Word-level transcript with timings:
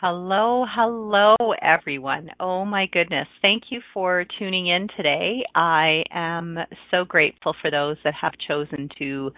Hello, 0.00 0.64
hello, 0.64 1.34
everyone. 1.60 2.30
Oh 2.38 2.64
my 2.64 2.86
goodness. 2.86 3.26
Thank 3.42 3.64
you 3.70 3.80
for 3.92 4.24
tuning 4.38 4.68
in 4.68 4.86
today. 4.96 5.42
I 5.56 6.04
am 6.12 6.56
so 6.92 7.04
grateful 7.04 7.52
for 7.60 7.68
those 7.68 7.96
that 8.04 8.14
have 8.14 8.34
chosen 8.46 8.88
to 9.00 9.32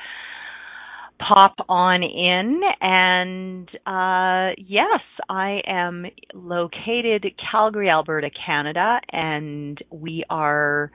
pop 1.18 1.54
on 1.66 2.02
in. 2.02 2.60
And 2.82 3.70
uh, 3.86 4.54
yes, 4.58 5.00
I 5.30 5.62
am 5.66 6.04
located 6.34 7.24
Calgary, 7.50 7.88
Alberta, 7.88 8.28
Canada, 8.44 9.00
and 9.12 9.78
we 9.90 10.24
are 10.28 10.92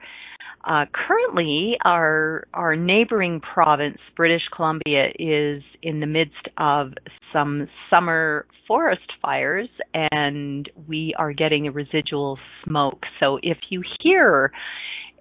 uh, 0.64 0.84
currently, 0.92 1.76
our 1.84 2.46
our 2.54 2.74
neighboring 2.74 3.40
province, 3.40 3.98
British 4.16 4.42
Columbia, 4.54 5.08
is 5.18 5.62
in 5.82 6.00
the 6.00 6.06
midst 6.06 6.48
of 6.58 6.92
some 7.32 7.68
summer 7.88 8.46
forest 8.66 9.12
fires, 9.22 9.68
and 9.94 10.68
we 10.88 11.14
are 11.18 11.32
getting 11.32 11.68
a 11.68 11.70
residual 11.70 12.38
smoke. 12.64 13.04
So 13.20 13.38
if 13.42 13.58
you 13.70 13.82
hear 14.02 14.50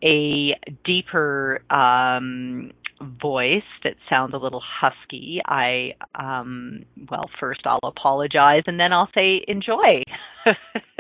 a 0.04 0.56
deeper 0.84 1.62
um, 1.70 2.72
voice 3.22 3.62
that 3.84 3.96
sounds 4.10 4.34
a 4.34 4.38
little 4.38 4.64
husky, 4.82 5.42
I 5.46 5.92
um 6.16 6.86
well 7.10 7.30
first 7.40 7.62
I'll 7.66 7.80
apologize 7.84 8.64
and 8.68 8.80
then 8.80 8.94
I'll 8.94 9.10
say 9.14 9.44
enjoy 9.48 10.04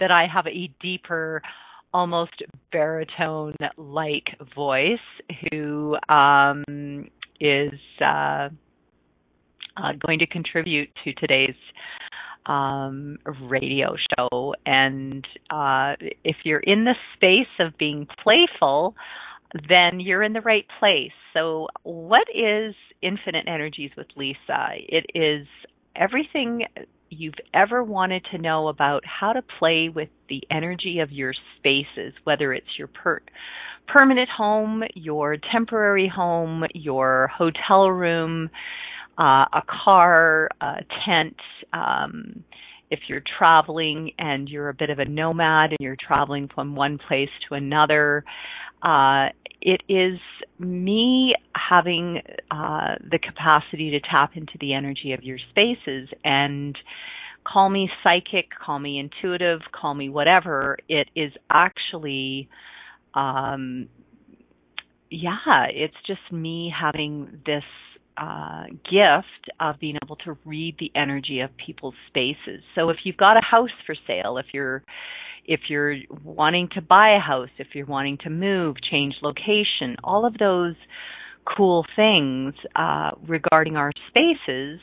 that 0.00 0.10
I 0.10 0.26
have 0.32 0.46
a 0.46 0.70
deeper 0.80 1.42
almost 1.92 2.42
baritone 2.72 3.54
like 3.76 4.36
voice 4.54 4.98
who 5.50 5.96
um, 6.08 7.08
is 7.40 7.72
uh, 8.00 8.48
uh, 9.76 9.92
going 10.04 10.18
to 10.18 10.26
contribute 10.26 10.88
to 11.04 11.12
today's 11.14 11.56
um, 12.46 13.18
radio 13.42 13.94
show. 14.16 14.54
And 14.66 15.26
uh, 15.50 15.94
if 16.24 16.36
you're 16.44 16.60
in 16.60 16.84
the 16.84 16.94
space 17.14 17.46
of 17.60 17.76
being 17.78 18.06
playful, 18.22 18.94
then 19.68 20.00
you're 20.00 20.22
in 20.22 20.32
the 20.32 20.40
right 20.40 20.66
place. 20.78 21.12
So, 21.32 21.68
what 21.84 22.26
is 22.34 22.74
Infinite 23.02 23.46
Energies 23.46 23.90
with 23.96 24.08
Lisa? 24.16 24.68
It 24.76 25.06
is 25.14 25.46
everything 25.96 26.64
you've 27.10 27.34
ever 27.54 27.82
wanted 27.82 28.24
to 28.30 28.38
know 28.38 28.68
about 28.68 29.02
how 29.04 29.32
to 29.32 29.42
play 29.58 29.88
with 29.88 30.08
the 30.28 30.42
energy 30.50 31.00
of 31.00 31.10
your 31.10 31.32
spaces, 31.56 32.12
whether 32.24 32.52
it's 32.52 32.78
your 32.78 32.88
per- 32.88 33.22
permanent 33.86 34.28
home, 34.28 34.82
your 34.94 35.36
temporary 35.52 36.10
home, 36.14 36.64
your 36.74 37.30
hotel 37.36 37.90
room, 37.90 38.50
uh, 39.18 39.46
a 39.52 39.62
car, 39.84 40.48
a 40.60 40.76
tent. 41.06 41.36
Um, 41.72 42.44
if 42.90 43.00
you're 43.08 43.22
traveling 43.38 44.12
and 44.18 44.48
you're 44.48 44.70
a 44.70 44.74
bit 44.74 44.90
of 44.90 44.98
a 44.98 45.04
nomad 45.04 45.70
and 45.70 45.78
you're 45.80 45.96
traveling 45.96 46.48
from 46.54 46.74
one 46.74 46.98
place 47.08 47.28
to 47.48 47.54
another, 47.54 48.24
uh, 48.82 49.28
it 49.60 49.82
is 49.88 50.18
me 50.58 51.34
having 51.54 52.22
uh, 52.50 52.94
the 53.10 53.18
capacity 53.18 53.90
to 53.90 54.00
tap 54.00 54.36
into 54.36 54.52
the 54.60 54.72
energy 54.72 55.12
of 55.12 55.22
your 55.22 55.38
spaces 55.50 56.08
and 56.24 56.76
call 57.44 57.68
me 57.68 57.90
psychic, 58.02 58.46
call 58.64 58.78
me 58.78 58.98
intuitive, 58.98 59.60
call 59.72 59.94
me 59.94 60.08
whatever. 60.08 60.76
It 60.88 61.08
is 61.16 61.32
actually, 61.50 62.48
um, 63.14 63.88
yeah, 65.10 65.66
it's 65.70 65.96
just 66.06 66.20
me 66.30 66.72
having 66.78 67.40
this 67.46 67.64
uh, 68.16 68.64
gift 68.84 69.50
of 69.60 69.78
being 69.80 69.96
able 70.04 70.16
to 70.16 70.36
read 70.44 70.76
the 70.78 70.90
energy 70.94 71.40
of 71.40 71.50
people's 71.64 71.94
spaces. 72.08 72.62
So 72.74 72.90
if 72.90 72.98
you've 73.04 73.16
got 73.16 73.36
a 73.36 73.44
house 73.44 73.70
for 73.86 73.94
sale, 74.06 74.38
if 74.38 74.46
you're 74.52 74.82
if 75.48 75.60
you're 75.68 75.96
wanting 76.22 76.68
to 76.74 76.82
buy 76.82 77.16
a 77.16 77.18
house, 77.18 77.48
if 77.56 77.68
you're 77.72 77.86
wanting 77.86 78.18
to 78.18 78.30
move, 78.30 78.76
change 78.88 79.14
location, 79.22 79.96
all 80.04 80.26
of 80.26 80.36
those 80.38 80.74
cool 81.56 81.86
things 81.96 82.52
uh, 82.76 83.12
regarding 83.26 83.74
our 83.74 83.90
spaces, 84.08 84.78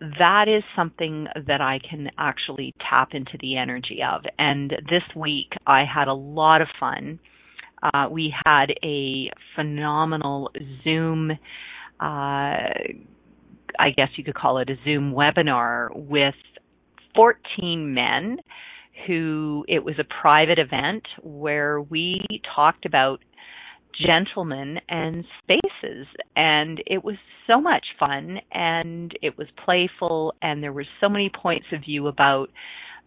that 0.00 0.46
is 0.48 0.64
something 0.74 1.26
that 1.46 1.60
I 1.60 1.78
can 1.88 2.08
actually 2.18 2.74
tap 2.90 3.10
into 3.12 3.36
the 3.40 3.58
energy 3.58 3.98
of. 4.02 4.22
And 4.38 4.70
this 4.70 5.02
week 5.14 5.52
I 5.66 5.84
had 5.84 6.08
a 6.08 6.14
lot 6.14 6.62
of 6.62 6.68
fun. 6.80 7.20
Uh, 7.82 8.08
we 8.10 8.34
had 8.46 8.72
a 8.82 9.30
phenomenal 9.54 10.50
Zoom, 10.82 11.30
uh, 11.30 11.34
I 12.00 13.90
guess 13.94 14.08
you 14.16 14.24
could 14.24 14.34
call 14.34 14.58
it 14.58 14.70
a 14.70 14.76
Zoom 14.82 15.12
webinar 15.12 15.94
with 15.94 16.34
14 17.14 17.92
men 17.92 18.38
who 19.06 19.64
it 19.68 19.84
was 19.84 19.94
a 19.98 20.04
private 20.20 20.58
event 20.58 21.02
where 21.22 21.80
we 21.80 22.20
talked 22.54 22.86
about 22.86 23.20
gentlemen 24.06 24.78
and 24.88 25.24
spaces 25.42 26.06
and 26.34 26.82
it 26.86 27.04
was 27.04 27.16
so 27.46 27.60
much 27.60 27.84
fun 27.98 28.38
and 28.52 29.12
it 29.20 29.36
was 29.36 29.46
playful 29.64 30.34
and 30.40 30.62
there 30.62 30.72
were 30.72 30.86
so 31.00 31.08
many 31.08 31.30
points 31.30 31.66
of 31.72 31.80
view 31.82 32.06
about 32.08 32.48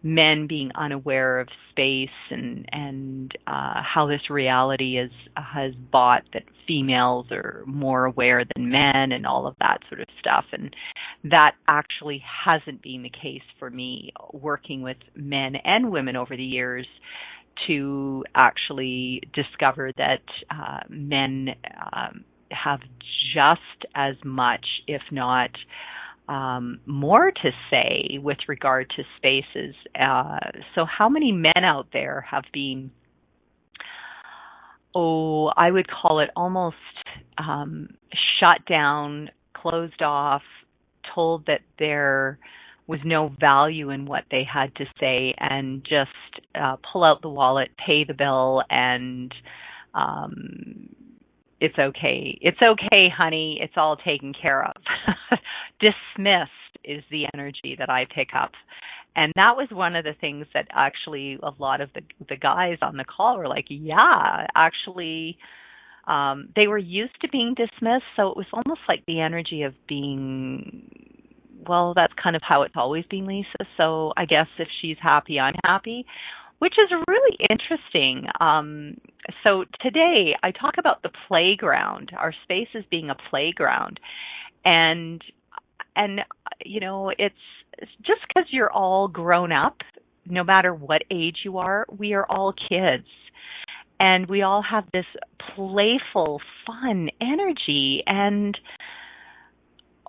men 0.02 0.46
being 0.46 0.70
unaware 0.74 1.40
of 1.40 1.48
space 1.70 2.08
and 2.30 2.64
and 2.70 3.32
uh, 3.46 3.82
how 3.82 4.06
this 4.06 4.30
reality 4.30 4.98
is 4.98 5.10
has 5.36 5.72
bought 5.90 6.22
that 6.32 6.44
females 6.66 7.26
are 7.30 7.64
more 7.66 8.04
aware 8.04 8.44
than 8.54 8.70
men 8.70 9.12
and 9.12 9.26
all 9.26 9.46
of 9.46 9.54
that 9.60 9.78
sort 9.88 10.00
of 10.00 10.06
stuff. 10.20 10.44
And 10.52 10.74
that 11.24 11.52
actually 11.68 12.22
hasn't 12.44 12.82
been 12.82 13.02
the 13.02 13.10
case 13.10 13.42
for 13.58 13.70
me 13.70 14.12
working 14.32 14.82
with 14.82 14.98
men 15.14 15.56
and 15.64 15.90
women 15.90 16.16
over 16.16 16.36
the 16.36 16.44
years 16.44 16.86
to 17.66 18.24
actually 18.34 19.22
discover 19.32 19.90
that 19.96 20.22
uh, 20.50 20.80
men 20.88 21.48
um, 21.92 22.24
have 22.50 22.80
just 23.34 23.90
as 23.94 24.14
much, 24.24 24.64
if 24.86 25.02
not 25.10 25.50
um, 26.28 26.80
more 26.86 27.30
to 27.30 27.50
say 27.70 28.18
with 28.22 28.38
regard 28.48 28.90
to 28.96 29.02
spaces. 29.16 29.74
Uh, 29.98 30.38
so, 30.74 30.84
how 30.84 31.08
many 31.08 31.32
men 31.32 31.64
out 31.64 31.88
there 31.92 32.26
have 32.28 32.44
been, 32.52 32.90
oh, 34.94 35.46
I 35.56 35.70
would 35.70 35.86
call 35.88 36.20
it 36.20 36.30
almost 36.34 36.76
um, 37.38 37.90
shut 38.40 38.64
down, 38.68 39.30
closed 39.54 40.02
off, 40.02 40.42
told 41.14 41.46
that 41.46 41.60
there 41.78 42.38
was 42.88 43.00
no 43.04 43.32
value 43.40 43.90
in 43.90 44.06
what 44.06 44.24
they 44.30 44.44
had 44.44 44.74
to 44.76 44.84
say, 45.00 45.34
and 45.38 45.84
just 45.84 46.10
uh, 46.54 46.76
pull 46.92 47.04
out 47.04 47.22
the 47.22 47.28
wallet, 47.28 47.70
pay 47.84 48.04
the 48.04 48.14
bill, 48.14 48.62
and 48.70 49.32
um, 49.94 50.88
it's 51.60 51.78
okay. 51.78 52.38
It's 52.40 52.60
okay, 52.62 53.08
honey. 53.14 53.58
It's 53.62 53.74
all 53.76 53.96
taken 53.96 54.32
care 54.40 54.64
of. 54.64 54.74
Dismissed 55.80 56.50
is 56.84 57.02
the 57.10 57.26
energy 57.34 57.76
that 57.78 57.90
I 57.90 58.06
pick 58.14 58.28
up. 58.38 58.52
And 59.14 59.32
that 59.36 59.56
was 59.56 59.68
one 59.72 59.96
of 59.96 60.04
the 60.04 60.12
things 60.20 60.46
that 60.52 60.68
actually 60.72 61.38
a 61.42 61.50
lot 61.58 61.80
of 61.80 61.88
the 61.94 62.02
the 62.28 62.36
guys 62.36 62.76
on 62.82 62.98
the 62.98 63.04
call 63.04 63.38
were 63.38 63.48
like, 63.48 63.64
"Yeah, 63.68 64.46
actually 64.54 65.38
um 66.06 66.50
they 66.54 66.66
were 66.66 66.78
used 66.78 67.18
to 67.22 67.28
being 67.28 67.54
dismissed, 67.54 68.04
so 68.14 68.28
it 68.28 68.36
was 68.36 68.46
almost 68.52 68.82
like 68.88 69.04
the 69.06 69.20
energy 69.20 69.62
of 69.62 69.72
being 69.88 70.90
well, 71.66 71.94
that's 71.94 72.12
kind 72.22 72.36
of 72.36 72.42
how 72.46 72.62
it's 72.62 72.76
always 72.76 73.04
been, 73.06 73.26
Lisa. 73.26 73.66
So 73.76 74.12
I 74.16 74.26
guess 74.26 74.46
if 74.58 74.68
she's 74.80 74.98
happy, 75.02 75.40
I'm 75.40 75.56
happy 75.64 76.04
which 76.58 76.74
is 76.78 76.90
really 77.08 77.36
interesting. 77.50 78.26
Um, 78.40 78.96
so 79.44 79.64
today 79.80 80.34
I 80.42 80.50
talk 80.52 80.74
about 80.78 81.02
the 81.02 81.10
playground, 81.28 82.10
our 82.16 82.32
space 82.44 82.68
as 82.74 82.84
being 82.90 83.10
a 83.10 83.16
playground, 83.30 84.00
and 84.64 85.22
and 85.94 86.20
you 86.64 86.80
know 86.80 87.10
it's, 87.10 87.34
it's 87.78 87.90
just 87.98 88.20
because 88.28 88.48
you're 88.50 88.72
all 88.72 89.08
grown 89.08 89.52
up, 89.52 89.76
no 90.26 90.44
matter 90.44 90.74
what 90.74 91.02
age 91.10 91.38
you 91.44 91.58
are, 91.58 91.86
we 91.96 92.14
are 92.14 92.26
all 92.26 92.52
kids. 92.68 93.06
And 93.98 94.26
we 94.26 94.42
all 94.42 94.62
have 94.62 94.84
this 94.92 95.06
playful, 95.54 96.42
fun 96.66 97.08
energy. 97.18 98.02
And 98.06 98.58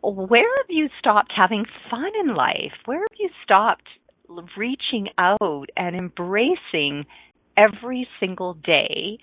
where 0.03 0.57
have 0.57 0.65
you 0.67 0.89
stopped 0.99 1.31
having 1.33 1.65
fun 1.89 2.11
in 2.19 2.35
life? 2.35 2.73
Where 2.83 2.99
have 2.99 3.17
you 3.17 3.29
stopped 3.43 3.87
reaching 4.57 5.07
out 5.17 5.67
and 5.75 5.95
embracing 5.95 7.05
every 7.55 8.07
single 8.19 8.53
day 8.55 9.17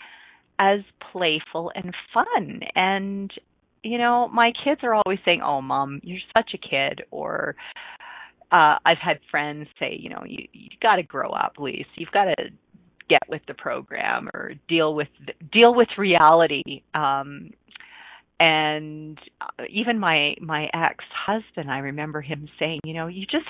as 0.58 0.80
playful 1.12 1.72
and 1.74 1.94
fun? 2.12 2.60
And, 2.74 3.30
you 3.82 3.98
know, 3.98 4.28
my 4.28 4.52
kids 4.64 4.80
are 4.82 4.94
always 4.94 5.18
saying, 5.24 5.42
Oh, 5.44 5.60
mom, 5.60 6.00
you're 6.02 6.18
such 6.36 6.52
a 6.54 6.58
kid. 6.58 7.02
Or, 7.10 7.54
uh, 8.52 8.78
I've 8.84 8.98
had 9.02 9.18
friends 9.30 9.66
say, 9.80 9.98
you 9.98 10.10
know, 10.10 10.22
you, 10.24 10.46
you 10.52 10.68
got 10.80 10.96
to 10.96 11.02
grow 11.02 11.30
up, 11.30 11.54
Lise. 11.58 11.86
You've 11.96 12.12
got 12.12 12.26
to 12.26 12.36
get 13.08 13.22
with 13.28 13.42
the 13.46 13.54
program 13.54 14.28
or 14.34 14.52
deal 14.68 14.94
with 14.94 15.08
deal 15.52 15.74
with 15.74 15.88
reality 15.98 16.82
um 16.94 17.50
and 18.40 19.18
uh, 19.40 19.64
even 19.70 19.98
my 19.98 20.34
my 20.40 20.68
ex 20.72 21.04
husband 21.26 21.70
i 21.70 21.78
remember 21.78 22.20
him 22.20 22.48
saying 22.58 22.80
you 22.84 22.94
know 22.94 23.06
you 23.06 23.26
just 23.26 23.44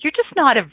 you're 0.00 0.12
just 0.12 0.34
not 0.36 0.56
a, 0.56 0.70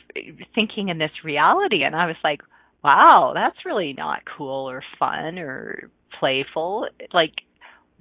thinking 0.55 0.89
in 0.89 0.97
this 0.97 1.11
reality. 1.23 1.83
And 1.83 1.95
i 1.95 2.05
was 2.05 2.15
like 2.23 2.41
wow 2.83 3.31
that's 3.33 3.65
really 3.65 3.93
not 3.93 4.21
cool 4.37 4.69
or 4.69 4.83
fun 4.99 5.39
or 5.39 5.89
playful. 6.19 6.87
Like 7.13 7.33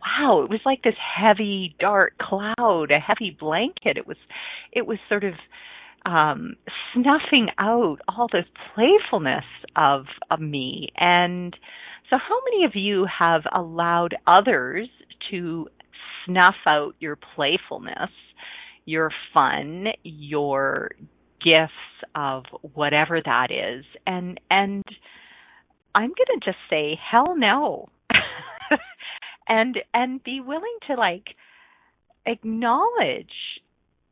wow 0.00 0.42
it 0.42 0.50
was 0.50 0.60
like 0.64 0.82
this 0.82 0.94
heavy 1.16 1.74
dark 1.78 2.18
cloud 2.18 2.90
a 2.90 2.98
heavy 2.98 3.36
blanket. 3.38 3.96
It 3.96 4.06
was 4.06 4.18
it 4.72 4.86
was 4.86 4.98
sort 5.08 5.24
of 5.24 5.34
um 6.04 6.54
snuffing 6.92 7.48
out 7.58 7.98
all 8.08 8.28
this 8.32 8.46
playfulness 8.74 9.44
of 9.76 10.06
of 10.30 10.40
me. 10.40 10.88
And 10.96 11.56
so 12.10 12.16
how 12.16 12.40
many 12.50 12.64
of 12.64 12.76
you 12.76 13.06
have 13.18 13.42
allowed 13.52 14.14
others 14.26 14.88
to 15.30 15.68
snuff 16.24 16.54
out 16.66 16.94
your 17.00 17.18
playfulness, 17.34 18.10
your 18.84 19.10
fun, 19.32 19.86
your 20.04 20.90
gifts 21.42 21.72
of 22.14 22.44
whatever 22.74 23.20
that 23.24 23.50
is. 23.50 23.84
And 24.06 24.40
and 24.50 24.82
I'm 25.94 26.10
going 26.10 26.40
to 26.40 26.44
just 26.44 26.58
say 26.68 26.98
hell 27.10 27.36
no. 27.36 27.88
and 29.48 29.78
and 29.94 30.22
be 30.22 30.40
willing 30.40 30.76
to 30.88 30.94
like 30.94 31.28
acknowledge 32.26 33.60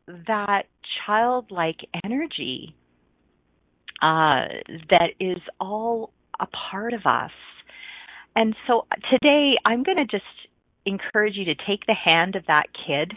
that 0.06 0.65
childlike 1.06 1.81
energy 2.05 2.75
uh, 4.03 4.44
that 4.91 5.11
is 5.19 5.38
all 5.61 6.12
a 6.41 6.47
part 6.47 6.93
of 6.93 7.06
us. 7.06 7.31
And 8.37 8.55
so 8.67 8.87
today 9.11 9.55
I'm 9.65 9.82
going 9.82 9.97
to 9.97 10.05
just 10.05 10.25
encourage 10.85 11.37
you 11.37 11.47
to 11.47 11.55
take 11.55 11.87
the 11.87 11.94
hand 11.94 12.37
of 12.37 12.44
that 12.47 12.67
kid, 12.87 13.12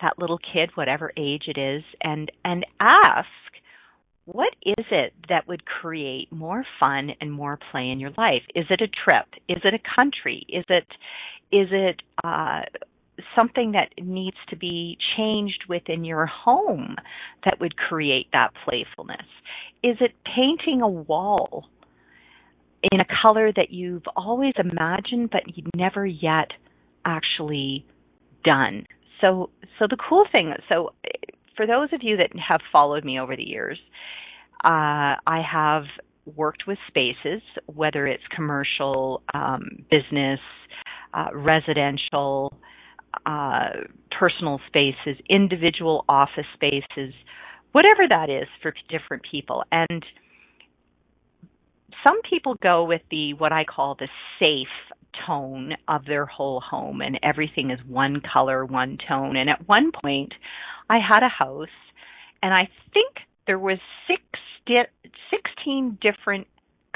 that 0.00 0.18
little 0.18 0.38
kid, 0.38 0.70
whatever 0.74 1.12
age 1.16 1.44
it 1.46 1.58
is, 1.58 1.82
and 2.02 2.30
and 2.44 2.66
ask 2.80 3.28
what 4.26 4.52
is 4.64 4.84
it 4.90 5.12
that 5.28 5.46
would 5.46 5.64
create 5.64 6.32
more 6.32 6.64
fun 6.80 7.10
and 7.20 7.32
more 7.32 7.58
play 7.70 7.90
in 7.90 8.00
your 8.00 8.10
life? 8.18 8.42
Is 8.56 8.66
it 8.70 8.80
a 8.80 8.88
trip? 8.88 9.26
Is 9.48 9.62
it 9.62 9.72
a 9.72 9.94
country? 9.94 10.44
Is 10.48 10.64
it 10.68 10.86
is 11.52 11.68
it 11.70 12.02
uh, 12.24 12.62
something 13.34 13.72
that 13.72 13.90
needs 14.02 14.36
to 14.50 14.56
be 14.56 14.98
changed 15.16 15.64
within 15.68 16.04
your 16.04 16.26
home 16.26 16.96
that 17.44 17.60
would 17.60 17.76
create 17.76 18.26
that 18.32 18.50
playfulness? 18.64 19.26
Is 19.82 19.96
it 20.00 20.12
painting 20.24 20.82
a 20.82 20.88
wall 20.88 21.66
in 22.92 23.00
a 23.00 23.06
color 23.22 23.52
that 23.52 23.70
you've 23.70 24.06
always 24.16 24.54
imagined 24.58 25.30
but 25.30 25.42
you've 25.54 25.74
never 25.74 26.04
yet 26.04 26.50
actually 27.04 27.86
done. 28.44 28.85
So 29.20 29.50
so 29.78 29.86
the 29.88 29.96
cool 29.96 30.26
thing 30.30 30.52
so 30.68 30.90
for 31.56 31.66
those 31.66 31.88
of 31.92 32.00
you 32.02 32.16
that 32.18 32.30
have 32.38 32.60
followed 32.70 33.04
me 33.04 33.18
over 33.18 33.34
the 33.34 33.42
years, 33.42 33.78
uh, 34.64 35.16
I 35.26 35.42
have 35.50 35.84
worked 36.34 36.64
with 36.66 36.78
spaces, 36.88 37.40
whether 37.66 38.06
it's 38.06 38.22
commercial, 38.34 39.22
um, 39.32 39.84
business, 39.90 40.40
uh, 41.14 41.28
residential, 41.32 42.52
uh, 43.24 43.68
personal 44.18 44.60
spaces, 44.66 45.16
individual 45.30 46.04
office 46.08 46.46
spaces, 46.54 47.14
whatever 47.72 48.06
that 48.08 48.28
is 48.28 48.48
for 48.60 48.74
different 48.88 49.22
people. 49.30 49.62
And 49.70 50.04
some 52.02 52.20
people 52.28 52.56
go 52.62 52.84
with 52.84 53.02
the 53.10 53.34
what 53.34 53.52
I 53.52 53.64
call 53.64 53.96
the 53.98 54.08
safe 54.38 54.95
tone 55.26 55.74
of 55.88 56.04
their 56.04 56.26
whole 56.26 56.60
home 56.60 57.00
and 57.00 57.18
everything 57.22 57.70
is 57.70 57.80
one 57.86 58.20
color, 58.32 58.64
one 58.64 58.98
tone. 59.08 59.36
And 59.36 59.48
at 59.50 59.68
one 59.68 59.92
point, 59.92 60.32
I 60.90 60.98
had 60.98 61.22
a 61.22 61.28
house 61.28 61.68
and 62.42 62.52
I 62.52 62.68
think 62.92 63.16
there 63.46 63.58
was 63.58 63.78
six 64.06 64.22
di- 64.66 65.10
16 65.30 65.98
different 66.00 66.46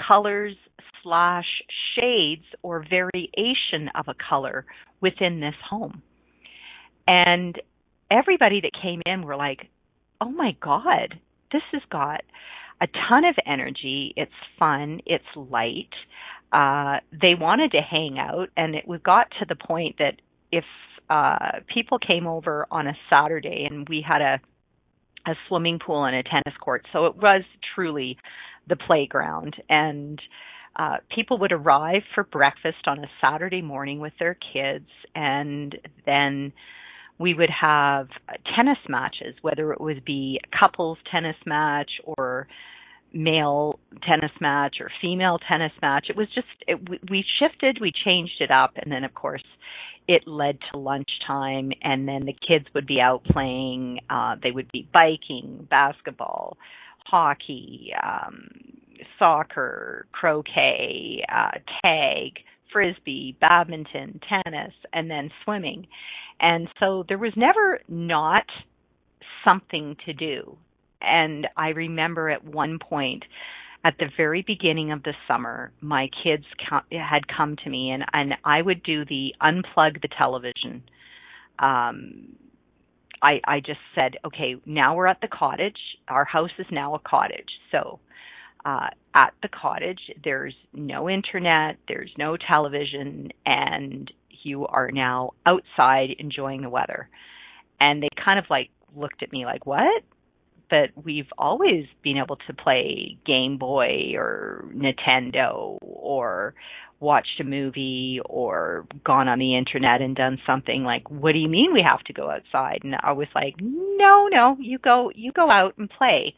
colors 0.06 0.56
slash 1.02 1.46
shades 1.94 2.44
or 2.62 2.84
variation 2.88 3.88
of 3.94 4.06
a 4.08 4.14
color 4.28 4.66
within 5.00 5.40
this 5.40 5.54
home. 5.68 6.02
And 7.06 7.60
everybody 8.10 8.60
that 8.60 8.72
came 8.80 9.00
in 9.06 9.22
were 9.22 9.36
like, 9.36 9.68
oh 10.20 10.30
my 10.30 10.56
God, 10.62 11.18
this 11.52 11.62
has 11.72 11.82
got 11.90 12.20
a 12.80 12.86
ton 13.08 13.24
of 13.24 13.34
energy. 13.46 14.12
It's 14.16 14.32
fun. 14.58 15.00
It's 15.06 15.24
light 15.34 15.90
uh, 16.52 16.98
they 17.12 17.34
wanted 17.34 17.72
to 17.72 17.80
hang 17.80 18.18
out, 18.18 18.48
and 18.56 18.74
it 18.74 18.84
got 19.02 19.28
to 19.38 19.46
the 19.48 19.54
point 19.54 19.96
that 19.98 20.20
if 20.50 20.64
uh, 21.08 21.60
people 21.72 21.98
came 21.98 22.26
over 22.26 22.66
on 22.70 22.86
a 22.86 22.96
Saturday 23.08 23.66
and 23.68 23.88
we 23.88 24.04
had 24.06 24.20
a 24.20 24.40
a 25.26 25.34
swimming 25.48 25.78
pool 25.78 26.04
and 26.06 26.16
a 26.16 26.22
tennis 26.22 26.56
court, 26.58 26.86
so 26.92 27.04
it 27.06 27.16
was 27.16 27.42
truly 27.74 28.16
the 28.68 28.76
playground 28.76 29.56
and. 29.68 30.20
Uh, 30.76 30.98
people 31.12 31.36
would 31.36 31.50
arrive 31.50 32.02
for 32.14 32.22
breakfast 32.22 32.86
on 32.86 33.00
a 33.00 33.10
Saturday 33.20 33.60
morning 33.60 33.98
with 33.98 34.12
their 34.20 34.38
kids, 34.54 34.86
and 35.16 35.76
then 36.06 36.52
we 37.20 37.34
would 37.34 37.50
have 37.50 38.08
tennis 38.56 38.78
matches, 38.88 39.34
whether 39.42 39.72
it 39.72 39.80
would 39.80 40.04
be 40.04 40.40
a 40.42 40.58
couples 40.58 40.96
tennis 41.12 41.36
match 41.44 41.90
or 42.04 42.48
male 43.12 43.78
tennis 44.06 44.32
match 44.40 44.76
or 44.80 44.90
female 45.00 45.38
tennis 45.48 45.72
match. 45.82 46.06
It 46.08 46.16
was 46.16 46.28
just 46.34 46.46
it, 46.66 46.78
we 47.10 47.24
shifted, 47.38 47.78
we 47.80 47.92
changed 48.04 48.40
it 48.40 48.50
up, 48.50 48.72
and 48.76 48.90
then 48.90 49.04
of 49.04 49.14
course 49.14 49.42
it 50.08 50.26
led 50.26 50.58
to 50.72 50.78
lunchtime, 50.78 51.72
and 51.82 52.08
then 52.08 52.26
the 52.26 52.32
kids 52.32 52.66
would 52.74 52.86
be 52.86 53.00
out 53.00 53.22
playing. 53.24 54.00
Uh, 54.08 54.36
they 54.42 54.50
would 54.50 54.70
be 54.72 54.88
biking, 54.92 55.66
basketball, 55.70 56.56
hockey, 57.06 57.92
um, 58.02 58.48
soccer, 59.18 60.06
croquet, 60.12 61.24
uh, 61.32 61.58
tag, 61.82 62.32
frisbee, 62.72 63.36
badminton, 63.40 64.20
tennis, 64.28 64.72
and 64.92 65.10
then 65.10 65.30
swimming. 65.44 65.86
And 66.40 66.68
so 66.78 67.04
there 67.08 67.18
was 67.18 67.32
never 67.36 67.80
not 67.88 68.46
something 69.44 69.96
to 70.06 70.12
do 70.12 70.56
and 71.00 71.46
I 71.56 71.68
remember 71.68 72.30
at 72.30 72.44
one 72.44 72.78
point 72.78 73.24
at 73.84 73.94
the 73.98 74.10
very 74.16 74.42
beginning 74.46 74.92
of 74.92 75.02
the 75.02 75.14
summer, 75.26 75.72
my 75.80 76.08
kids 76.22 76.44
had 76.90 77.26
come 77.34 77.56
to 77.64 77.70
me 77.70 77.90
and, 77.90 78.04
and 78.12 78.34
I 78.44 78.60
would 78.60 78.82
do 78.82 79.04
the 79.04 79.34
unplug 79.40 80.02
the 80.02 80.08
television. 80.18 80.82
Um, 81.58 82.36
I, 83.22 83.40
I 83.44 83.60
just 83.60 83.80
said, 83.94 84.16
okay, 84.24 84.56
now 84.66 84.94
we're 84.94 85.06
at 85.06 85.20
the 85.20 85.28
cottage. 85.28 85.78
Our 86.08 86.24
house 86.24 86.50
is 86.58 86.66
now 86.70 86.94
a 86.94 86.98
cottage. 86.98 87.48
So, 87.70 88.00
uh, 88.64 88.88
at 89.14 89.32
the 89.42 89.48
cottage, 89.48 90.00
there's 90.22 90.54
no 90.74 91.08
internet, 91.08 91.78
there's 91.88 92.12
no 92.18 92.36
television, 92.36 93.30
and 93.46 94.10
you 94.42 94.66
are 94.66 94.90
now 94.90 95.30
outside 95.46 96.10
enjoying 96.18 96.62
the 96.62 96.68
weather. 96.68 97.08
And 97.80 98.02
they 98.02 98.08
kind 98.22 98.38
of 98.38 98.44
like 98.50 98.68
looked 98.94 99.22
at 99.22 99.32
me 99.32 99.46
like, 99.46 99.64
what? 99.64 100.02
But 100.70 101.04
we've 101.04 101.28
always 101.36 101.86
been 102.02 102.16
able 102.16 102.36
to 102.46 102.54
play 102.54 103.18
Game 103.26 103.58
Boy 103.58 104.14
or 104.14 104.64
Nintendo 104.72 105.78
or 105.82 106.54
watched 107.00 107.40
a 107.40 107.44
movie 107.44 108.20
or 108.26 108.86
gone 109.04 109.26
on 109.26 109.38
the 109.38 109.56
internet 109.56 110.02
and 110.02 110.14
done 110.14 110.38
something 110.46 110.84
like 110.84 111.10
what 111.10 111.32
do 111.32 111.38
you 111.38 111.48
mean 111.48 111.72
we 111.72 111.82
have 111.82 112.04
to 112.04 112.12
go 112.12 112.30
outside? 112.30 112.80
And 112.84 112.94
I 113.02 113.12
was 113.12 113.28
like 113.34 113.54
no 113.58 114.28
no 114.30 114.56
you 114.60 114.78
go 114.78 115.10
you 115.14 115.32
go 115.32 115.50
out 115.50 115.74
and 115.78 115.90
play. 115.90 116.34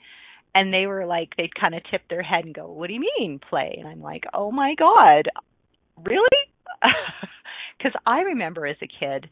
And 0.54 0.72
they 0.72 0.86
were 0.86 1.06
like 1.06 1.30
they'd 1.36 1.54
kind 1.54 1.74
of 1.74 1.82
tip 1.90 2.02
their 2.08 2.22
head 2.22 2.44
and 2.44 2.54
go 2.54 2.70
what 2.70 2.86
do 2.86 2.94
you 2.94 3.04
mean 3.18 3.40
play? 3.50 3.76
And 3.78 3.88
I'm 3.88 4.00
like 4.00 4.24
oh 4.32 4.50
my 4.50 4.74
god 4.78 5.28
really? 6.02 6.28
Cuz 7.82 7.92
I 8.06 8.20
remember 8.20 8.66
as 8.66 8.76
a 8.82 8.86
kid 8.86 9.28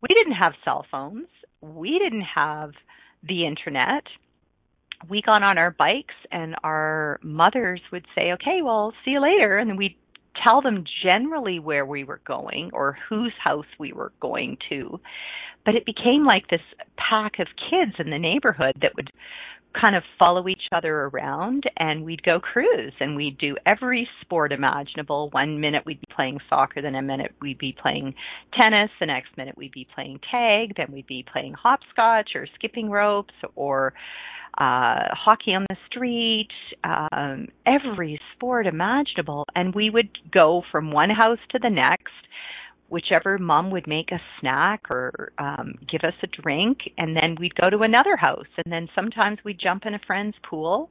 we 0.00 0.08
didn't 0.08 0.36
have 0.38 0.54
cell 0.64 0.86
phones 0.90 1.28
we 1.60 1.98
didn't 1.98 2.26
have 2.34 2.72
the 3.26 3.46
internet 3.46 4.04
we 5.08 5.22
got 5.22 5.42
on 5.42 5.58
our 5.58 5.70
bikes 5.70 6.14
and 6.30 6.54
our 6.62 7.18
mothers 7.22 7.80
would 7.92 8.06
say, 8.14 8.32
okay, 8.32 8.60
well, 8.62 8.92
see 9.04 9.12
you 9.12 9.22
later. 9.22 9.58
And 9.58 9.76
we'd 9.78 9.96
tell 10.42 10.60
them 10.60 10.84
generally 11.02 11.58
where 11.58 11.86
we 11.86 12.04
were 12.04 12.20
going 12.26 12.70
or 12.72 12.96
whose 13.08 13.32
house 13.42 13.66
we 13.78 13.92
were 13.92 14.12
going 14.20 14.56
to. 14.68 15.00
But 15.64 15.74
it 15.74 15.86
became 15.86 16.26
like 16.26 16.48
this 16.48 16.60
pack 16.96 17.38
of 17.38 17.48
kids 17.70 17.92
in 17.98 18.10
the 18.10 18.18
neighborhood 18.18 18.74
that 18.82 18.94
would 18.96 19.10
kind 19.80 19.96
of 19.96 20.02
follow 20.18 20.46
each 20.48 20.62
other 20.72 21.06
around 21.06 21.64
and 21.76 22.04
we'd 22.04 22.22
go 22.22 22.38
cruise 22.38 22.92
and 23.00 23.16
we'd 23.16 23.36
do 23.38 23.56
every 23.66 24.08
sport 24.20 24.52
imaginable. 24.52 25.30
One 25.30 25.60
minute 25.60 25.82
we'd 25.84 26.00
be 26.00 26.14
playing 26.14 26.38
soccer, 26.48 26.80
then 26.80 26.94
a 26.94 27.02
minute 27.02 27.32
we'd 27.40 27.58
be 27.58 27.74
playing 27.80 28.14
tennis, 28.56 28.90
the 29.00 29.06
next 29.06 29.36
minute 29.36 29.56
we'd 29.56 29.72
be 29.72 29.86
playing 29.94 30.20
tag, 30.30 30.74
then 30.76 30.88
we'd 30.92 31.06
be 31.06 31.24
playing 31.30 31.54
hopscotch 31.54 32.30
or 32.34 32.46
skipping 32.54 32.88
ropes 32.88 33.34
or 33.56 33.94
uh 34.58 35.08
hockey 35.12 35.54
on 35.54 35.66
the 35.68 35.76
street, 35.86 36.48
um 36.84 37.48
every 37.66 38.20
sport 38.34 38.66
imaginable. 38.66 39.44
And 39.54 39.74
we 39.74 39.90
would 39.90 40.10
go 40.32 40.62
from 40.70 40.92
one 40.92 41.10
house 41.10 41.38
to 41.50 41.58
the 41.58 41.70
next 41.70 42.12
whichever 42.88 43.38
mom 43.38 43.70
would 43.70 43.86
make 43.86 44.12
a 44.12 44.20
snack 44.38 44.82
or 44.90 45.32
um, 45.38 45.74
give 45.90 46.02
us 46.04 46.14
a 46.22 46.42
drink, 46.42 46.78
and 46.98 47.16
then 47.16 47.36
we'd 47.40 47.54
go 47.54 47.70
to 47.70 47.78
another 47.78 48.16
house, 48.16 48.46
and 48.64 48.72
then 48.72 48.88
sometimes 48.94 49.38
we'd 49.44 49.58
jump 49.58 49.84
in 49.86 49.94
a 49.94 49.98
friend's 50.06 50.36
pool, 50.48 50.90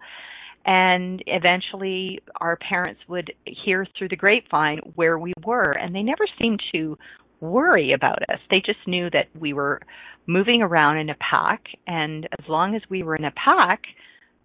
and 0.66 1.24
eventually 1.28 2.20
our 2.42 2.58
parents 2.58 3.00
would 3.08 3.32
hear 3.46 3.86
through 3.98 4.10
the 4.10 4.16
grapevine 4.16 4.80
where 4.96 5.20
we 5.20 5.34
were, 5.46 5.72
and 5.72 5.94
they 5.94 6.04
never 6.04 6.26
seemed 6.42 6.62
to 6.74 6.98
worry 7.44 7.94
about 7.94 8.24
us. 8.30 8.40
They 8.50 8.62
just 8.66 8.88
knew 8.88 9.10
that 9.12 9.28
we 9.40 9.54
were 9.54 9.82
moving 10.26 10.62
around 10.62 10.98
in 10.98 11.10
a 11.10 11.16
pack, 11.16 11.64
and 11.86 12.28
as 12.40 12.48
long 12.48 12.76
as 12.76 12.82
we 12.90 13.04
were 13.04 13.16
in 13.16 13.26
a 13.26 13.32
pack, 13.32 13.84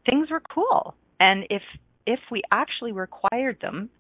things 0.09 0.31
were 0.31 0.43
cool. 0.53 0.95
And 1.21 1.45
if 1.51 1.63
if 2.07 2.21
we 2.31 2.43
actually 2.51 2.93
required 2.93 3.59
them 3.61 3.91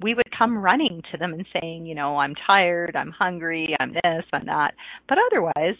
we 0.00 0.14
would 0.14 0.28
come 0.36 0.58
running 0.58 1.02
to 1.12 1.18
them 1.18 1.32
and 1.32 1.46
saying, 1.52 1.86
you 1.86 1.94
know, 1.94 2.18
I'm 2.18 2.34
tired, 2.46 2.96
I'm 2.96 3.10
hungry, 3.10 3.76
I'm 3.78 3.94
this, 3.94 4.24
I'm 4.32 4.46
that. 4.46 4.74
But 5.08 5.18
otherwise, 5.30 5.76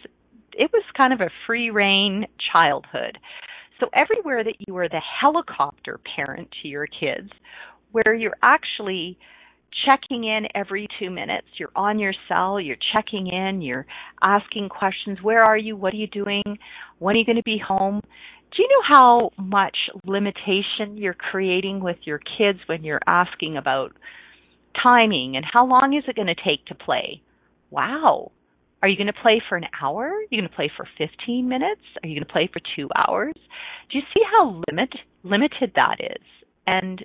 it 0.52 0.70
was 0.72 0.84
kind 0.96 1.12
of 1.12 1.20
a 1.20 1.30
free 1.46 1.70
reign 1.70 2.26
childhood. 2.52 3.18
So 3.80 3.88
everywhere 3.92 4.44
that 4.44 4.54
you 4.66 4.74
were 4.74 4.88
the 4.88 5.02
helicopter 5.20 6.00
parent 6.16 6.48
to 6.62 6.68
your 6.68 6.86
kids, 6.86 7.30
where 7.92 8.14
you're 8.14 8.36
actually 8.42 9.18
checking 9.86 10.24
in 10.24 10.46
every 10.54 10.86
two 10.98 11.10
minutes, 11.10 11.46
you're 11.58 11.70
on 11.74 11.98
your 11.98 12.14
cell, 12.28 12.60
you're 12.60 12.76
checking 12.92 13.26
in, 13.26 13.60
you're 13.62 13.86
asking 14.22 14.68
questions, 14.68 15.18
where 15.22 15.42
are 15.42 15.56
you, 15.56 15.76
what 15.76 15.92
are 15.92 15.96
you 15.96 16.06
doing, 16.06 16.42
when 16.98 17.16
are 17.16 17.18
you 17.18 17.24
going 17.24 17.36
to 17.36 17.42
be 17.42 17.58
home? 17.58 18.00
Do 18.56 18.62
you 18.62 18.68
know 18.68 18.82
how 18.86 19.30
much 19.36 19.76
limitation 20.06 20.96
you're 20.96 21.14
creating 21.14 21.80
with 21.80 21.96
your 22.04 22.20
kids 22.38 22.60
when 22.66 22.84
you're 22.84 23.00
asking 23.06 23.56
about 23.56 23.92
timing 24.80 25.36
and 25.36 25.44
how 25.50 25.66
long 25.66 25.94
is 25.94 26.04
it 26.06 26.16
going 26.16 26.28
to 26.28 26.34
take 26.34 26.64
to 26.66 26.74
play? 26.74 27.20
Wow. 27.70 28.30
Are 28.80 28.88
you 28.88 28.96
going 28.96 29.08
to 29.08 29.20
play 29.22 29.42
for 29.48 29.56
an 29.56 29.64
hour? 29.82 30.04
Are 30.04 30.22
you 30.30 30.40
going 30.40 30.48
to 30.48 30.54
play 30.54 30.70
for 30.76 30.86
15 30.98 31.48
minutes? 31.48 31.80
Are 32.02 32.08
you 32.08 32.14
going 32.14 32.26
to 32.26 32.32
play 32.32 32.48
for 32.52 32.60
2 32.76 32.88
hours? 32.94 33.34
Do 33.90 33.98
you 33.98 34.04
see 34.14 34.20
how 34.30 34.62
limit 34.68 34.90
limited 35.22 35.72
that 35.74 35.96
is? 36.00 36.22
And 36.66 37.04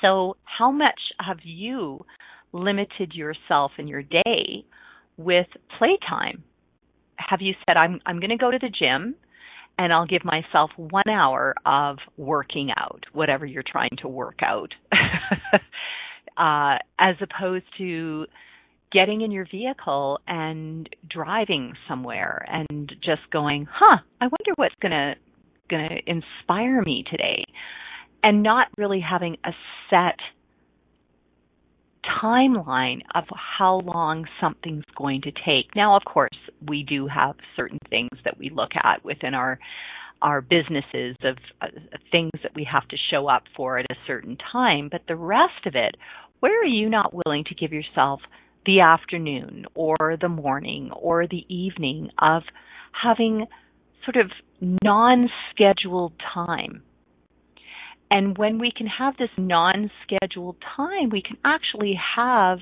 so 0.00 0.36
how 0.44 0.70
much 0.70 1.00
have 1.18 1.38
you 1.44 2.04
limited 2.52 3.12
yourself 3.14 3.72
in 3.78 3.86
your 3.88 4.02
day 4.02 4.64
with 5.16 5.46
playtime? 5.78 6.42
Have 7.16 7.40
you 7.40 7.54
said 7.66 7.76
I'm 7.76 8.00
I'm 8.06 8.18
going 8.20 8.30
to 8.30 8.36
go 8.36 8.50
to 8.50 8.58
the 8.58 8.70
gym 8.70 9.14
and 9.78 9.92
I'll 9.92 10.06
give 10.06 10.24
myself 10.24 10.70
one 10.76 11.08
hour 11.08 11.54
of 11.64 11.98
working 12.16 12.70
out, 12.76 13.04
whatever 13.12 13.46
you're 13.46 13.64
trying 13.66 13.96
to 14.02 14.08
work 14.08 14.40
out, 14.42 14.72
uh, 16.36 16.78
as 16.98 17.16
opposed 17.20 17.64
to 17.78 18.26
getting 18.92 19.22
in 19.22 19.30
your 19.30 19.46
vehicle 19.50 20.18
and 20.26 20.88
driving 21.08 21.72
somewhere 21.88 22.44
and 22.48 22.92
just 23.02 23.22
going, 23.32 23.66
huh, 23.70 23.98
I 24.20 24.24
wonder 24.24 24.52
what's 24.56 24.74
gonna 24.82 25.14
gonna 25.70 25.96
inspire 26.06 26.82
me 26.82 27.04
today, 27.10 27.44
and 28.22 28.42
not 28.42 28.68
really 28.76 29.00
having 29.00 29.36
a 29.44 29.52
set 29.90 30.18
timeline 32.22 33.00
of 33.14 33.24
how 33.58 33.80
long 33.80 34.26
something's 34.40 34.84
going 34.96 35.22
to 35.22 35.30
take. 35.30 35.74
Now, 35.76 35.96
of 35.96 36.02
course, 36.04 36.30
we 36.66 36.82
do 36.82 37.06
have 37.06 37.36
certain 37.56 37.78
things 37.90 38.10
that 38.24 38.38
we 38.38 38.50
look 38.50 38.70
at 38.82 39.04
within 39.04 39.34
our 39.34 39.58
our 40.20 40.40
businesses 40.40 41.16
of 41.24 41.36
uh, 41.60 41.66
things 42.12 42.30
that 42.44 42.54
we 42.54 42.64
have 42.70 42.86
to 42.86 42.96
show 43.10 43.28
up 43.28 43.42
for 43.56 43.78
at 43.78 43.86
a 43.90 43.96
certain 44.06 44.38
time, 44.52 44.88
but 44.88 45.00
the 45.08 45.16
rest 45.16 45.66
of 45.66 45.74
it, 45.74 45.96
where 46.38 46.60
are 46.60 46.64
you 46.64 46.88
not 46.88 47.12
willing 47.12 47.42
to 47.42 47.56
give 47.56 47.72
yourself 47.72 48.20
the 48.64 48.78
afternoon 48.78 49.64
or 49.74 50.16
the 50.20 50.28
morning 50.28 50.92
or 50.92 51.26
the 51.26 51.44
evening 51.52 52.08
of 52.20 52.44
having 52.92 53.46
sort 54.04 54.16
of 54.16 54.30
non-scheduled 54.84 56.12
time 56.32 56.84
and 58.12 58.36
when 58.36 58.58
we 58.58 58.70
can 58.70 58.86
have 58.86 59.16
this 59.16 59.30
non 59.38 59.90
scheduled 60.04 60.56
time, 60.76 61.08
we 61.08 61.22
can 61.22 61.38
actually 61.46 61.98
have 62.16 62.58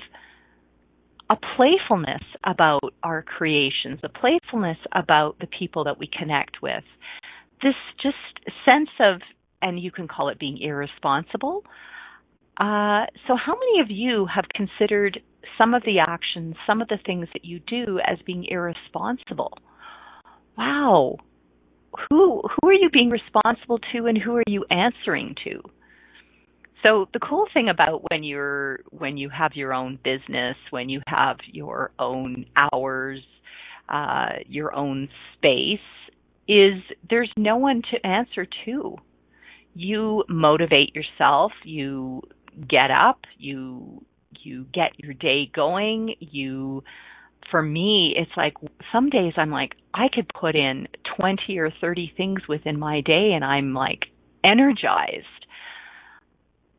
a 1.29 1.35
playfulness 1.57 2.23
about 2.45 2.93
our 3.03 3.21
creations, 3.21 3.99
a 4.01 4.07
playfulness 4.07 4.77
about 4.93 5.39
the 5.39 5.47
people 5.47 5.83
that 5.83 5.99
we 5.99 6.07
connect 6.07 6.61
with. 6.61 6.85
This 7.61 7.75
just 8.01 8.15
sense 8.65 8.89
of, 9.01 9.19
and 9.61 9.77
you 9.77 9.91
can 9.91 10.07
call 10.07 10.29
it 10.29 10.39
being 10.39 10.57
irresponsible. 10.57 11.65
Uh, 12.55 13.07
so, 13.27 13.35
how 13.35 13.55
many 13.55 13.81
of 13.81 13.91
you 13.91 14.27
have 14.33 14.45
considered 14.55 15.19
some 15.57 15.73
of 15.73 15.83
the 15.83 15.99
actions, 15.99 16.55
some 16.65 16.81
of 16.81 16.87
the 16.87 16.99
things 17.05 17.27
that 17.33 17.43
you 17.43 17.59
do 17.59 17.99
as 18.05 18.19
being 18.25 18.45
irresponsible? 18.45 19.57
Wow, 20.57 21.17
who 22.09 22.41
who 22.41 22.69
are 22.69 22.73
you 22.73 22.89
being 22.91 23.09
responsible 23.09 23.79
to 23.91 24.05
and 24.05 24.17
who 24.17 24.35
are 24.35 24.43
you 24.47 24.65
answering 24.69 25.35
to? 25.43 25.61
So 26.83 27.07
the 27.13 27.19
cool 27.19 27.45
thing 27.53 27.69
about 27.69 28.03
when 28.09 28.23
you're 28.23 28.79
when 28.89 29.17
you 29.17 29.29
have 29.29 29.51
your 29.55 29.73
own 29.73 29.99
business 30.03 30.55
when 30.71 30.89
you 30.89 31.01
have 31.07 31.37
your 31.51 31.91
own 31.99 32.45
hours 32.55 33.19
uh 33.89 34.29
your 34.47 34.73
own 34.75 35.09
space 35.33 35.79
is 36.47 36.81
there's 37.09 37.31
no 37.37 37.57
one 37.57 37.81
to 37.91 38.05
answer 38.05 38.47
to. 38.65 38.95
You 39.73 40.23
motivate 40.27 40.95
yourself 40.95 41.51
you 41.63 42.21
get 42.67 42.91
up 42.91 43.19
you 43.37 44.03
you 44.43 44.65
get 44.73 44.91
your 44.97 45.13
day 45.13 45.49
going 45.53 46.15
you 46.19 46.83
for 47.51 47.61
me, 47.61 48.15
it's 48.17 48.31
like 48.35 48.53
some 48.91 49.09
days 49.09 49.33
I'm 49.37 49.51
like, 49.51 49.73
I 49.93 50.07
could 50.11 50.31
put 50.39 50.55
in 50.55 50.87
20 51.17 51.57
or 51.59 51.69
30 51.81 52.13
things 52.17 52.39
within 52.47 52.79
my 52.79 53.01
day 53.01 53.33
and 53.35 53.43
I'm 53.43 53.73
like 53.73 54.05
energized. 54.43 55.25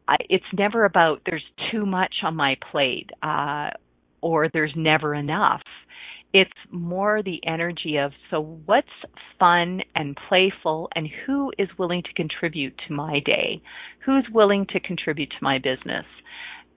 I, 0.08 0.16
it's 0.28 0.44
never 0.56 0.84
about 0.84 1.20
there's 1.26 1.44
too 1.70 1.86
much 1.86 2.14
on 2.24 2.34
my 2.34 2.56
plate 2.72 3.10
uh, 3.22 3.70
or 4.20 4.48
there's 4.52 4.72
never 4.74 5.14
enough. 5.14 5.62
It's 6.34 6.50
more 6.70 7.22
the 7.22 7.40
energy 7.46 7.98
of 7.98 8.12
so 8.30 8.58
what's 8.64 8.88
fun 9.38 9.82
and 9.94 10.16
playful 10.28 10.88
and 10.96 11.06
who 11.26 11.52
is 11.58 11.68
willing 11.78 12.02
to 12.02 12.12
contribute 12.14 12.74
to 12.88 12.94
my 12.94 13.20
day? 13.24 13.60
Who's 14.06 14.26
willing 14.32 14.66
to 14.70 14.80
contribute 14.80 15.28
to 15.28 15.36
my 15.42 15.58
business? 15.58 16.06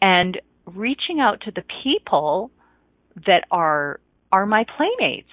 And 0.02 0.40
reaching 0.66 1.22
out 1.22 1.42
to 1.46 1.52
the 1.52 1.64
people 1.84 2.52
that 3.26 3.46
are 3.52 4.00
are 4.32 4.46
my 4.46 4.66
playmates. 4.78 5.30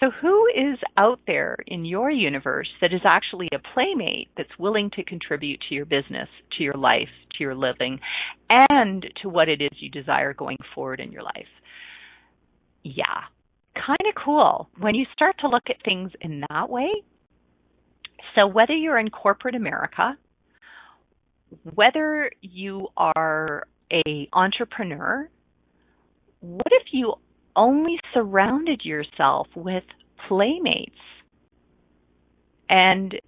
So 0.00 0.10
who 0.10 0.46
is 0.48 0.78
out 0.96 1.20
there 1.26 1.56
in 1.66 1.84
your 1.84 2.10
universe 2.10 2.68
that 2.80 2.92
is 2.92 3.00
actually 3.04 3.48
a 3.54 3.58
playmate 3.72 4.28
that's 4.36 4.58
willing 4.58 4.90
to 4.96 5.04
contribute 5.04 5.60
to 5.68 5.74
your 5.74 5.84
business, 5.84 6.28
to 6.58 6.64
your 6.64 6.74
life, 6.74 7.08
to 7.36 7.44
your 7.44 7.54
living, 7.54 8.00
and 8.48 9.06
to 9.22 9.28
what 9.28 9.48
it 9.48 9.62
is 9.62 9.70
you 9.78 9.88
desire 9.90 10.34
going 10.34 10.58
forward 10.74 11.00
in 11.00 11.12
your 11.12 11.22
life? 11.22 11.46
Yeah, 12.82 13.22
kind 13.74 13.98
of 14.08 14.22
cool 14.22 14.68
when 14.78 14.94
you 14.94 15.06
start 15.12 15.36
to 15.40 15.48
look 15.48 15.64
at 15.68 15.76
things 15.84 16.10
in 16.20 16.42
that 16.50 16.68
way. 16.68 16.90
So 18.34 18.46
whether 18.46 18.74
you're 18.74 18.98
in 18.98 19.10
corporate 19.10 19.54
America, 19.54 20.18
whether 21.74 22.30
you 22.40 22.88
are 22.96 23.66
a 23.92 24.28
entrepreneur 24.32 25.28
what 26.44 26.66
if 26.72 26.88
you 26.92 27.14
only 27.56 27.98
surrounded 28.12 28.82
yourself 28.84 29.46
with 29.56 29.84
playmates? 30.28 30.90
And 32.68 33.18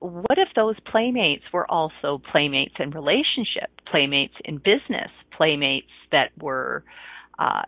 what 0.00 0.36
if 0.38 0.48
those 0.54 0.76
playmates 0.90 1.44
were 1.52 1.70
also 1.70 2.20
playmates 2.30 2.74
in 2.78 2.90
relationship, 2.90 3.70
playmates 3.90 4.34
in 4.44 4.58
business, 4.58 5.10
playmates 5.34 5.90
that 6.12 6.30
were 6.38 6.84
uh, 7.38 7.62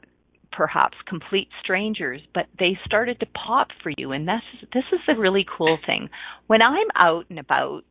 perhaps 0.53 0.99
complete 1.07 1.49
strangers, 1.63 2.21
but 2.35 2.47
they 2.59 2.79
started 2.85 3.19
to 3.21 3.27
pop 3.27 3.69
for 3.83 3.93
you? 3.97 4.13
And 4.13 4.29
this 4.29 4.43
this 4.75 4.85
is 4.93 5.01
the 5.07 5.15
really 5.19 5.47
cool 5.57 5.79
thing. 5.87 6.11
When 6.49 6.61
I'm 6.61 6.89
out 6.97 7.25
and 7.31 7.39
about 7.39 7.85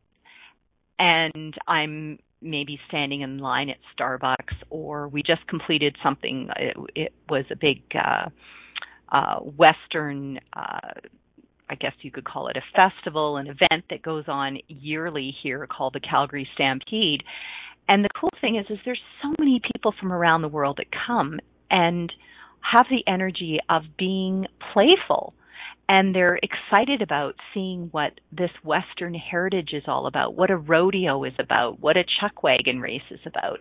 and 1.00 1.56
I'm 1.68 2.20
maybe 2.42 2.80
standing 2.88 3.22
in 3.22 3.40
line 3.40 3.70
at 3.70 3.78
Starbucks, 3.98 4.56
or 4.70 5.08
we 5.08 5.24
just 5.24 5.46
completed 5.48 5.96
something. 6.04 6.50
It, 6.58 6.78
it 6.96 7.14
was 7.30 7.46
a 7.52 7.56
big 7.56 7.82
uh, 7.96 8.30
uh, 9.12 9.40
Western, 9.40 10.40
uh, 10.54 10.92
I 11.70 11.76
guess 11.76 11.94
you 12.02 12.12
could 12.12 12.26
call 12.26 12.48
it 12.48 12.58
a 12.58 12.62
festival, 12.76 13.38
an 13.38 13.48
event 13.48 13.86
that 13.90 14.02
goes 14.02 14.26
on 14.28 14.60
yearly 14.68 15.36
here 15.44 15.68
called 15.68 15.94
the 15.94 16.00
Calgary 16.00 16.48
Stampede. 16.54 17.24
And 17.90 18.04
the 18.04 18.10
cool 18.20 18.32
thing 18.42 18.58
is, 18.58 18.66
is 18.70 18.80
there's 18.86 19.02
so 19.22 19.34
many 19.40 19.62
people 19.74 19.94
from 20.00 20.12
around 20.12 20.42
the 20.42 20.48
world 20.48 20.78
that 20.78 20.88
come 21.08 21.40
and 21.72 22.12
have 22.60 22.86
the 22.90 23.04
energy 23.12 23.60
of 23.70 23.84
being 23.98 24.46
playful 24.74 25.34
and 25.90 26.14
they're 26.14 26.40
excited 26.44 27.02
about 27.02 27.36
seeing 27.54 27.88
what 27.92 28.20
this 28.32 28.52
Western 28.64 29.14
heritage 29.14 29.70
is 29.74 29.84
all 29.88 30.06
about, 30.06 30.36
what 30.36 30.50
a 30.50 30.58
rodeo 30.58 31.24
is 31.24 31.34
about, 31.40 31.80
what 31.80 31.96
a 31.96 32.04
chuck 32.20 32.44
wagon 32.44 32.80
race 32.82 33.02
is 33.10 33.22
about. 33.26 33.60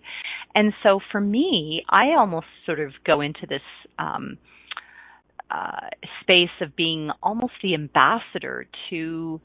And 0.54 0.72
so 0.82 1.00
for 1.12 1.20
me, 1.20 1.84
I 1.88 2.14
almost 2.18 2.46
sort 2.64 2.80
of 2.80 2.92
go 3.04 3.20
into 3.20 3.46
this 3.48 3.62
um, 3.98 4.38
uh, 5.50 5.88
space 6.20 6.50
of 6.60 6.74
being 6.74 7.10
almost 7.22 7.52
the 7.62 7.74
ambassador 7.74 8.66
to 8.90 9.40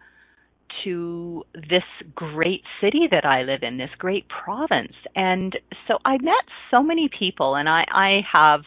to 0.86 1.44
this 1.54 1.84
great 2.16 2.62
city 2.80 3.08
that 3.12 3.26
I 3.26 3.44
live 3.44 3.60
in, 3.62 3.78
this 3.78 3.90
great 3.98 4.26
province. 4.30 4.94
And 5.16 5.58
so 5.86 5.98
I 6.06 6.14
met 6.14 6.46
so 6.72 6.82
many 6.82 7.10
people 7.10 7.56
and 7.56 7.68
I, 7.68 7.84
I 7.92 8.22
have 8.32 8.62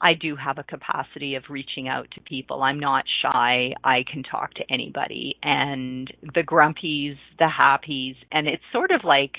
I 0.00 0.14
do 0.14 0.36
have 0.36 0.58
a 0.58 0.62
capacity 0.62 1.34
of 1.34 1.44
reaching 1.50 1.88
out 1.88 2.08
to 2.12 2.20
people. 2.20 2.62
I'm 2.62 2.80
not 2.80 3.04
shy. 3.22 3.72
I 3.84 4.04
can 4.10 4.22
talk 4.22 4.54
to 4.54 4.64
anybody 4.70 5.36
and 5.42 6.10
the 6.34 6.42
grumpies, 6.42 7.16
the 7.38 7.48
happies, 7.48 8.16
and 8.32 8.48
it's 8.48 8.62
sort 8.72 8.90
of 8.90 9.02
like 9.04 9.32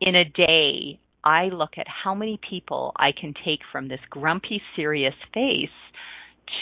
in 0.00 0.14
a 0.16 0.24
day 0.24 0.98
I 1.24 1.44
look 1.44 1.78
at 1.78 1.86
how 1.88 2.14
many 2.14 2.38
people 2.48 2.92
I 2.96 3.10
can 3.18 3.34
take 3.44 3.60
from 3.70 3.88
this 3.88 4.00
grumpy 4.10 4.60
serious 4.76 5.14
face 5.32 5.68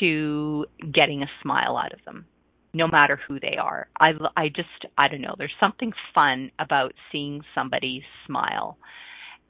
to 0.01 0.67
getting 0.93 1.23
a 1.23 1.31
smile 1.43 1.77
out 1.77 1.93
of 1.93 2.05
them 2.05 2.27
no 2.75 2.87
matter 2.87 3.21
who 3.29 3.39
they 3.39 3.57
are. 3.61 3.89
I 4.01 4.12
I 4.37 4.49
just 4.49 4.87
I 4.97 5.09
don't 5.09 5.21
know, 5.21 5.35
there's 5.37 5.53
something 5.61 5.93
fun 6.15 6.51
about 6.59 6.93
seeing 7.11 7.43
somebody 7.55 8.03
smile. 8.27 8.79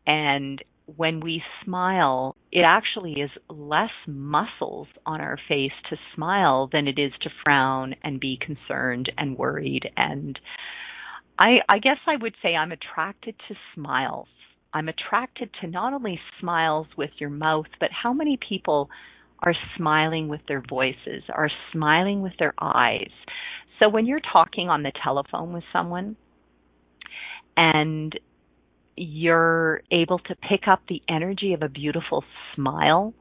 And 0.07 0.63
when 0.87 1.21
we 1.21 1.43
smile, 1.65 2.37
it 2.51 2.63
actually 2.67 3.21
is 3.21 3.31
less 3.49 3.91
muscles 4.07 4.89
on 5.07 5.21
our 5.21 5.39
face 5.49 5.73
to 5.91 5.97
smile 6.15 6.69
than 6.73 6.89
it 6.89 6.99
is 6.99 7.13
to 7.23 7.31
frown 7.45 7.95
and 8.03 8.21
be 8.21 8.39
concerned 8.41 9.11
and 9.17 9.37
worried 9.37 9.89
and 9.97 10.39
I 11.39 11.59
I 11.69 11.79
guess 11.79 11.99
I 12.07 12.17
would 12.21 12.35
say 12.43 12.55
I'm 12.55 12.73
attracted 12.73 13.35
to 13.49 13.55
smiles. 13.75 14.29
I'm 14.75 14.89
attracted 14.89 15.51
to 15.61 15.67
not 15.67 15.93
only 15.93 16.21
smiles 16.41 16.87
with 16.97 17.11
your 17.19 17.31
mouth, 17.31 17.67
but 17.81 17.91
how 17.91 18.13
many 18.13 18.39
people 18.49 18.89
are 19.41 19.55
smiling 19.77 20.29
with 20.29 20.41
their 20.47 20.63
voices, 20.69 21.25
are 21.35 21.51
smiling 21.73 22.23
with 22.23 22.33
their 22.39 22.55
eyes. 22.61 23.11
So 23.79 23.89
when 23.89 24.07
you're 24.07 24.21
talking 24.33 24.69
on 24.69 24.83
the 24.83 24.93
telephone 25.03 25.53
with 25.53 25.65
someone 25.73 26.17
and 27.57 28.19
you're 28.97 29.83
able 29.91 30.19
to 30.19 30.35
pick 30.37 30.69
up 30.69 30.83
the 30.89 31.03
energy 31.09 31.55
of 31.55 31.63
a 31.63 31.69
beautiful 31.69 32.25
smile, 32.55 33.15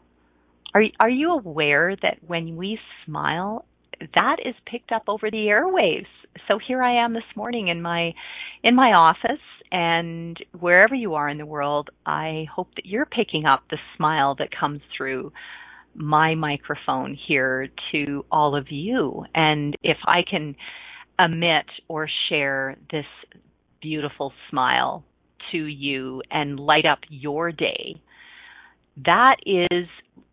are 0.73 0.83
are 0.99 1.09
you 1.09 1.31
aware 1.31 1.95
that 2.01 2.17
when 2.25 2.55
we 2.55 2.79
smile, 3.05 3.65
that 4.15 4.37
is 4.45 4.55
picked 4.65 4.91
up 4.91 5.03
over 5.07 5.29
the 5.29 5.47
airwaves? 5.47 6.07
So 6.47 6.59
here 6.65 6.81
I 6.81 7.03
am 7.03 7.13
this 7.13 7.23
morning 7.35 7.67
in 7.67 7.81
my 7.81 8.13
in 8.63 8.75
my 8.75 8.93
office 8.93 9.41
and 9.71 10.37
wherever 10.59 10.93
you 10.93 11.15
are 11.15 11.29
in 11.29 11.37
the 11.37 11.45
world, 11.45 11.89
I 12.05 12.45
hope 12.53 12.75
that 12.75 12.85
you're 12.85 13.05
picking 13.05 13.45
up 13.45 13.63
the 13.69 13.77
smile 13.95 14.35
that 14.39 14.49
comes 14.57 14.81
through 14.95 15.31
my 15.95 16.35
microphone 16.35 17.17
here 17.27 17.69
to 17.91 18.25
all 18.31 18.55
of 18.55 18.67
you. 18.69 19.25
And 19.33 19.75
if 19.81 19.97
I 20.05 20.21
can 20.29 20.55
emit 21.17 21.65
or 21.87 22.09
share 22.29 22.75
this 22.91 23.05
beautiful 23.81 24.33
smile 24.49 25.05
to 25.51 25.57
you 25.57 26.21
and 26.31 26.59
light 26.59 26.85
up 26.85 26.99
your 27.09 27.51
day, 27.51 27.95
that 29.05 29.37
is 29.45 29.87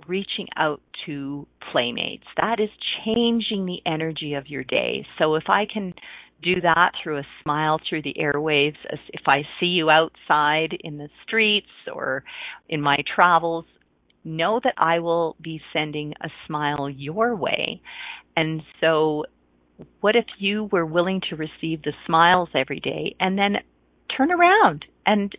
reaching 0.07 0.49
out 0.57 0.81
to 1.07 1.47
playmates. 1.71 2.25
That 2.37 2.61
is 2.61 2.71
changing 3.05 3.66
the 3.66 3.81
energy 3.87 4.35
of 4.35 4.49
your 4.49 4.64
day. 4.64 5.07
So 5.18 5.35
if 5.35 5.44
I 5.49 5.64
can 5.73 5.94
do 6.42 6.61
that 6.61 6.92
through 7.03 7.18
a 7.18 7.27
smile 7.42 7.81
through 7.88 8.03
the 8.03 8.14
airwaves, 8.21 8.77
if 9.09 9.23
I 9.27 9.42
see 9.59 9.66
you 9.66 9.90
outside 9.90 10.77
in 10.81 10.99
the 10.99 11.09
streets 11.25 11.66
or 11.92 12.25
in 12.68 12.81
my 12.81 12.99
travels, 13.14 13.64
know 14.25 14.61
that 14.62 14.75
I 14.77 14.99
will 15.01 15.37
be 15.40 15.61
sending 15.73 16.14
a 16.23 16.29
smile 16.47 16.88
your 16.90 17.35
way. 17.35 17.81
And 18.37 18.62
so, 18.81 19.25
what 20.01 20.16
if 20.16 20.27
you 20.38 20.68
were 20.73 20.87
willing 20.87 21.21
to 21.31 21.37
receive 21.37 21.83
the 21.83 21.92
smiles 22.07 22.49
every 22.55 22.81
day 22.81 23.14
and 23.21 23.38
then 23.38 23.57
turn 24.16 24.31
around 24.31 24.85
and 25.07 25.33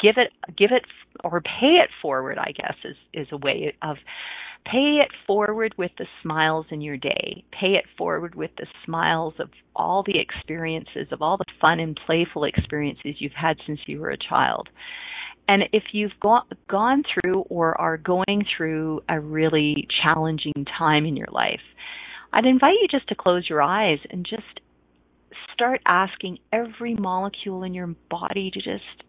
give 0.00 0.16
it, 0.16 0.32
give 0.56 0.70
it, 0.72 0.84
or 1.24 1.40
pay 1.40 1.78
it 1.82 1.90
forward, 2.00 2.38
I 2.38 2.52
guess, 2.52 2.74
is, 2.84 2.96
is 3.12 3.28
a 3.32 3.36
way 3.36 3.74
of 3.82 3.96
pay 4.66 5.00
it 5.02 5.08
forward 5.26 5.74
with 5.78 5.90
the 5.98 6.06
smiles 6.22 6.66
in 6.70 6.80
your 6.80 6.96
day. 6.96 7.44
Pay 7.50 7.74
it 7.74 7.84
forward 7.96 8.34
with 8.34 8.50
the 8.58 8.66
smiles 8.84 9.34
of 9.38 9.50
all 9.74 10.02
the 10.06 10.18
experiences, 10.18 11.08
of 11.10 11.22
all 11.22 11.38
the 11.38 11.44
fun 11.60 11.80
and 11.80 11.98
playful 12.06 12.44
experiences 12.44 13.16
you've 13.18 13.32
had 13.32 13.56
since 13.66 13.80
you 13.86 14.00
were 14.00 14.10
a 14.10 14.18
child. 14.18 14.68
And 15.48 15.64
if 15.72 15.82
you've 15.92 16.18
go- 16.20 16.42
gone 16.68 17.02
through 17.02 17.40
or 17.48 17.78
are 17.80 17.96
going 17.96 18.46
through 18.56 19.00
a 19.08 19.18
really 19.18 19.88
challenging 20.02 20.66
time 20.78 21.06
in 21.06 21.16
your 21.16 21.28
life, 21.32 21.62
I'd 22.32 22.44
invite 22.44 22.76
you 22.80 22.88
just 22.88 23.08
to 23.08 23.16
close 23.16 23.48
your 23.48 23.62
eyes 23.62 23.98
and 24.10 24.24
just 24.24 24.60
start 25.60 25.82
asking 25.84 26.38
every 26.50 26.94
molecule 26.94 27.64
in 27.64 27.74
your 27.74 27.94
body 28.08 28.50
to 28.50 28.60
just 28.60 29.04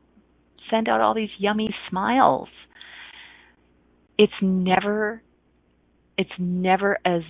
send 0.70 0.90
out 0.90 1.00
all 1.00 1.14
these 1.14 1.30
yummy 1.38 1.74
smiles. 1.90 2.50
It's 4.18 4.34
never 4.42 5.24
it's 6.18 6.32
never 6.38 6.98
as 7.06 7.22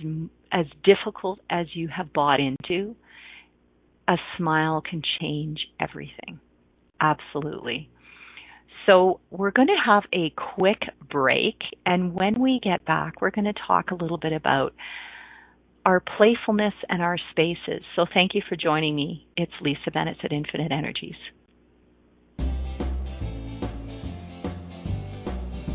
as 0.50 0.66
difficult 0.82 1.38
as 1.48 1.66
you 1.74 1.86
have 1.86 2.12
bought 2.12 2.40
into. 2.40 2.96
A 4.08 4.16
smile 4.36 4.82
can 4.82 5.02
change 5.20 5.68
everything. 5.78 6.40
Absolutely. 7.00 7.88
So 8.86 9.20
we're 9.30 9.52
going 9.52 9.68
to 9.68 9.76
have 9.86 10.02
a 10.12 10.34
quick 10.56 10.82
break. 11.08 11.58
And 11.86 12.12
when 12.12 12.40
we 12.40 12.58
get 12.60 12.84
back, 12.84 13.20
we're 13.20 13.30
going 13.30 13.44
to 13.44 13.54
talk 13.68 13.92
a 13.92 13.94
little 13.94 14.18
bit 14.18 14.32
about 14.32 14.74
our 15.84 16.00
playfulness 16.00 16.74
and 16.88 17.02
our 17.02 17.16
spaces. 17.30 17.82
So 17.96 18.06
thank 18.12 18.34
you 18.34 18.42
for 18.48 18.56
joining 18.56 18.94
me. 18.94 19.26
It's 19.36 19.52
Lisa 19.60 19.90
Bennett 19.92 20.18
at 20.24 20.32
Infinite 20.32 20.72
Energies. 20.72 21.16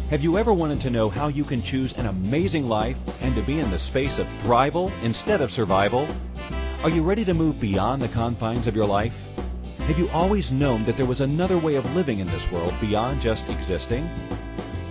Have 0.10 0.24
you 0.24 0.38
ever 0.38 0.54
wanted 0.54 0.80
to 0.82 0.90
know 0.90 1.10
how 1.10 1.28
you 1.28 1.44
can 1.44 1.62
choose 1.62 1.92
an 1.94 2.06
amazing 2.06 2.70
life 2.70 2.98
and 3.20 3.36
to 3.36 3.42
be 3.42 3.60
in 3.60 3.70
the 3.72 3.80
space 3.80 4.20
of 4.20 4.28
thrival 4.36 4.90
instead 5.04 5.42
of 5.42 5.52
survival? 5.52 6.08
Are 6.82 6.90
you 6.90 7.04
ready 7.04 7.26
to 7.26 7.34
move 7.34 7.60
beyond 7.60 8.02
the 8.02 8.08
confines 8.08 8.68
of 8.68 8.76
your 8.76 8.86
life? 8.86 9.22
Have 9.80 10.00
you 10.00 10.10
always 10.12 10.52
known 10.52 10.86
that 10.86 10.96
there 10.96 11.06
was 11.06 11.20
another 11.20 11.58
way 11.58 11.76
of 11.76 11.94
living 11.94 12.20
in 12.20 12.28
this 12.28 12.50
world 12.50 12.74
beyond 12.80 13.20
just 13.20 13.50
existing? 13.50 14.10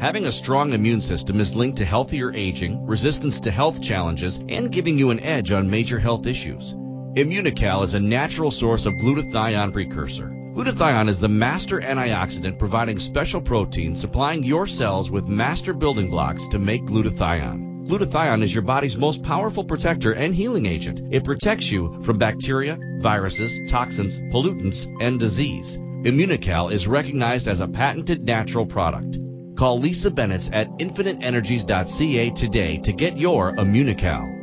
Having 0.00 0.24
a 0.24 0.32
strong 0.32 0.72
immune 0.72 1.02
system 1.02 1.40
is 1.40 1.54
linked 1.54 1.76
to 1.76 1.84
healthier 1.84 2.32
aging, 2.34 2.86
resistance 2.86 3.38
to 3.40 3.50
health 3.50 3.82
challenges, 3.82 4.42
and 4.48 4.72
giving 4.72 4.98
you 4.98 5.10
an 5.10 5.20
edge 5.20 5.52
on 5.52 5.68
major 5.68 5.98
health 5.98 6.26
issues. 6.26 6.72
Immunocal 6.72 7.84
is 7.84 7.92
a 7.92 8.00
natural 8.00 8.50
source 8.50 8.86
of 8.86 8.94
glutathione 8.94 9.74
precursor. 9.74 10.28
Glutathione 10.54 11.10
is 11.10 11.20
the 11.20 11.28
master 11.28 11.78
antioxidant 11.80 12.58
providing 12.58 12.98
special 12.98 13.42
proteins 13.42 14.00
supplying 14.00 14.42
your 14.42 14.66
cells 14.66 15.10
with 15.10 15.28
master 15.28 15.74
building 15.74 16.08
blocks 16.08 16.48
to 16.48 16.58
make 16.58 16.86
glutathione. 16.86 17.86
Glutathione 17.86 18.42
is 18.42 18.54
your 18.54 18.62
body's 18.62 18.96
most 18.96 19.22
powerful 19.22 19.64
protector 19.64 20.12
and 20.12 20.34
healing 20.34 20.64
agent. 20.64 21.12
It 21.12 21.24
protects 21.24 21.70
you 21.70 22.00
from 22.04 22.16
bacteria, 22.16 22.78
viruses, 23.00 23.70
toxins, 23.70 24.18
pollutants, 24.18 24.88
and 24.98 25.20
disease. 25.20 25.76
Immunocal 25.76 26.72
is 26.72 26.88
recognized 26.88 27.48
as 27.48 27.60
a 27.60 27.68
patented 27.68 28.24
natural 28.24 28.64
product. 28.64 29.18
Call 29.60 29.78
Lisa 29.78 30.10
Bennett 30.10 30.50
at 30.54 30.68
infiniteenergies.ca 30.78 32.30
today 32.30 32.78
to 32.78 32.92
get 32.94 33.18
your 33.18 33.54
Immunocal. 33.56 34.38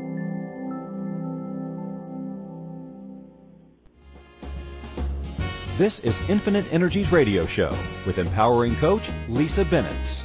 This 5.79 5.97
is 6.01 6.19
Infinite 6.29 6.71
Energies 6.71 7.11
Radio 7.11 7.47
Show 7.47 7.75
with 8.05 8.19
empowering 8.19 8.75
coach 8.75 9.09
Lisa 9.27 9.65
Bennett. 9.65 10.23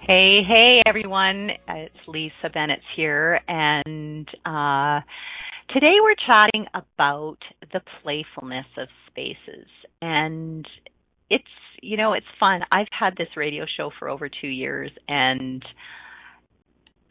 Hey, 0.01 0.43
hey 0.47 0.83
everyone. 0.85 1.51
It's 1.69 1.95
Lisa 2.09 2.51
Bennett 2.53 2.81
here 2.97 3.41
and 3.47 4.29
uh, 4.45 5.01
today 5.73 5.95
we're 6.03 6.17
chatting 6.27 6.67
about 6.75 7.39
the 7.73 7.81
playfulness 8.03 8.67
of 8.77 8.89
spaces 9.07 9.69
and 10.03 10.67
it's 11.31 11.45
you 11.81 11.97
know, 11.97 12.15
it's 12.15 12.27
fun. 12.41 12.63
I've 12.73 12.89
had 12.91 13.15
this 13.17 13.29
radio 13.37 13.67
show 13.77 13.91
for 13.99 14.09
over 14.09 14.29
2 14.29 14.49
years 14.49 14.91
and 15.07 15.65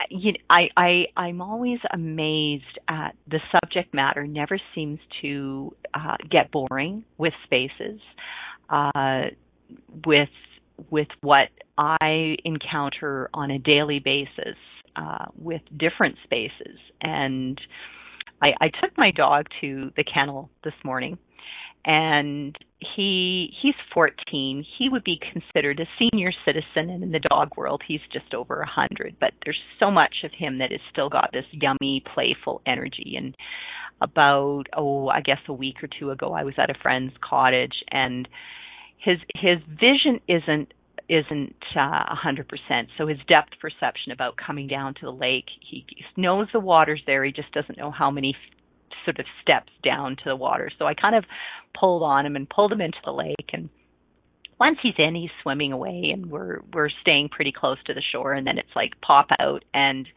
you 0.09 0.33
know, 0.33 0.39
I, 0.49 0.67
I 0.75 1.05
I'm 1.15 1.41
always 1.41 1.79
amazed 1.91 2.79
at 2.87 3.15
the 3.27 3.39
subject 3.51 3.93
matter 3.93 4.27
never 4.27 4.59
seems 4.75 4.99
to 5.21 5.75
uh, 5.93 6.17
get 6.29 6.51
boring 6.51 7.05
with 7.17 7.33
spaces. 7.45 7.99
Uh, 8.69 9.23
with 10.05 10.29
with 10.89 11.07
what 11.21 11.49
I 11.77 12.35
encounter 12.43 13.29
on 13.33 13.51
a 13.51 13.59
daily 13.59 13.99
basis 13.99 14.57
uh, 14.95 15.25
with 15.35 15.61
different 15.77 16.17
spaces. 16.23 16.79
And 17.01 17.59
I, 18.41 18.53
I 18.59 18.67
took 18.81 18.97
my 18.97 19.11
dog 19.11 19.45
to 19.61 19.91
the 19.95 20.03
kennel 20.03 20.49
this 20.63 20.73
morning, 20.83 21.17
and 21.85 22.57
he 22.95 23.53
he's 23.61 23.75
14. 23.93 24.65
He 24.77 24.89
would 24.89 25.03
be 25.03 25.19
considered 25.31 25.79
a 25.79 25.87
senior 25.99 26.31
citizen, 26.45 26.89
and 26.89 27.03
in 27.03 27.11
the 27.11 27.19
dog 27.19 27.55
world, 27.57 27.81
he's 27.87 28.01
just 28.11 28.33
over 28.33 28.61
a 28.61 28.67
hundred. 28.67 29.15
But 29.19 29.33
there's 29.43 29.59
so 29.79 29.91
much 29.91 30.15
of 30.23 30.31
him 30.31 30.59
that 30.59 30.71
has 30.71 30.81
still 30.91 31.09
got 31.09 31.31
this 31.33 31.45
yummy, 31.51 32.03
playful 32.13 32.61
energy. 32.65 33.15
And 33.17 33.35
about 34.01 34.63
oh, 34.75 35.07
I 35.07 35.21
guess 35.21 35.39
a 35.47 35.53
week 35.53 35.83
or 35.83 35.87
two 35.87 36.11
ago, 36.11 36.33
I 36.33 36.43
was 36.43 36.55
at 36.57 36.69
a 36.69 36.79
friend's 36.81 37.13
cottage, 37.21 37.83
and 37.91 38.27
his 38.97 39.17
his 39.35 39.59
vision 39.67 40.19
isn't 40.27 40.73
isn't 41.09 41.55
uh, 41.75 42.05
a 42.11 42.15
hundred 42.15 42.47
percent. 42.47 42.89
So 42.97 43.07
his 43.07 43.19
depth 43.27 43.59
perception 43.59 44.11
about 44.11 44.35
coming 44.37 44.67
down 44.67 44.93
to 44.95 45.01
the 45.05 45.11
lake, 45.11 45.45
he 45.69 45.85
knows 46.15 46.47
the 46.53 46.59
water's 46.59 47.01
there. 47.05 47.23
He 47.23 47.31
just 47.31 47.51
doesn't 47.51 47.77
know 47.77 47.91
how 47.91 48.09
many 48.09 48.35
sort 49.05 49.19
of 49.19 49.25
steps 49.41 49.71
down 49.83 50.15
to 50.17 50.23
the 50.25 50.35
water. 50.35 50.69
So 50.77 50.85
I 50.85 50.93
kind 50.93 51.15
of 51.15 51.25
pulled 51.79 52.03
on 52.03 52.25
him 52.25 52.35
and 52.35 52.49
pulled 52.49 52.71
him 52.71 52.81
into 52.81 52.97
the 53.03 53.11
lake. 53.11 53.49
And 53.53 53.69
once 54.59 54.77
he's 54.81 54.93
in 54.97 55.15
he's 55.15 55.29
swimming 55.41 55.71
away 55.71 56.11
and 56.13 56.29
we're 56.29 56.59
we're 56.73 56.89
staying 57.01 57.29
pretty 57.29 57.51
close 57.51 57.77
to 57.85 57.93
the 57.93 58.03
shore. 58.11 58.33
And 58.33 58.45
then 58.45 58.57
it's 58.57 58.75
like 58.75 58.99
pop 59.01 59.27
out 59.39 59.63
and 59.73 60.07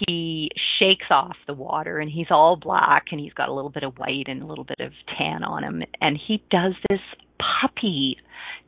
he 0.00 0.50
shakes 0.78 1.06
off 1.10 1.36
the 1.46 1.54
water 1.54 1.98
and 1.98 2.10
he's 2.10 2.26
all 2.30 2.56
black 2.56 3.06
and 3.12 3.20
he's 3.20 3.32
got 3.32 3.48
a 3.48 3.52
little 3.52 3.70
bit 3.70 3.84
of 3.84 3.98
white 3.98 4.26
and 4.26 4.42
a 4.42 4.46
little 4.46 4.64
bit 4.64 4.80
of 4.80 4.92
tan 5.16 5.44
on 5.44 5.62
him. 5.62 5.82
And 6.00 6.18
he 6.26 6.42
does 6.50 6.74
this 6.88 7.00
puppy 7.60 8.16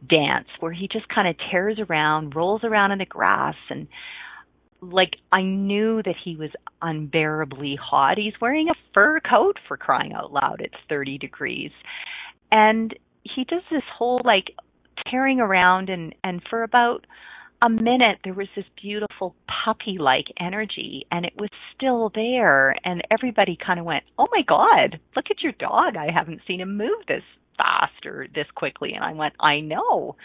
dance 0.08 0.46
where 0.60 0.72
he 0.72 0.88
just 0.90 1.08
kind 1.08 1.28
of 1.28 1.34
tears 1.50 1.78
around, 1.88 2.36
rolls 2.36 2.62
around 2.62 2.92
in 2.92 2.98
the 2.98 3.06
grass 3.06 3.56
and 3.70 3.88
like 4.80 5.16
I 5.32 5.42
knew 5.42 6.02
that 6.04 6.14
he 6.22 6.36
was 6.36 6.50
unbearably 6.82 7.76
hot. 7.80 8.18
He's 8.18 8.40
wearing 8.40 8.68
a 8.68 8.74
fur 8.94 9.20
coat 9.20 9.58
for 9.66 9.76
crying 9.76 10.12
out 10.12 10.32
loud. 10.32 10.60
It's 10.60 10.74
30 10.88 11.18
degrees. 11.18 11.70
And 12.50 12.94
he 13.22 13.44
does 13.44 13.62
this 13.70 13.82
whole 13.96 14.20
like 14.24 14.54
tearing 15.10 15.40
around 15.40 15.88
and 15.88 16.14
and 16.24 16.42
for 16.48 16.62
about 16.62 17.06
a 17.62 17.68
minute 17.68 18.18
there 18.24 18.34
was 18.34 18.48
this 18.54 18.64
beautiful 18.80 19.34
puppy 19.64 19.96
like 19.98 20.26
energy 20.40 21.06
and 21.10 21.24
it 21.24 21.32
was 21.38 21.50
still 21.74 22.10
there 22.14 22.74
and 22.84 23.02
everybody 23.10 23.56
kind 23.64 23.78
of 23.78 23.86
went 23.86 24.04
oh 24.18 24.26
my 24.32 24.42
god 24.46 24.98
look 25.16 25.26
at 25.30 25.42
your 25.42 25.52
dog 25.58 25.96
i 25.96 26.10
haven't 26.12 26.40
seen 26.46 26.60
him 26.60 26.76
move 26.76 27.06
this 27.06 27.22
fast 27.56 28.06
or 28.06 28.26
this 28.34 28.46
quickly 28.54 28.92
and 28.92 29.04
i 29.04 29.12
went 29.12 29.34
i 29.40 29.60
know 29.60 30.16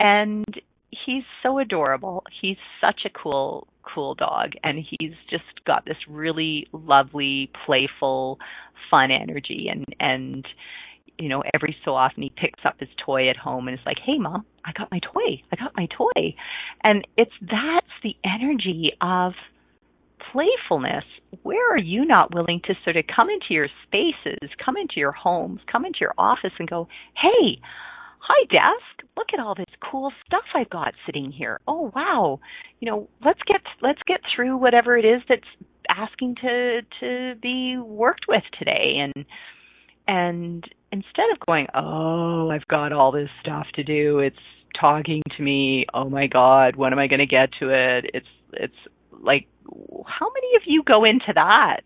and 0.00 0.44
he's 0.90 1.24
so 1.42 1.58
adorable 1.58 2.24
he's 2.40 2.56
such 2.80 3.02
a 3.04 3.10
cool 3.10 3.66
cool 3.82 4.14
dog 4.14 4.52
and 4.62 4.78
he's 4.78 5.14
just 5.30 5.64
got 5.66 5.84
this 5.84 5.96
really 6.08 6.66
lovely 6.72 7.50
playful 7.66 8.38
fun 8.90 9.10
energy 9.10 9.68
and 9.70 9.84
and 10.00 10.46
you 11.18 11.28
know, 11.28 11.42
every 11.52 11.76
so 11.84 11.94
often 11.94 12.22
he 12.22 12.30
picks 12.30 12.60
up 12.64 12.78
his 12.78 12.88
toy 13.04 13.28
at 13.28 13.36
home 13.36 13.68
and 13.68 13.78
is 13.78 13.84
like, 13.84 13.98
"Hey, 13.98 14.18
mom, 14.18 14.46
I 14.64 14.72
got 14.72 14.90
my 14.90 15.00
toy. 15.00 15.42
I 15.52 15.56
got 15.56 15.76
my 15.76 15.86
toy," 15.86 16.34
and 16.84 17.06
it's 17.16 17.32
that's 17.40 17.86
the 18.02 18.16
energy 18.24 18.92
of 19.00 19.34
playfulness. 20.32 21.04
Where 21.42 21.72
are 21.72 21.78
you 21.78 22.04
not 22.04 22.34
willing 22.34 22.60
to 22.66 22.74
sort 22.84 22.96
of 22.96 23.04
come 23.14 23.30
into 23.30 23.52
your 23.52 23.68
spaces, 23.84 24.50
come 24.64 24.76
into 24.76 24.94
your 24.96 25.12
homes, 25.12 25.60
come 25.70 25.84
into 25.84 25.98
your 26.00 26.14
office, 26.16 26.52
and 26.58 26.68
go, 26.68 26.88
"Hey." 27.14 27.60
Hi 28.20 28.44
desk, 28.50 29.08
look 29.16 29.28
at 29.32 29.40
all 29.40 29.54
this 29.54 29.66
cool 29.90 30.12
stuff 30.26 30.44
I've 30.54 30.70
got 30.70 30.94
sitting 31.06 31.32
here. 31.32 31.60
Oh 31.66 31.92
wow. 31.94 32.40
You 32.80 32.90
know, 32.90 33.08
let's 33.24 33.40
get 33.46 33.62
let's 33.82 34.00
get 34.06 34.20
through 34.34 34.56
whatever 34.56 34.96
it 34.96 35.04
is 35.04 35.22
that's 35.28 35.42
asking 35.88 36.36
to 36.42 36.80
to 37.00 37.34
be 37.40 37.78
worked 37.78 38.26
with 38.28 38.42
today 38.58 38.96
and 38.98 39.24
and 40.06 40.64
instead 40.90 41.26
of 41.32 41.46
going, 41.46 41.66
oh, 41.74 42.50
I've 42.50 42.66
got 42.68 42.92
all 42.92 43.12
this 43.12 43.28
stuff 43.42 43.66
to 43.74 43.84
do, 43.84 44.20
it's 44.20 44.36
talking 44.80 45.22
to 45.36 45.42
me, 45.42 45.84
oh 45.92 46.08
my 46.08 46.26
god, 46.26 46.76
when 46.76 46.92
am 46.92 46.98
I 46.98 47.08
going 47.08 47.18
to 47.18 47.26
get 47.26 47.50
to 47.60 47.68
it? 47.68 48.10
It's 48.14 48.26
it's 48.54 48.74
like 49.22 49.46
how 50.06 50.30
many 50.32 50.56
of 50.56 50.62
you 50.66 50.82
go 50.82 51.04
into 51.04 51.32
that? 51.34 51.82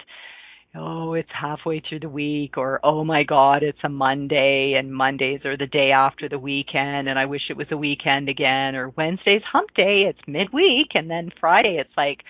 Oh, 0.75 1.13
it's 1.13 1.29
halfway 1.39 1.81
through 1.81 2.01
the 2.01 2.09
week 2.09 2.57
or 2.57 2.81
oh 2.83 3.05
my 3.05 3.25
god, 3.25 3.63
it's 3.63 3.85
a 3.85 3.91
Monday 3.91 4.75
and 4.79 4.95
Mondays 4.95 5.45
are 5.45 5.57
the 5.57 5.67
day 5.67 5.91
after 5.91 6.31
the 6.31 6.39
weekend 6.39 7.09
and 7.09 7.19
I 7.19 7.27
wish 7.27 7.43
it 7.51 7.59
was 7.59 7.67
a 7.71 7.77
weekend 7.77 8.31
again 8.31 8.75
or 8.75 8.89
Wednesday's 8.89 9.43
hump 9.53 9.75
day, 9.75 10.07
it's 10.09 10.27
midweek 10.27 10.89
and 10.95 11.11
then 11.11 11.31
Friday 11.39 11.77
it's 11.79 11.95
like 11.95 12.21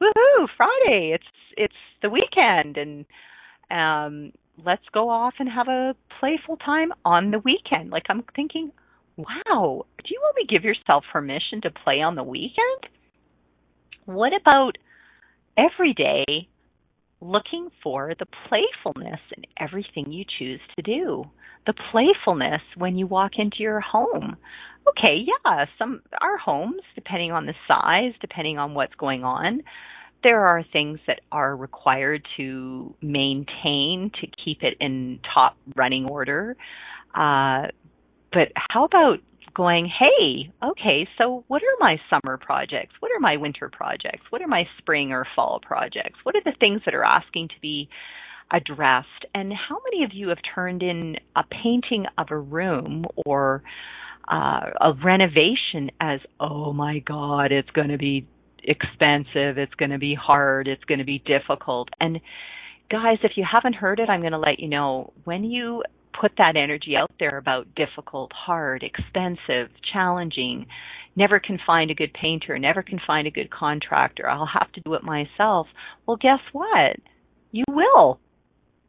woohoo, 0.00 0.48
Friday, 0.56 1.12
it's 1.14 1.24
it's 1.56 1.74
the 2.02 2.10
weekend 2.10 2.76
and 2.76 3.06
um 3.70 4.32
let's 4.64 4.82
go 4.92 5.08
off 5.08 5.34
and 5.38 5.48
have 5.48 5.68
a 5.68 5.94
playful 6.18 6.56
time 6.56 6.92
on 7.04 7.30
the 7.30 7.38
weekend. 7.38 7.90
Like 7.90 8.06
I'm 8.08 8.24
thinking, 8.34 8.72
wow, 9.16 9.86
do 9.98 10.08
you 10.10 10.20
want 10.20 10.36
only 10.36 10.46
give 10.48 10.64
yourself 10.64 11.04
permission 11.12 11.60
to 11.62 11.70
play 11.70 12.00
on 12.02 12.16
the 12.16 12.24
weekend? 12.24 12.88
What 14.06 14.32
about 14.34 14.76
every 15.56 15.94
day 15.94 16.48
looking 17.22 17.68
for 17.82 18.14
the 18.18 18.26
playfulness 18.48 19.20
in 19.36 19.44
everything 19.58 20.12
you 20.12 20.24
choose 20.38 20.60
to 20.76 20.82
do? 20.82 21.24
The 21.66 21.74
playfulness 21.90 22.62
when 22.76 22.96
you 22.96 23.06
walk 23.06 23.32
into 23.38 23.58
your 23.60 23.80
home. 23.80 24.36
Okay, 24.88 25.24
yeah, 25.24 25.64
some 25.78 26.02
our 26.20 26.36
homes, 26.36 26.82
depending 26.94 27.30
on 27.30 27.46
the 27.46 27.54
size, 27.68 28.12
depending 28.20 28.58
on 28.58 28.74
what's 28.74 28.94
going 28.96 29.22
on, 29.22 29.62
there 30.22 30.46
are 30.46 30.64
things 30.72 30.98
that 31.06 31.20
are 31.30 31.54
required 31.56 32.26
to 32.36 32.94
maintain 33.00 34.10
to 34.20 34.26
keep 34.44 34.62
it 34.62 34.74
in 34.80 35.20
top 35.34 35.56
running 35.76 36.06
order. 36.06 36.56
Uh, 37.14 37.68
but 38.32 38.48
how 38.70 38.84
about 38.84 39.18
going, 39.54 39.86
hey, 39.86 40.52
okay, 40.62 41.06
so 41.18 41.44
what 41.48 41.62
are 41.62 41.76
my 41.80 41.96
summer 42.08 42.36
projects? 42.38 42.94
What 43.00 43.10
are 43.12 43.20
my 43.20 43.36
winter 43.36 43.70
projects? 43.70 44.22
What 44.30 44.42
are 44.42 44.48
my 44.48 44.64
spring 44.78 45.12
or 45.12 45.26
fall 45.36 45.60
projects? 45.60 46.18
What 46.22 46.36
are 46.36 46.42
the 46.44 46.56
things 46.58 46.82
that 46.84 46.94
are 46.94 47.04
asking 47.04 47.48
to 47.48 47.54
be 47.60 47.88
addressed? 48.50 49.26
And 49.34 49.52
how 49.52 49.78
many 49.90 50.04
of 50.04 50.10
you 50.12 50.28
have 50.28 50.38
turned 50.54 50.82
in 50.82 51.16
a 51.36 51.42
painting 51.44 52.06
of 52.18 52.28
a 52.30 52.38
room 52.38 53.04
or 53.26 53.62
uh, 54.30 54.70
a 54.80 54.92
renovation 55.04 55.90
as, 56.00 56.20
oh 56.40 56.72
my 56.72 57.00
God, 57.00 57.52
it's 57.52 57.70
going 57.70 57.88
to 57.88 57.98
be 57.98 58.26
expensive, 58.62 59.58
it's 59.58 59.74
going 59.74 59.90
to 59.90 59.98
be 59.98 60.14
hard, 60.14 60.68
it's 60.68 60.84
going 60.84 60.98
to 60.98 61.04
be 61.04 61.18
difficult. 61.18 61.88
And 62.00 62.20
guys, 62.90 63.18
if 63.22 63.32
you 63.36 63.44
haven't 63.50 63.74
heard 63.74 63.98
it, 63.98 64.08
I'm 64.08 64.20
going 64.20 64.32
to 64.32 64.38
let 64.38 64.60
you 64.60 64.68
know 64.68 65.12
when 65.24 65.44
you 65.44 65.82
put 66.18 66.32
that 66.38 66.56
energy 66.56 66.94
out 66.96 67.10
there 67.18 67.38
about 67.38 67.74
difficult, 67.74 68.32
hard, 68.32 68.82
expensive, 68.82 69.70
challenging, 69.92 70.66
never 71.16 71.38
can 71.40 71.58
find 71.66 71.90
a 71.90 71.94
good 71.94 72.12
painter, 72.14 72.58
never 72.58 72.82
can 72.82 73.00
find 73.06 73.26
a 73.26 73.30
good 73.30 73.50
contractor, 73.50 74.28
I'll 74.28 74.46
have 74.46 74.72
to 74.72 74.80
do 74.80 74.94
it 74.94 75.02
myself. 75.02 75.66
Well, 76.06 76.16
guess 76.16 76.40
what? 76.52 76.96
You 77.50 77.64
will. 77.68 78.18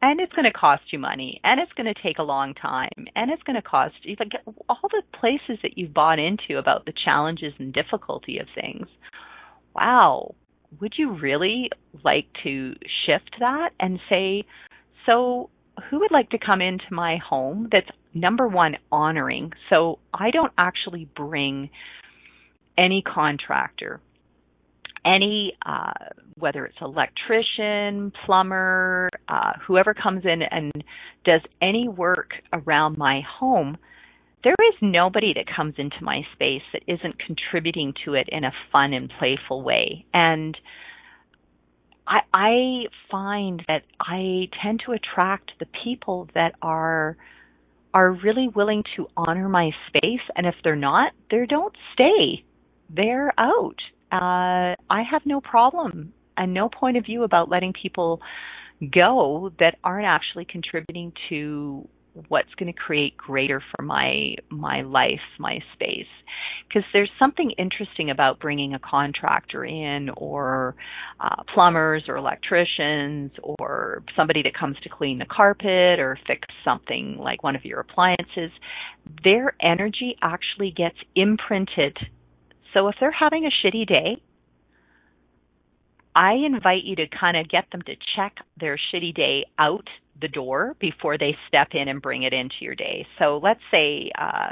And 0.02 0.20
it's 0.20 0.34
going 0.34 0.52
to 0.52 0.52
cost 0.52 0.84
you 0.92 1.00
money 1.00 1.40
and 1.46 1.62
it's 1.62 1.72
going 1.74 1.92
to 1.94 2.04
take 2.04 2.18
a 2.18 2.24
long 2.24 2.54
time 2.56 2.90
and 3.16 3.32
it's 3.32 3.44
going 3.44 3.56
to 3.56 3.62
cost 3.62 3.96
you 4.02 4.18
like 4.20 4.34
all 4.68 4.90
the 4.92 5.02
places 5.18 5.60
that 5.64 5.78
you've 5.78 5.94
bought 5.94 6.20
into 6.20 6.58
about 6.58 6.86
the 6.86 6.94
challenges 7.06 7.54
and 7.58 7.74
difficulty 7.74 8.38
of 8.38 8.48
things. 8.54 8.86
Wow. 9.74 10.36
Would 10.82 10.96
you 10.98 11.18
really 11.18 11.70
like 12.04 12.26
to 12.44 12.74
shift 13.06 13.36
that 13.40 13.70
and 13.80 13.98
say, 14.10 14.44
so 15.06 15.50
who 15.90 16.00
would 16.00 16.12
like 16.12 16.30
to 16.32 16.38
come 16.38 16.62
into 16.62 16.86
my 16.92 17.18
home 17.18 17.70
that's 17.72 17.88
number 18.14 18.48
one 18.48 18.78
honoring? 18.92 19.52
So 19.70 20.00
I 20.14 20.32
don't 20.32 20.54
actually 20.58 21.08
bring 21.16 21.70
any 22.78 23.02
contractor 23.02 24.02
any 25.06 25.54
uh, 25.66 25.92
whether 26.38 26.66
it's 26.66 26.78
electrician, 26.82 28.12
plumber, 28.26 29.10
uh, 29.28 29.54
whoever 29.68 29.94
comes 29.94 30.24
in 30.26 30.42
and 30.42 30.72
does 31.26 31.42
any 31.62 31.88
work 31.88 32.32
around 32.52 32.98
my 32.98 33.22
home, 33.40 33.78
there 34.44 34.56
is 34.60 34.76
nobody 34.82 35.34
that 35.36 35.46
comes 35.54 35.76
into 35.78 35.98
my 36.02 36.22
space 36.34 36.64
that 36.74 36.82
isn't 36.88 37.16
contributing 37.20 37.94
to 38.06 38.14
it 38.14 38.28
in 38.30 38.44
a 38.44 38.52
fun 38.72 38.94
and 38.94 39.12
playful 39.20 39.62
way. 39.62 40.06
And 40.14 40.58
I, 42.08 42.20
I 42.34 42.84
find 43.10 43.64
that 43.68 43.84
I 44.00 44.50
tend 44.62 44.84
to 44.86 44.92
attract 44.92 45.52
the 45.60 45.68
people 45.84 46.30
that 46.34 46.56
are 46.62 47.18
are 47.94 48.12
really 48.12 48.48
willing 48.48 48.84
to 48.96 49.08
honor 49.16 49.48
my 49.48 49.70
space 49.88 50.22
and 50.36 50.48
if 50.48 50.56
they're 50.64 50.76
not, 50.76 51.12
they 51.30 51.46
don't 51.46 51.76
stay. 51.94 52.44
They're 52.90 53.32
out 53.38 53.80
uh, 54.14 54.76
I 54.92 55.02
have 55.10 55.24
no 55.26 55.42
problem 55.42 56.14
and 56.38 56.54
no 56.54 56.70
point 56.70 56.98
of 56.98 57.06
view 57.06 57.24
about 57.24 57.50
letting 57.50 57.74
people 57.74 58.22
go 58.92 59.52
that 59.60 59.80
aren't 59.84 60.06
actually 60.06 60.46
contributing 60.46 61.14
to 61.30 61.88
what's 62.28 62.54
going 62.56 62.72
to 62.72 62.78
create 62.78 63.18
greater 63.18 63.62
for 63.76 63.84
my 63.84 64.36
my 64.50 64.82
life, 64.82 65.22
my 65.40 65.60
space. 65.74 66.08
Because 66.68 66.84
there's 66.94 67.12
something 67.20 67.52
interesting 67.58 68.10
about 68.10 68.40
bringing 68.40 68.74
a 68.74 68.80
contractor 68.80 69.64
in, 69.64 70.10
or 70.18 70.76
uh, 71.20 71.44
plumbers, 71.54 72.04
or 72.08 72.18
electricians, 72.18 73.32
or 73.44 74.04
somebody 74.16 74.42
that 74.44 74.54
comes 74.58 74.78
to 74.84 74.90
clean 74.90 75.20
the 75.20 75.26
carpet 75.26 76.00
or 76.00 76.18
fix 76.28 76.48
something 76.64 77.18
like 77.20 77.44
one 77.44 77.56
of 77.56 77.66
your 77.66 77.80
appliances. 77.80 78.52
Their 79.24 79.56
energy 79.62 80.16
actually 80.22 80.72
gets 80.72 80.98
imprinted 81.16 81.98
so 82.74 82.88
if 82.88 82.96
they're 83.00 83.12
having 83.12 83.46
a 83.46 83.50
shitty 83.66 83.88
day, 83.88 84.18
I 86.16 86.34
invite 86.34 86.84
you 86.84 86.96
to 86.98 87.08
kind 87.08 87.38
of 87.38 87.50
get 87.50 87.66
them 87.72 87.82
to 87.84 87.96
check 88.16 88.36
their 88.60 88.78
shitty 88.78 89.16
day 89.16 89.46
out 89.58 89.88
the 90.22 90.28
door 90.28 90.76
before 90.80 91.18
they 91.18 91.36
step 91.48 91.70
in 91.74 91.88
and 91.88 92.02
bring 92.02 92.24
it 92.24 92.34
into 92.34 92.56
your 92.62 92.76
day. 92.76 93.06
So 93.20 93.40
let's 93.42 93.60
say 93.72 94.12
uh, 94.20 94.52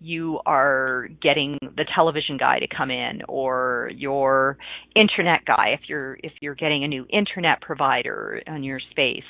you 0.00 0.40
are 0.46 1.08
getting 1.22 1.58
the 1.60 1.84
television 1.94 2.36
guy 2.36 2.58
to 2.60 2.66
come 2.66 2.90
in 2.90 3.22
or 3.28 3.90
your 3.94 4.56
internet 4.94 5.44
guy 5.44 5.76
if 5.80 5.80
you're 5.88 6.16
if 6.22 6.32
you're 6.40 6.54
getting 6.54 6.84
a 6.84 6.88
new 6.88 7.06
internet 7.12 7.60
provider 7.60 8.40
on 8.46 8.62
your 8.62 8.80
space 8.90 9.24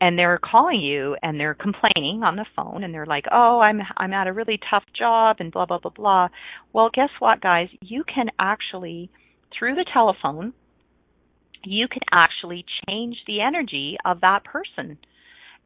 and 0.00 0.18
they're 0.18 0.38
calling 0.42 0.80
you 0.80 1.16
and 1.22 1.38
they're 1.38 1.54
complaining 1.54 2.22
on 2.22 2.36
the 2.36 2.46
phone 2.56 2.82
and 2.82 2.94
they're 2.94 3.04
like, 3.04 3.26
"Oh, 3.30 3.60
I'm 3.60 3.82
I'm 3.98 4.14
at 4.14 4.26
a 4.26 4.32
really 4.32 4.58
tough 4.70 4.84
job 4.98 5.36
and 5.40 5.52
blah 5.52 5.66
blah 5.66 5.78
blah 5.78 5.90
blah." 5.94 6.28
Well, 6.72 6.90
guess 6.94 7.10
what, 7.18 7.42
guys? 7.42 7.68
You 7.82 8.04
can 8.04 8.28
actually 8.38 9.10
through 9.56 9.74
the 9.74 9.84
telephone 9.92 10.54
you 11.64 11.88
can 11.88 12.02
actually 12.12 12.64
change 12.86 13.16
the 13.26 13.40
energy 13.40 13.96
of 14.04 14.20
that 14.20 14.44
person 14.44 14.98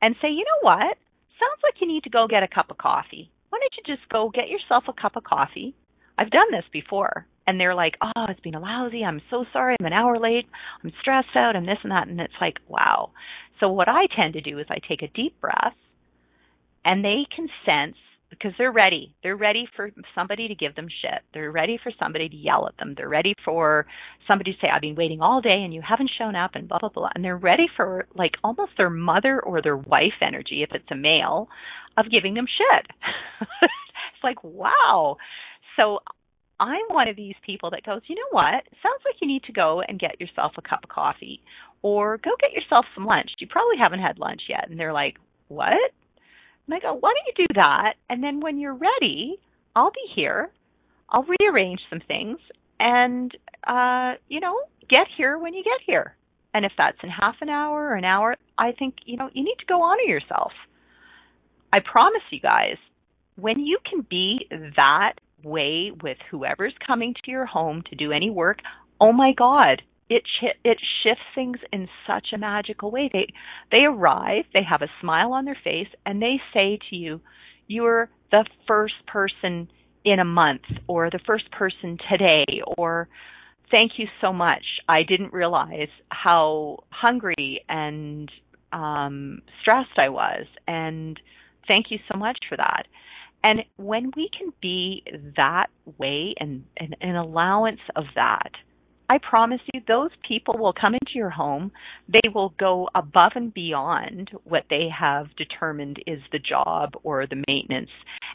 and 0.02 0.16
say, 0.20 0.30
"You 0.30 0.44
know 0.44 0.61
what? 0.62 0.98
Sounds 1.38 1.62
like 1.62 1.80
you 1.80 1.87
need 1.87 2.04
to 2.04 2.11
go 2.11 2.26
get 2.26 2.42
a 2.42 2.48
cup 2.48 2.70
of 2.70 2.78
coffee. 2.78 3.30
Why 3.50 3.59
don't 3.59 3.76
you 3.76 3.96
just 3.96 4.09
go 4.09 4.28
get 4.30 4.48
yourself 4.48 4.85
a 4.88 4.92
cup 4.92 5.16
of 5.16 5.24
coffee?" 5.24 5.74
I've 6.16 6.30
done 6.30 6.50
this 6.50 6.66
before. 6.72 7.26
And 7.46 7.61
they're 7.61 7.74
like, 7.74 7.98
"Oh, 8.00 8.24
it's 8.28 8.40
been 8.40 8.54
a 8.54 8.61
lousy. 8.61 9.04
I'm 9.04 9.20
so 9.28 9.44
sorry. 9.52 9.76
I'm 9.78 9.87
an 9.87 9.92
hour 9.92 10.18
late. 10.18 10.46
I'm 10.83 10.92
stressed 11.00 11.37
out 11.37 11.57
and 11.57 11.68
this 11.68 11.78
and 11.83 11.92
that." 11.92 12.09
And 12.09 12.18
it's 12.20 12.40
like, 12.40 12.59
"Wow." 12.68 13.11
So 13.61 13.68
what 13.68 13.88
I 13.88 14.07
tend 14.07 14.33
to 14.33 14.40
do 14.40 14.59
is 14.59 14.66
I 14.70 14.78
take 14.78 15.02
a 15.02 15.09
deep 15.09 15.38
breath 15.40 15.76
and 16.85 17.04
they 17.04 17.26
can 17.35 17.48
sense 17.64 17.96
because 18.38 18.53
they're 18.59 18.73
ready. 18.73 19.14
They're 19.23 19.37
ready 19.37 19.66
for 19.77 19.90
somebody 20.14 20.49
to 20.49 20.55
give 20.55 20.75
them 20.75 20.88
shit. 21.03 21.23
They're 21.33 21.53
ready 21.53 21.79
for 21.83 21.92
somebody 21.99 22.29
to 22.29 22.37
yell 22.37 22.66
at 22.66 22.77
them. 22.77 22.94
They're 22.97 23.09
ready 23.09 23.35
for 23.44 23.87
somebody 24.27 24.53
to 24.53 24.59
say, 24.61 24.68
I've 24.73 24.83
been 24.83 24.97
waiting 24.97 25.20
all 25.20 25.40
day 25.40 25.62
and 25.64 25.73
you 25.73 25.83
haven't 25.87 26.11
shown 26.18 26.35
up 26.35 26.53
and 26.55 26.68
blah, 26.68 26.79
blah, 26.79 26.88
blah. 26.88 27.11
And 27.14 27.25
they're 27.25 27.37
ready 27.37 27.66
for 27.77 28.07
like 28.14 28.33
almost 28.42 28.73
their 28.77 28.90
mother 28.90 29.40
or 29.40 29.62
their 29.62 29.77
wife 29.77 30.20
energy, 30.20 30.62
if 30.62 30.70
it's 30.75 30.90
a 30.90 30.97
male, 30.97 31.49
of 31.97 32.11
giving 32.11 32.35
them 32.35 32.47
shit. 32.47 32.87
it's 33.62 34.25
like, 34.25 34.42
wow. 34.42 35.16
So 35.77 36.01
I'm 36.61 36.87
one 36.88 37.09
of 37.09 37.16
these 37.16 37.35
people 37.44 37.70
that 37.70 37.85
goes, 37.85 38.03
you 38.07 38.14
know 38.14 38.23
what? 38.31 38.64
Sounds 38.83 39.03
like 39.05 39.16
you 39.20 39.29
need 39.29 39.44
to 39.44 39.53
go 39.53 39.83
and 39.87 39.99
get 39.99 40.20
yourself 40.20 40.53
a 40.59 40.62
cup 40.62 40.81
of 40.85 40.90
coffee 40.90 41.40
or 41.83 42.18
go 42.18 42.31
get 42.40 42.53
yourself 42.53 42.87
some 42.94 43.05
lunch. 43.05 43.31
You 43.38 43.47
probably 43.49 43.77
haven't 43.79 44.01
had 44.01 44.18
lunch 44.18 44.42
yet. 44.49 44.68
And 44.70 44.79
they're 44.79 44.92
like, 44.92 45.16
what? 45.49 45.92
And 46.66 46.74
I 46.74 46.81
go, 46.81 46.94
why 46.94 47.12
don't 47.12 47.38
you 47.38 47.46
do 47.46 47.55
that? 47.55 47.94
And 48.09 48.22
then 48.22 48.40
when 48.40 48.59
you're 48.59 48.74
ready, 48.74 49.38
I'll 49.77 49.90
be 49.90 50.12
here. 50.14 50.50
I'll 51.11 51.27
rearrange 51.40 51.81
some 51.90 52.00
things 52.07 52.38
and, 52.81 53.31
uh, 53.66 54.14
you 54.29 54.40
know, 54.40 54.57
get 54.88 55.07
here 55.16 55.38
when 55.38 55.55
you 55.55 55.62
get 55.62 55.81
here. 55.87 56.16
And 56.55 56.64
if 56.64 56.72
that's 56.79 56.98
in 57.03 57.11
half 57.11 57.37
an 57.40 57.48
hour 57.48 57.88
or 57.88 57.94
an 57.94 58.05
hour, 58.05 58.37
I 58.57 58.72
think, 58.72 58.94
you 59.05 59.16
know, 59.16 59.29
you 59.33 59.44
need 59.44 59.57
to 59.59 59.66
go 59.66 59.83
honor 59.83 60.03
yourself. 60.03 60.53
I 61.72 61.81
promise 61.81 62.22
you 62.31 62.40
guys, 62.40 62.77
when 63.37 63.59
you 63.61 63.79
can 63.88 64.07
be 64.09 64.46
that 64.77 65.14
way 65.42 65.90
with 66.03 66.18
whoever's 66.31 66.74
coming 66.87 67.14
to 67.24 67.31
your 67.31 67.46
home 67.46 67.83
to 67.90 67.96
do 67.96 68.12
any 68.12 68.31
work, 68.31 68.59
oh 69.00 69.12
my 69.12 69.33
God, 69.37 69.83
it 70.09 70.23
sh- 70.27 70.59
it 70.64 70.79
shifts 71.03 71.25
things 71.35 71.59
in 71.73 71.88
such 72.07 72.29
a 72.33 72.38
magical 72.38 72.90
way. 72.90 73.09
They 73.12 73.29
they 73.71 73.85
arrive, 73.85 74.45
they 74.53 74.62
have 74.62 74.83
a 74.83 74.90
smile 75.01 75.33
on 75.33 75.45
their 75.45 75.59
face, 75.62 75.88
and 76.05 76.21
they 76.21 76.40
say 76.53 76.79
to 76.90 76.97
you, 76.97 77.21
"You're 77.67 78.11
the 78.31 78.45
first 78.67 79.07
person 79.07 79.69
in 80.05 80.19
a 80.19 80.25
month, 80.25 80.64
or 80.87 81.11
the 81.11 81.21
first 81.27 81.51
person 81.51 81.99
today, 82.11 82.45
or 82.77 83.09
thank 83.71 83.99
you 83.99 84.07
so 84.21 84.33
much. 84.33 84.64
I 84.88 85.03
didn't 85.03 85.33
realize 85.33 85.88
how 86.11 86.85
hungry 86.90 87.64
and 87.69 88.31
um, 88.73 89.40
stressed 89.62 89.99
I 89.99 90.11
was, 90.11 90.47
and 90.69 91.19
thank 91.67 91.90
you 91.90 91.99
so 92.11 92.19
much 92.19 92.38
for 92.49 92.57
that." 92.57 92.87
And 93.43 93.62
when 93.77 94.11
we 94.17 94.31
can 94.37 94.55
be 94.62 95.05
that 95.37 95.67
way 95.99 96.35
and, 96.40 96.64
and 96.79 96.97
an 97.03 97.14
allowance 97.14 97.81
of 97.95 98.05
that, 98.14 98.53
I 99.09 99.19
promise 99.19 99.61
you, 99.73 99.81
those 99.87 100.11
people 100.27 100.57
will 100.59 100.73
come 100.73 100.95
into 100.95 101.14
your 101.14 101.31
home. 101.31 101.73
They 102.09 102.29
will 102.35 102.55
go 102.59 102.88
above 102.95 103.33
and 103.35 103.53
beyond 103.53 104.31
what 104.45 104.64
they 104.71 104.88
have 104.99 105.27
determined 105.37 105.99
is 106.07 106.21
the 106.33 106.38
job 106.38 106.95
or 107.03 107.27
the 107.27 107.43
maintenance. 107.47 107.90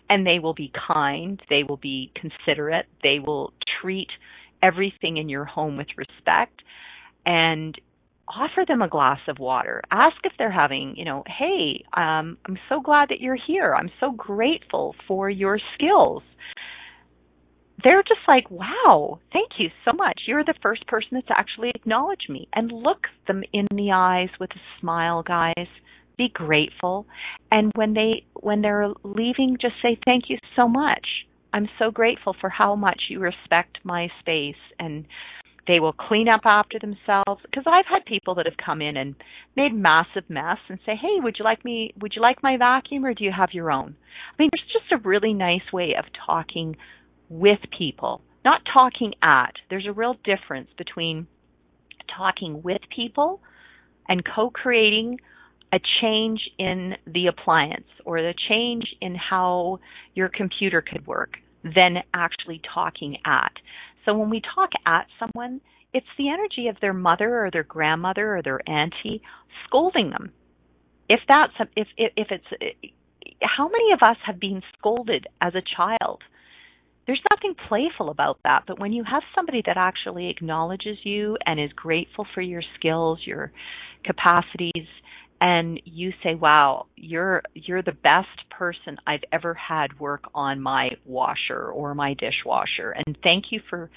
And 0.10 0.26
they 0.26 0.40
will 0.40 0.54
be 0.54 0.72
kind. 0.88 1.42
They 1.50 1.64
will 1.68 1.78
be 1.78 2.12
considerate. 2.16 2.86
They 3.04 3.20
will 3.20 3.54
treat 3.82 4.10
everything 4.62 5.18
in 5.18 5.30
your 5.30 5.46
home 5.46 5.78
with 5.78 5.88
respect. 5.98 6.62
And 7.26 7.76
offer 8.28 8.64
them 8.68 8.82
a 8.82 8.88
glass 8.88 9.20
of 9.28 9.40
water. 9.40 9.82
Ask 9.92 10.18
if 10.24 10.34
they're 10.38 10.52
having, 10.52 10.96
you 10.96 11.06
know, 11.06 11.24
hey, 11.28 11.84
um, 11.94 12.38
I'm 12.46 12.60
so 12.70 12.80
glad 12.80 13.10
that 13.10 13.20
you're 13.20 13.38
here. 13.48 13.74
I'm 13.74 13.90
so 14.00 14.12
grateful 14.12 14.96
for 15.08 15.30
your 15.30 15.60
skills 15.74 16.22
they're 17.84 18.04
just 18.04 18.22
like, 18.28 18.50
wow, 18.50 19.20
thank 19.32 19.52
you 19.58 19.70
so 19.86 19.92
much. 19.94 20.22
You're 20.28 20.44
the 20.44 20.56
first 20.62 20.86
person 20.88 21.10
that's 21.13 21.28
actually 21.30 21.72
acknowledged 21.76 22.30
me. 22.30 22.48
And 22.54 22.72
look 22.72 23.08
them 23.28 23.44
in 23.54 23.68
the 23.72 23.92
eyes 23.94 24.30
with 24.39 24.50
a 24.52 24.80
smile, 24.80 25.24
guys. 25.24 25.68
Be 26.18 26.30
grateful. 26.34 27.06
And 27.52 27.72
when 27.76 27.94
they 27.94 28.24
when 28.34 28.62
they're 28.62 28.89
leaving, 29.04 29.58
just 29.62 29.76
say 29.82 29.98
thank 30.06 30.26
you 30.28 30.38
so 30.56 30.68
much. 30.68 31.06
I'm 31.54 31.70
so 31.80 31.92
grateful 31.92 32.36
for 32.39 32.50
how 32.50 32.76
much 32.76 33.04
you 33.10 33.20
respect 33.20 33.80
my 33.84 34.10
space 34.20 34.62
and 34.78 35.06
they 35.68 35.80
will 35.80 35.94
clean 35.94 36.28
up 36.28 36.42
after 36.46 36.80
themselves 36.80 37.42
because 37.44 37.63
I've 37.68 37.86
had 37.86 38.06
people 38.06 38.36
that 38.36 38.48
have 38.48 38.58
come 38.63 38.82
in 38.82 38.98
and 38.98 39.15
made 39.56 39.74
massive 39.74 40.28
mess 40.28 40.58
and 40.68 40.80
say, 40.86 40.96
"Hey, 40.96 41.20
would 41.20 41.38
you 41.38 41.46
like 41.46 41.63
me 41.63 41.94
would 42.02 42.13
you 42.15 42.22
like 42.22 42.44
my 42.44 42.58
vacuum 42.58 43.06
or 43.06 43.13
do 43.13 43.24
you 43.24 43.32
have 43.32 43.54
your 43.54 43.72
own?" 43.72 43.96
I 44.32 44.42
mean, 44.42 44.50
there's 44.52 44.74
just 44.74 44.92
a 44.92 45.08
really 45.08 45.34
nice 45.34 45.72
way 45.72 45.96
of 45.98 46.06
talking 46.26 46.76
with 47.30 47.60
people, 47.78 48.22
not 48.44 48.62
talking 48.72 49.13
at. 49.22 49.54
There's 49.70 49.88
a 49.88 49.94
real 49.94 50.15
difference 50.24 50.70
between 50.78 51.28
talking 52.18 52.62
with 52.63 52.82
people 52.94 53.42
and 54.08 54.24
co 54.26 54.50
creating 54.50 55.20
a 55.72 55.80
change 56.02 56.42
in 56.58 56.96
the 57.06 57.28
appliance 57.28 57.88
or 58.04 58.22
the 58.22 58.34
change 58.50 58.86
in 59.02 59.15
how 59.15 59.80
your 60.15 60.30
computer 60.30 60.82
could 60.82 61.06
work 61.06 61.38
than 61.63 61.98
actually 62.13 62.62
talking 62.74 63.18
at. 63.26 63.52
So 64.06 64.18
when 64.18 64.30
we 64.30 64.42
talk 64.56 64.70
at 64.88 65.06
someone, 65.20 65.62
it's 65.94 66.08
the 66.18 66.30
energy 66.30 66.68
of 66.68 66.78
their 66.82 66.94
mother 66.94 67.46
or 67.46 67.52
their 67.52 67.63
grandmother 67.63 68.38
or 68.38 68.42
their 68.42 68.68
auntie 68.68 69.22
scolding 69.65 70.10
them. 70.10 70.32
If 71.08 71.20
that's 71.28 71.54
if 71.76 71.88
if, 71.98 72.12
if 72.15 72.28
it's 72.32 72.84
how 73.42 73.68
many 73.68 73.92
of 73.94 74.00
us 74.02 74.18
have 74.26 74.39
been 74.39 74.62
scolded 74.78 75.28
as 75.42 75.54
a 75.56 75.62
child? 75.76 76.22
There's 77.06 77.22
nothing 77.32 77.56
playful 77.68 78.10
about 78.10 78.40
that, 78.44 78.64
but 78.68 78.80
when 78.80 78.94
you 78.94 79.04
have 79.04 79.24
somebody 79.34 79.64
that 79.66 79.78
actually 79.78 80.30
acknowledges 80.30 80.98
you 81.04 81.38
and 81.46 81.60
is 81.60 81.72
grateful 81.74 82.28
for 82.36 82.42
your 82.42 82.62
skills, 82.78 83.20
your 83.26 83.52
capacities, 84.04 84.86
and 85.42 85.82
you 85.86 86.12
say, 86.22 86.36
"Wow, 86.36 86.88
you're 86.96 87.42
you're 87.54 87.82
the 87.82 87.94
best 87.94 88.50
person 88.50 88.98
I've 89.08 89.24
ever 89.32 89.54
had 89.54 90.00
work 90.00 90.30
on 90.36 90.62
my 90.62 90.90
washer 91.06 91.72
or 91.72 91.96
my 91.96 92.14
dishwasher, 92.14 92.92
and 92.92 93.18
thank 93.24 93.52
you 93.52 93.62
for 93.70 93.90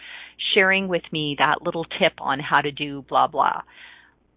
sharing 0.54 0.88
with 0.88 1.02
me 1.12 1.34
that 1.38 1.62
little 1.62 1.84
tip 1.84 2.14
on 2.20 2.38
how 2.38 2.60
to 2.60 2.70
do 2.70 3.02
blah 3.08 3.26
blah." 3.26 3.62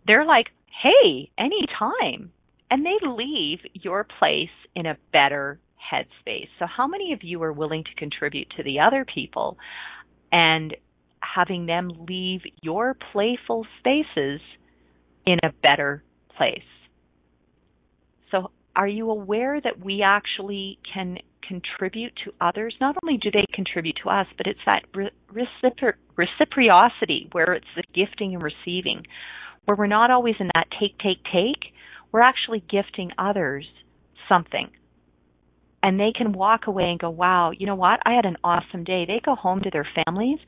They're 0.07 0.25
like, 0.25 0.47
"Hey, 0.81 1.29
anytime." 1.37 2.31
And 2.71 2.83
they 2.83 2.97
leave 3.07 3.59
your 3.73 4.03
place 4.03 4.49
in 4.75 4.87
a 4.87 4.97
better 5.13 5.59
headspace. 5.91 6.47
So 6.59 6.65
how 6.65 6.87
many 6.87 7.13
of 7.13 7.19
you 7.23 7.41
are 7.43 7.53
willing 7.53 7.83
to 7.83 7.95
contribute 7.97 8.49
to 8.57 8.63
the 8.63 8.79
other 8.79 9.05
people 9.05 9.57
and 10.31 10.75
having 11.35 11.65
them 11.65 12.05
leave 12.07 12.41
your 12.61 12.95
playful 13.11 13.65
spaces 13.79 14.41
in 15.25 15.39
a 15.43 15.51
better 15.61 16.03
place? 16.37 16.59
So, 18.31 18.51
are 18.75 18.87
you 18.87 19.09
aware 19.09 19.61
that 19.61 19.79
we 19.83 20.01
actually 20.01 20.79
can 20.93 21.17
contribute 21.47 22.13
to 22.25 22.33
others? 22.41 22.75
Not 22.81 22.95
only 23.03 23.17
do 23.17 23.31
they 23.31 23.45
contribute 23.53 23.97
to 24.03 24.09
us, 24.09 24.27
but 24.37 24.47
it's 24.47 24.59
that 24.65 24.83
recipro- 24.93 25.93
reciprocity 26.17 27.29
where 27.31 27.53
it's 27.53 27.67
the 27.75 27.83
gifting 27.93 28.33
and 28.33 28.43
receiving, 28.43 29.03
where 29.65 29.77
we're 29.77 29.87
not 29.87 30.11
always 30.11 30.35
in 30.39 30.49
that 30.55 30.67
take, 30.79 30.97
take, 30.99 31.23
take. 31.31 31.73
We're 32.11 32.21
actually 32.21 32.63
gifting 32.69 33.11
others 33.17 33.65
something. 34.27 34.69
And 35.85 35.99
they 35.99 36.11
can 36.17 36.31
walk 36.33 36.65
away 36.65 36.85
and 36.85 36.99
go, 36.99 37.11
wow, 37.11 37.51
you 37.51 37.67
know 37.67 37.75
what? 37.75 37.99
I 38.05 38.13
had 38.13 38.25
an 38.25 38.37
awesome 38.43 38.83
day. 38.83 39.05
They 39.05 39.21
go 39.23 39.35
home 39.35 39.61
to 39.61 39.69
their 39.71 39.87
families. 40.03 40.39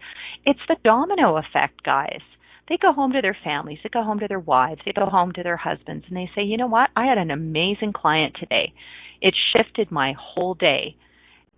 It's 0.45 0.60
the 0.67 0.78
domino 0.84 1.38
effect, 1.38 1.84
guys 1.84 2.21
they 2.69 2.78
go 2.82 2.91
home 2.91 3.13
to 3.13 3.21
their 3.21 3.38
families, 3.43 3.80
they 3.84 3.89
go 3.89 4.04
home 4.04 4.19
to 4.19 4.28
their 4.28 4.39
wives, 4.39 4.82
they 4.86 4.91
go 4.91 5.06
home 5.06 5.32
to 5.34 5.43
their 5.43 5.58
husbands, 5.58 6.06
and 6.08 6.17
they 6.17 6.30
say, 6.36 6.43
you 6.43 6.58
know 6.58 6.67
what? 6.67 6.89
I 6.95 7.06
had 7.06 7.17
an 7.17 7.32
amazing 7.32 7.93
client 7.93 8.36
today. 8.39 8.73
It 9.21 9.34
shifted 9.56 9.91
my 9.91 10.13
whole 10.19 10.54
day. 10.54 10.95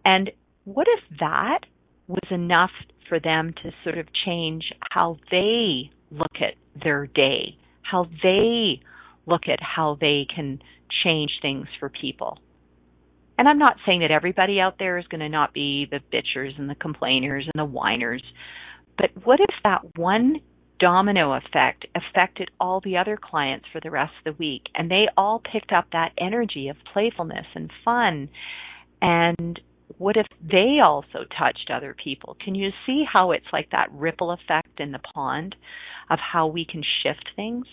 And 0.05 0.31
what 0.65 0.87
if 0.87 1.19
that 1.19 1.61
was 2.07 2.31
enough 2.31 2.71
for 3.07 3.19
them 3.19 3.53
to 3.63 3.71
sort 3.83 3.97
of 3.97 4.07
change 4.25 4.71
how 4.91 5.17
they 5.31 5.89
look 6.11 6.35
at 6.41 6.53
their 6.81 7.07
day, 7.07 7.57
how 7.81 8.05
they 8.23 8.81
look 9.25 9.43
at 9.47 9.59
how 9.61 9.97
they 9.99 10.27
can 10.33 10.61
change 11.03 11.31
things 11.41 11.67
for 11.79 11.89
people? 11.89 12.37
And 13.39 13.47
I'm 13.47 13.57
not 13.57 13.77
saying 13.85 14.01
that 14.01 14.11
everybody 14.11 14.59
out 14.59 14.75
there 14.77 14.99
is 14.99 15.07
going 15.07 15.21
to 15.21 15.29
not 15.29 15.53
be 15.53 15.87
the 15.89 16.01
bitchers 16.13 16.59
and 16.59 16.69
the 16.69 16.75
complainers 16.75 17.47
and 17.51 17.59
the 17.59 17.65
whiners, 17.65 18.21
but 18.97 19.09
what 19.23 19.39
if 19.39 19.55
that 19.63 19.81
one 19.95 20.41
domino 20.79 21.33
effect 21.33 21.85
affected 21.95 22.49
all 22.59 22.81
the 22.81 22.97
other 22.97 23.17
clients 23.21 23.65
for 23.71 23.79
the 23.81 23.91
rest 23.91 24.13
of 24.19 24.33
the 24.33 24.39
week. 24.39 24.63
And 24.75 24.89
they 24.89 25.05
all 25.17 25.41
picked 25.51 25.71
up 25.71 25.85
that 25.91 26.13
energy 26.17 26.69
of 26.69 26.77
playfulness 26.93 27.45
and 27.53 27.71
fun. 27.83 28.29
And 29.01 29.59
what 29.97 30.17
if 30.17 30.25
they 30.41 30.79
also 30.83 31.25
touched 31.37 31.69
other 31.73 31.95
people? 32.01 32.37
Can 32.43 32.55
you 32.55 32.69
see 32.85 33.03
how 33.11 33.31
it's 33.31 33.45
like 33.51 33.69
that 33.71 33.91
ripple 33.91 34.31
effect 34.31 34.79
in 34.79 34.91
the 34.91 34.99
pond 35.13 35.55
of 36.09 36.19
how 36.19 36.47
we 36.47 36.65
can 36.65 36.83
shift 37.03 37.29
things? 37.35 37.65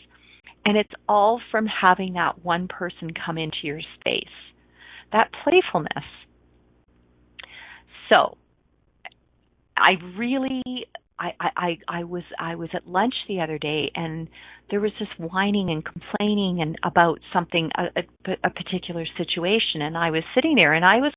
And 0.64 0.76
it's 0.76 0.94
all 1.08 1.40
from 1.50 1.66
having 1.66 2.14
that 2.14 2.44
one 2.44 2.66
person 2.66 3.10
come 3.24 3.38
into 3.38 3.58
your 3.62 3.80
space, 4.00 4.24
that 5.12 5.30
playfulness. 5.44 6.04
So, 8.08 8.36
I 9.76 9.92
really 10.16 10.86
I, 11.18 11.32
I, 11.40 11.78
I 11.88 12.04
was 12.04 12.24
I 12.38 12.56
was 12.56 12.68
at 12.74 12.86
lunch 12.86 13.14
the 13.26 13.40
other 13.40 13.58
day 13.58 13.90
and 13.94 14.28
there 14.70 14.80
was 14.80 14.92
this 15.00 15.08
whining 15.18 15.70
and 15.70 15.84
complaining 15.84 16.60
and 16.60 16.76
about 16.84 17.20
something 17.32 17.70
a, 17.78 18.00
a, 18.00 18.32
a 18.44 18.50
particular 18.50 19.06
situation 19.16 19.80
and 19.80 19.96
I 19.96 20.10
was 20.10 20.22
sitting 20.34 20.56
there 20.56 20.74
and 20.74 20.84
I 20.84 20.96
was 20.96 21.12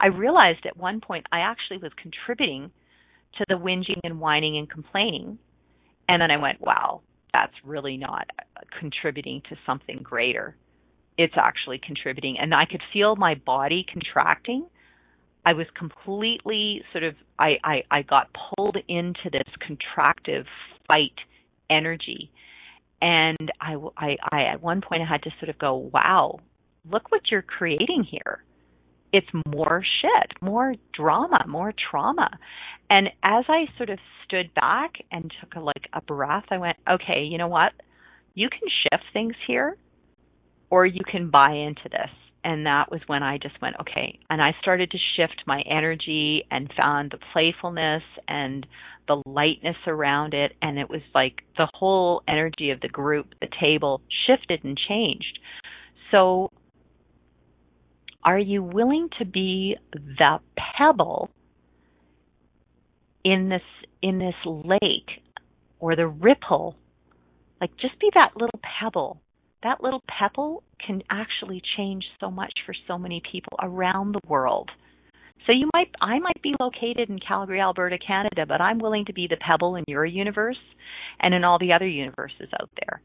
I 0.00 0.06
realized 0.06 0.64
at 0.66 0.76
one 0.76 1.00
point 1.00 1.26
I 1.32 1.40
actually 1.40 1.78
was 1.78 1.92
contributing 2.00 2.70
to 3.38 3.44
the 3.48 3.54
whinging 3.54 4.00
and 4.04 4.20
whining 4.20 4.56
and 4.56 4.70
complaining 4.70 5.38
and 6.08 6.22
then 6.22 6.30
I 6.30 6.38
went 6.38 6.60
wow 6.60 7.02
that's 7.34 7.54
really 7.64 7.98
not 7.98 8.28
contributing 8.78 9.42
to 9.50 9.56
something 9.66 9.98
greater 10.02 10.56
it's 11.18 11.34
actually 11.36 11.80
contributing 11.84 12.36
and 12.40 12.54
I 12.54 12.64
could 12.64 12.82
feel 12.92 13.16
my 13.16 13.34
body 13.34 13.84
contracting 13.90 14.66
I 15.44 15.54
was 15.54 15.66
completely 15.76 16.82
sort 16.92 17.04
of 17.04 17.14
I, 17.38 17.56
I 17.64 17.82
I 17.90 18.02
got 18.02 18.28
pulled 18.32 18.76
into 18.88 19.30
this 19.30 19.48
contractive 19.60 20.44
fight 20.86 21.14
energy, 21.68 22.30
and 23.00 23.50
I 23.60 23.74
I 23.96 24.16
I 24.30 24.42
at 24.44 24.62
one 24.62 24.80
point 24.80 25.02
I 25.02 25.06
had 25.10 25.22
to 25.24 25.30
sort 25.40 25.48
of 25.48 25.58
go, 25.58 25.90
wow, 25.92 26.38
look 26.88 27.10
what 27.10 27.22
you're 27.30 27.42
creating 27.42 28.06
here. 28.08 28.44
It's 29.12 29.26
more 29.48 29.84
shit, 30.00 30.32
more 30.40 30.74
drama, 30.94 31.44
more 31.46 31.74
trauma. 31.90 32.30
And 32.88 33.08
as 33.22 33.44
I 33.48 33.66
sort 33.76 33.90
of 33.90 33.98
stood 34.24 34.54
back 34.54 34.92
and 35.10 35.30
took 35.40 35.56
a 35.56 35.60
like 35.60 35.88
a 35.92 36.00
breath, 36.00 36.44
I 36.50 36.58
went, 36.58 36.76
okay, 36.88 37.24
you 37.24 37.36
know 37.36 37.48
what? 37.48 37.72
You 38.34 38.48
can 38.48 38.68
shift 38.82 39.04
things 39.12 39.34
here 39.46 39.76
or 40.72 40.86
you 40.86 41.02
can 41.08 41.30
buy 41.30 41.52
into 41.52 41.88
this 41.90 42.10
and 42.44 42.66
that 42.66 42.90
was 42.90 43.00
when 43.06 43.22
I 43.22 43.38
just 43.38 43.60
went, 43.62 43.76
okay. 43.80 44.18
And 44.28 44.42
I 44.42 44.52
started 44.60 44.90
to 44.90 44.98
shift 45.16 45.42
my 45.46 45.62
energy 45.70 46.44
and 46.50 46.72
found 46.76 47.12
the 47.12 47.18
playfulness 47.32 48.02
and 48.26 48.66
the 49.06 49.22
lightness 49.26 49.76
around 49.86 50.34
it. 50.34 50.52
And 50.60 50.78
it 50.78 50.90
was 50.90 51.02
like 51.14 51.42
the 51.56 51.68
whole 51.72 52.22
energy 52.26 52.70
of 52.70 52.80
the 52.80 52.88
group, 52.88 53.26
the 53.40 53.48
table 53.60 54.00
shifted 54.26 54.64
and 54.64 54.76
changed. 54.88 55.38
So, 56.10 56.50
are 58.24 58.38
you 58.38 58.62
willing 58.62 59.08
to 59.18 59.24
be 59.24 59.76
the 59.92 60.38
pebble 60.76 61.30
in 63.24 63.48
this 63.48 63.62
in 64.00 64.18
this 64.18 64.34
lake 64.44 65.22
or 65.78 65.94
the 65.94 66.06
ripple 66.06 66.76
like 67.60 67.70
just 67.80 67.98
be 68.00 68.10
that 68.14 68.30
little 68.36 68.60
pebble 68.80 69.20
that 69.62 69.82
little 69.82 70.02
pebble 70.08 70.62
can 70.84 71.02
actually 71.10 71.62
change 71.76 72.04
so 72.20 72.30
much 72.30 72.52
for 72.66 72.74
so 72.86 72.98
many 72.98 73.22
people 73.30 73.58
around 73.60 74.12
the 74.12 74.28
world. 74.28 74.70
So 75.46 75.52
you 75.52 75.68
might 75.74 75.90
I 76.00 76.18
might 76.18 76.40
be 76.42 76.54
located 76.60 77.08
in 77.10 77.18
Calgary, 77.18 77.60
Alberta, 77.60 77.98
Canada, 77.98 78.46
but 78.46 78.60
I'm 78.60 78.78
willing 78.78 79.04
to 79.06 79.12
be 79.12 79.26
the 79.28 79.36
pebble 79.36 79.76
in 79.76 79.84
your 79.88 80.04
universe 80.04 80.58
and 81.20 81.34
in 81.34 81.44
all 81.44 81.58
the 81.58 81.72
other 81.72 81.88
universes 81.88 82.48
out 82.60 82.70
there. 82.80 83.02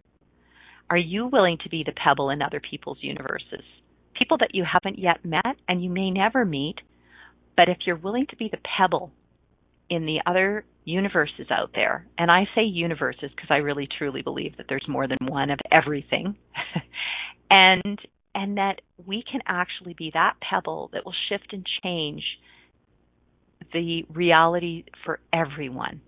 Are 0.90 0.98
you 0.98 1.28
willing 1.28 1.58
to 1.64 1.70
be 1.70 1.84
the 1.86 1.94
pebble 1.94 2.30
in 2.30 2.42
other 2.42 2.62
people's 2.62 3.00
universes? 3.02 3.64
People 4.18 4.38
that 4.40 4.54
you 4.54 4.64
haven't 4.72 5.00
yet 5.00 5.24
met 5.26 5.58
and 5.68 5.84
you 5.84 5.90
may 5.90 6.12
never 6.12 6.46
meet, 6.46 6.76
but 7.56 7.70
if 7.70 7.78
you're 7.86 7.98
willing 7.98 8.28
to 8.30 8.36
be 8.36 8.50
the 8.50 8.60
pebble 8.78 9.12
in 9.90 10.06
the 10.06 10.20
other 10.26 10.66
universes 10.86 11.48
out 11.52 11.72
there, 11.76 12.08
and 12.18 12.32
I 12.32 12.46
say 12.56 12.64
universes 12.64 13.32
because 13.36 13.50
I 13.50 13.58
really 13.58 13.88
truly 13.98 14.22
believe 14.22 14.58
that 14.58 14.68
there's 14.70 14.86
more 14.88 15.08
than 15.08 15.18
one 15.28 15.50
of 15.50 15.60
everything, 15.72 16.36
and 17.50 18.00
and 18.36 18.58
that 18.58 18.82
we 19.06 19.24
can 19.30 19.42
actually 19.48 19.96
be 19.98 20.12
that 20.14 20.36
pebble 20.42 20.90
that 20.94 21.06
will 21.06 21.16
shift 21.30 21.54
and 21.54 21.66
change 21.84 22.24
the 23.74 24.04
reality 24.14 24.86
for 25.04 25.20
everyone. 25.34 26.02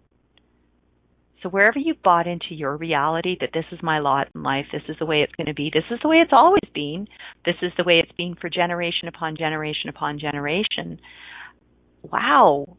So 1.42 1.50
wherever 1.50 1.80
you 1.80 1.96
bought 2.04 2.28
into 2.28 2.54
your 2.54 2.76
reality 2.76 3.38
that 3.40 3.52
this 3.54 3.66
is 3.72 3.80
my 3.82 4.00
lot 4.00 4.28
in 4.36 4.44
life, 4.44 4.66
this 4.72 4.82
is 4.90 4.98
the 5.00 5.06
way 5.06 5.22
it's 5.22 5.34
going 5.36 5.48
to 5.48 5.54
be, 5.54 5.72
this 5.74 5.86
is 5.90 6.00
the 6.02 6.10
way 6.10 6.18
it's 6.18 6.34
always 6.34 6.62
been, 6.74 7.08
this 7.46 7.56
is 7.62 7.72
the 7.78 7.84
way 7.84 8.00
it's 8.00 8.12
been 8.18 8.36
for 8.40 8.50
generation 8.50 9.08
upon 9.08 9.38
generation 9.38 9.90
upon 9.90 10.20
generation. 10.20 11.00
Wow, 12.04 12.78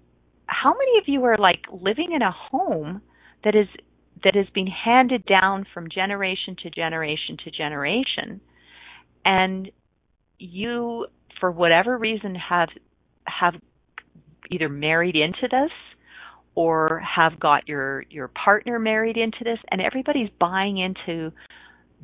how 0.50 0.72
many 0.72 0.98
of 0.98 1.04
you 1.06 1.24
are 1.24 1.38
like 1.38 1.60
living 1.72 2.12
in 2.12 2.22
a 2.22 2.32
home 2.32 3.00
that 3.44 3.54
is 3.54 3.68
that 4.24 4.34
has 4.34 4.46
been 4.52 4.66
handed 4.66 5.24
down 5.24 5.64
from 5.72 5.88
generation 5.88 6.56
to 6.62 6.70
generation 6.70 7.36
to 7.44 7.50
generation? 7.50 8.40
And 9.24 9.70
you 10.38 11.06
for 11.38 11.50
whatever 11.50 11.96
reason 11.96 12.34
have 12.34 12.68
have 13.24 13.54
either 14.50 14.68
married 14.68 15.14
into 15.14 15.46
this 15.50 15.70
or 16.56 17.00
have 17.00 17.38
got 17.38 17.68
your 17.68 18.04
your 18.10 18.28
partner 18.28 18.78
married 18.78 19.16
into 19.16 19.44
this 19.44 19.58
and 19.70 19.80
everybody's 19.80 20.30
buying 20.40 20.78
into 20.78 21.32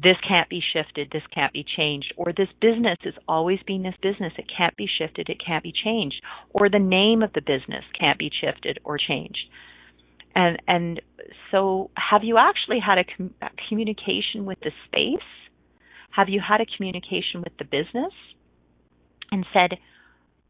this 0.03 0.17
can't 0.27 0.49
be 0.49 0.61
shifted, 0.73 1.09
this 1.11 1.23
can't 1.35 1.53
be 1.53 1.65
changed, 1.65 2.13
or 2.17 2.33
this 2.37 2.49
business 2.61 2.99
has 3.03 3.15
always 3.27 3.59
been 3.67 3.83
this 3.83 3.95
business, 4.03 4.33
it 4.37 4.47
can't 4.55 4.77
be 4.77 4.87
shifted, 4.87 5.29
it 5.29 5.41
can't 5.45 5.63
be 5.63 5.73
changed, 5.73 6.23
or 6.51 6.69
the 6.69 6.79
name 6.79 7.23
of 7.23 7.33
the 7.33 7.41
business 7.41 7.85
can't 7.99 8.19
be 8.19 8.31
shifted 8.41 8.79
or 8.85 8.99
changed. 8.99 9.49
And 10.35 10.61
and 10.69 11.01
so 11.51 11.91
have 11.97 12.23
you 12.25 12.37
actually 12.37 12.79
had 12.79 12.99
a, 12.99 13.05
com- 13.05 13.35
a 13.41 13.49
communication 13.69 14.45
with 14.45 14.59
the 14.61 14.71
space? 14.87 15.27
Have 16.11 16.29
you 16.29 16.41
had 16.47 16.61
a 16.61 16.67
communication 16.77 17.43
with 17.43 17.57
the 17.59 17.65
business 17.65 18.13
and 19.33 19.47
said, 19.53 19.79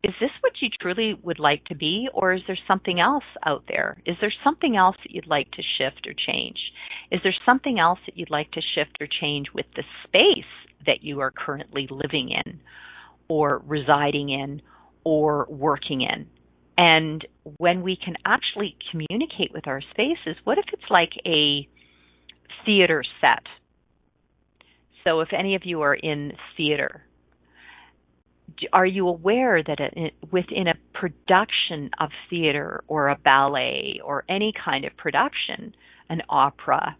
is 0.06 0.14
this 0.20 0.30
what 0.40 0.52
you 0.60 0.68
truly 0.80 1.18
would 1.24 1.40
like 1.40 1.64
to 1.64 1.74
be, 1.74 2.08
or 2.14 2.32
is 2.32 2.42
there 2.46 2.58
something 2.68 3.00
else 3.00 3.24
out 3.44 3.64
there? 3.66 4.00
Is 4.06 4.14
there 4.20 4.32
something 4.44 4.76
else 4.76 4.94
that 5.02 5.10
you'd 5.12 5.26
like 5.26 5.50
to 5.50 5.62
shift 5.78 6.06
or 6.06 6.12
change? 6.12 6.58
Is 7.10 7.18
there 7.24 7.34
something 7.44 7.80
else 7.80 7.98
that 8.06 8.16
you'd 8.16 8.30
like 8.30 8.52
to 8.52 8.60
shift 8.76 8.98
or 9.00 9.08
change 9.20 9.48
with 9.52 9.66
the 9.74 9.82
space 10.04 10.44
that 10.86 11.02
you 11.02 11.18
are 11.18 11.32
currently 11.32 11.88
living 11.90 12.30
in, 12.30 12.60
or 13.26 13.60
residing 13.66 14.28
in, 14.28 14.62
or 15.02 15.44
working 15.50 16.02
in? 16.02 16.28
And 16.78 17.26
when 17.56 17.82
we 17.82 17.96
can 17.96 18.14
actually 18.24 18.76
communicate 18.92 19.52
with 19.52 19.66
our 19.66 19.80
spaces, 19.90 20.36
what 20.44 20.58
if 20.58 20.66
it's 20.72 20.88
like 20.88 21.14
a 21.26 21.66
theater 22.64 23.02
set? 23.20 23.42
So, 25.02 25.18
if 25.18 25.30
any 25.36 25.56
of 25.56 25.62
you 25.64 25.80
are 25.80 25.94
in 25.94 26.32
theater, 26.56 27.02
are 28.72 28.86
you 28.86 29.08
aware 29.08 29.62
that 29.62 29.78
within 30.30 30.68
a 30.68 30.74
production 30.94 31.90
of 32.00 32.10
theater 32.30 32.82
or 32.88 33.08
a 33.08 33.18
ballet 33.24 34.00
or 34.04 34.24
any 34.28 34.52
kind 34.64 34.84
of 34.84 34.96
production, 34.96 35.74
an 36.08 36.22
opera, 36.28 36.96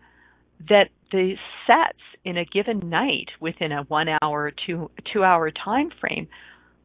that 0.68 0.88
the 1.12 1.34
sets 1.66 1.98
in 2.24 2.36
a 2.36 2.44
given 2.44 2.90
night 2.90 3.28
within 3.40 3.72
a 3.72 3.82
one 3.84 4.08
hour 4.22 4.52
two 4.66 4.90
two 5.12 5.22
hour 5.22 5.50
time 5.50 5.90
frame, 6.00 6.28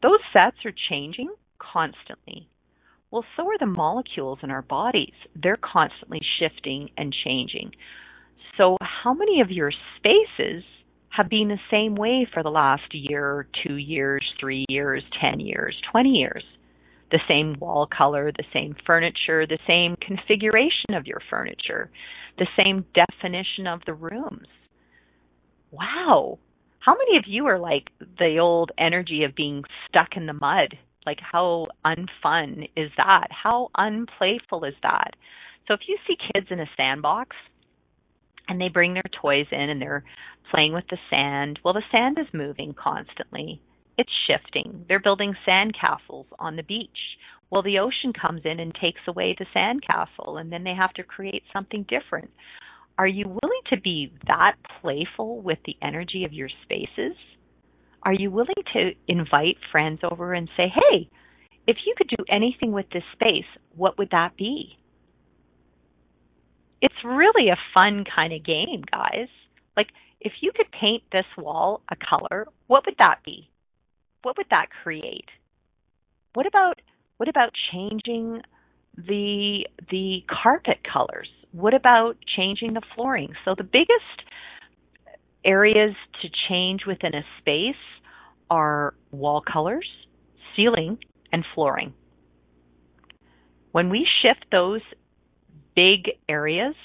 those 0.02 0.20
sets 0.32 0.58
are 0.66 0.74
changing 0.90 1.34
constantly. 1.60 2.48
Well, 3.12 3.26
so 3.36 3.44
are 3.48 3.58
the 3.60 3.66
molecules 3.66 4.40
in 4.42 4.52
our 4.52 4.62
bodies. 4.62 5.14
They're 5.36 5.58
constantly 5.58 6.22
shifting 6.40 6.90
and 6.98 7.14
changing. 7.26 7.72
So, 8.58 8.78
how 8.82 9.14
many 9.14 9.42
of 9.42 9.52
your 9.52 9.72
spaces 9.98 10.64
have 11.12 11.30
been 11.30 11.50
the 11.50 11.60
same 11.70 11.96
way 11.96 12.28
for 12.34 12.42
the 12.42 12.50
last 12.50 12.94
year, 12.94 13.48
two 13.66 13.76
years, 13.76 14.26
three 14.40 14.66
years, 14.70 15.04
10 15.22 15.40
years, 15.40 15.76
20 15.92 16.10
years. 16.10 16.44
The 17.12 17.20
same 17.28 17.58
wall 17.60 17.88
color, 17.88 18.32
the 18.32 18.46
same 18.54 18.76
furniture, 18.86 19.46
the 19.46 19.60
same 19.68 19.98
configuration 19.98 20.94
of 20.94 21.06
your 21.06 21.22
furniture, 21.30 21.92
the 22.38 22.48
same 22.56 22.86
definition 22.96 23.68
of 23.68 23.82
the 23.86 23.94
rooms. 23.94 24.48
Wow. 25.72 26.40
How 26.80 26.96
many 26.96 27.18
of 27.18 27.26
you 27.28 27.46
are 27.48 27.60
like 27.60 27.90
the 28.18 28.38
old 28.40 28.72
energy 28.78 29.24
of 29.24 29.36
being 29.36 29.64
stuck 29.90 30.16
in 30.16 30.26
the 30.26 30.34
mud? 30.34 30.78
Like, 31.06 31.20
how 31.20 31.68
unfun 31.86 32.70
is 32.78 32.92
that? 32.96 33.28
How 33.32 33.70
unplayful 33.78 34.64
is 34.64 34.76
that? 34.84 35.12
So, 35.68 35.74
if 35.74 35.82
you 35.88 35.98
see 36.08 36.16
kids 36.34 36.48
in 36.50 36.60
a 36.60 36.70
sandbox, 36.78 37.36
and 38.48 38.60
they 38.60 38.70
bring 38.70 38.94
their 38.94 39.04
toys 39.22 39.48
in 39.52 39.70
and 39.70 39.82
they're 39.82 40.04
playing 40.52 40.74
with 40.74 40.86
the 40.90 40.98
sand. 41.10 41.60
Well, 41.64 41.74
the 41.74 41.84
sand 41.92 42.18
is 42.20 42.28
moving 42.34 42.74
constantly. 42.74 43.62
It's 43.98 44.12
shifting. 44.28 44.86
They're 44.88 45.00
building 45.00 45.36
sand 45.46 45.76
castles 45.80 46.26
on 46.40 46.56
the 46.56 46.64
beach. 46.64 46.90
Well, 47.50 47.62
the 47.62 47.80
ocean 47.80 48.14
comes 48.14 48.42
in 48.46 48.60
and 48.60 48.74
takes 48.74 49.02
away 49.08 49.36
the 49.38 49.46
sand 49.54 49.84
castle, 49.86 50.38
and 50.38 50.52
then 50.52 50.64
they 50.64 50.74
have 50.74 50.94
to 50.94 51.04
create 51.04 51.44
something 51.54 51.86
different. 51.88 52.32
Are 52.98 53.08
you 53.08 53.26
willing 53.26 53.62
to 53.70 53.80
be 53.80 54.14
that 54.28 54.54
playful 54.82 55.42
with 55.42 55.60
the 55.66 55.76
energy 55.82 56.24
of 56.24 56.34
your 56.34 56.50
spaces? 56.64 57.16
Are 58.04 58.14
you 58.14 58.32
willing 58.32 58.64
to 58.74 58.92
invite 59.08 59.58
friends 59.72 60.00
over 60.10 60.34
and 60.34 60.50
say, 60.58 60.68
hey, 60.74 61.10
if 61.68 61.78
you 61.86 61.94
could 61.98 62.08
do 62.08 62.24
anything 62.30 62.72
with 62.72 62.90
this 62.92 63.04
space, 63.14 63.46
what 63.76 63.98
would 63.98 64.10
that 64.12 64.36
be? 64.38 64.78
It's 66.82 66.96
really 67.06 67.50
a 67.50 67.58
fun 67.74 68.04
kind 68.14 68.34
of 68.34 68.44
game, 68.44 68.84
guys. 68.92 69.28
Like 69.78 69.88
if 70.20 70.34
you 70.42 70.52
could 70.56 70.68
paint 70.72 71.04
this 71.12 71.26
wall 71.38 71.82
a 71.90 71.96
color, 71.96 72.48
what 72.68 72.86
would 72.86 72.96
that 72.98 73.20
be? 73.24 73.50
What 74.24 74.38
would 74.38 74.48
that 74.50 74.68
create? 74.84 75.30
What 76.34 76.46
about 76.46 76.82
what 77.18 77.30
about 77.30 77.52
changing 77.72 78.42
the 78.98 79.66
the 79.90 80.24
carpet 80.30 80.80
colors? 80.92 81.30
What 81.52 81.74
about 81.74 82.18
changing 82.36 82.74
the 82.74 82.82
flooring? 82.96 83.34
So 83.46 83.56
the 83.56 83.64
biggest 83.64 84.28
areas 85.44 85.96
to 86.22 86.30
change 86.50 86.82
within 86.88 87.14
a 87.14 87.24
space 87.40 87.76
are 88.50 88.94
wall 89.12 89.42
colors, 89.42 89.88
ceiling, 90.56 90.98
and 91.32 91.44
flooring. 91.56 91.94
When 93.72 93.90
we 93.90 94.08
shift 94.22 94.46
those 94.52 94.82
big 95.82 96.14
areas, 96.30 96.76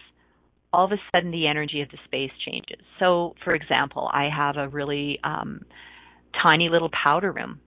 all 0.72 0.86
of 0.86 0.92
a 0.92 1.01
sudden 1.12 1.30
the 1.30 1.47
energy 1.47 1.80
of 1.82 1.88
the 1.90 1.99
space 2.05 2.30
changes. 2.47 2.84
So, 2.99 3.34
for 3.44 3.55
example, 3.55 4.09
I 4.12 4.28
have 4.34 4.57
a 4.57 4.68
really 4.68 5.18
um, 5.24 5.62
tiny 6.42 6.68
little 6.68 6.90
powder 6.90 7.32
room, 7.32 7.61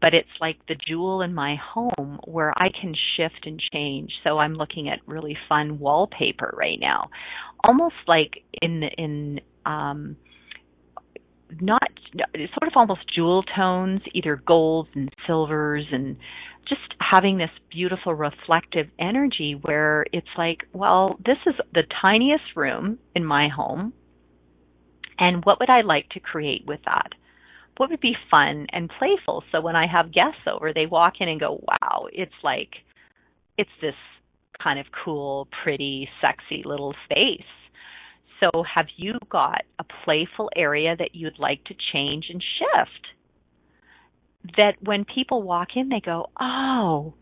but 0.00 0.14
it's 0.14 0.28
like 0.40 0.56
the 0.68 0.76
jewel 0.86 1.22
in 1.22 1.34
my 1.34 1.56
home 1.56 2.20
where 2.24 2.52
I 2.56 2.68
can 2.80 2.94
shift 3.16 3.46
and 3.46 3.60
change. 3.72 4.10
So 4.24 4.38
I'm 4.38 4.54
looking 4.54 4.88
at 4.88 4.98
really 5.06 5.36
fun 5.48 5.78
wallpaper 5.78 6.54
right 6.56 6.78
now, 6.80 7.10
almost 7.64 7.94
like 8.06 8.42
in 8.60 8.82
in 8.98 9.40
um, 9.64 10.16
not 11.60 11.88
sort 12.34 12.68
of 12.68 12.72
almost 12.76 13.02
jewel 13.14 13.42
tones, 13.56 14.00
either 14.14 14.42
golds 14.46 14.88
and 14.94 15.10
silvers 15.26 15.84
and 15.92 16.16
just 16.68 16.94
having 17.00 17.38
this 17.38 17.50
beautiful 17.70 18.14
reflective 18.14 18.86
energy 18.98 19.58
where 19.60 20.06
it's 20.12 20.26
like, 20.38 20.58
well, 20.72 21.16
this 21.24 21.38
is 21.46 21.54
the 21.74 21.82
tiniest 22.00 22.56
room 22.56 22.98
in 23.14 23.24
my 23.24 23.48
home. 23.48 23.92
And 25.18 25.44
what 25.44 25.60
would 25.60 25.70
I 25.70 25.82
like 25.82 26.08
to 26.10 26.20
create 26.20 26.64
with 26.66 26.80
that? 26.84 27.10
What 27.76 27.90
would 27.90 28.00
be 28.00 28.16
fun 28.30 28.66
and 28.72 28.90
playful? 28.98 29.44
So 29.50 29.60
when 29.60 29.76
I 29.76 29.86
have 29.86 30.12
guests 30.12 30.42
over, 30.50 30.72
they 30.72 30.86
walk 30.86 31.14
in 31.20 31.28
and 31.28 31.40
go, 31.40 31.62
wow, 31.66 32.06
it's 32.12 32.32
like, 32.42 32.70
it's 33.56 33.70
this 33.80 33.94
kind 34.62 34.78
of 34.78 34.86
cool, 35.04 35.48
pretty, 35.62 36.08
sexy 36.20 36.62
little 36.64 36.94
space. 37.04 37.46
So 38.40 38.64
have 38.74 38.86
you 38.96 39.14
got 39.30 39.62
a 39.78 39.84
playful 40.04 40.50
area 40.56 40.96
that 40.98 41.14
you'd 41.14 41.38
like 41.38 41.64
to 41.64 41.74
change 41.92 42.26
and 42.28 42.42
shift? 42.58 43.06
That 44.56 44.74
when 44.82 45.04
people 45.04 45.42
walk 45.42 45.68
in, 45.76 45.88
they 45.88 46.00
go, 46.00 46.30
oh, 46.40 47.14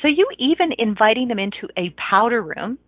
so 0.00 0.08
you 0.08 0.26
even 0.38 0.70
inviting 0.78 1.28
them 1.28 1.38
into 1.38 1.68
a 1.76 1.94
powder 2.10 2.42
room. 2.42 2.78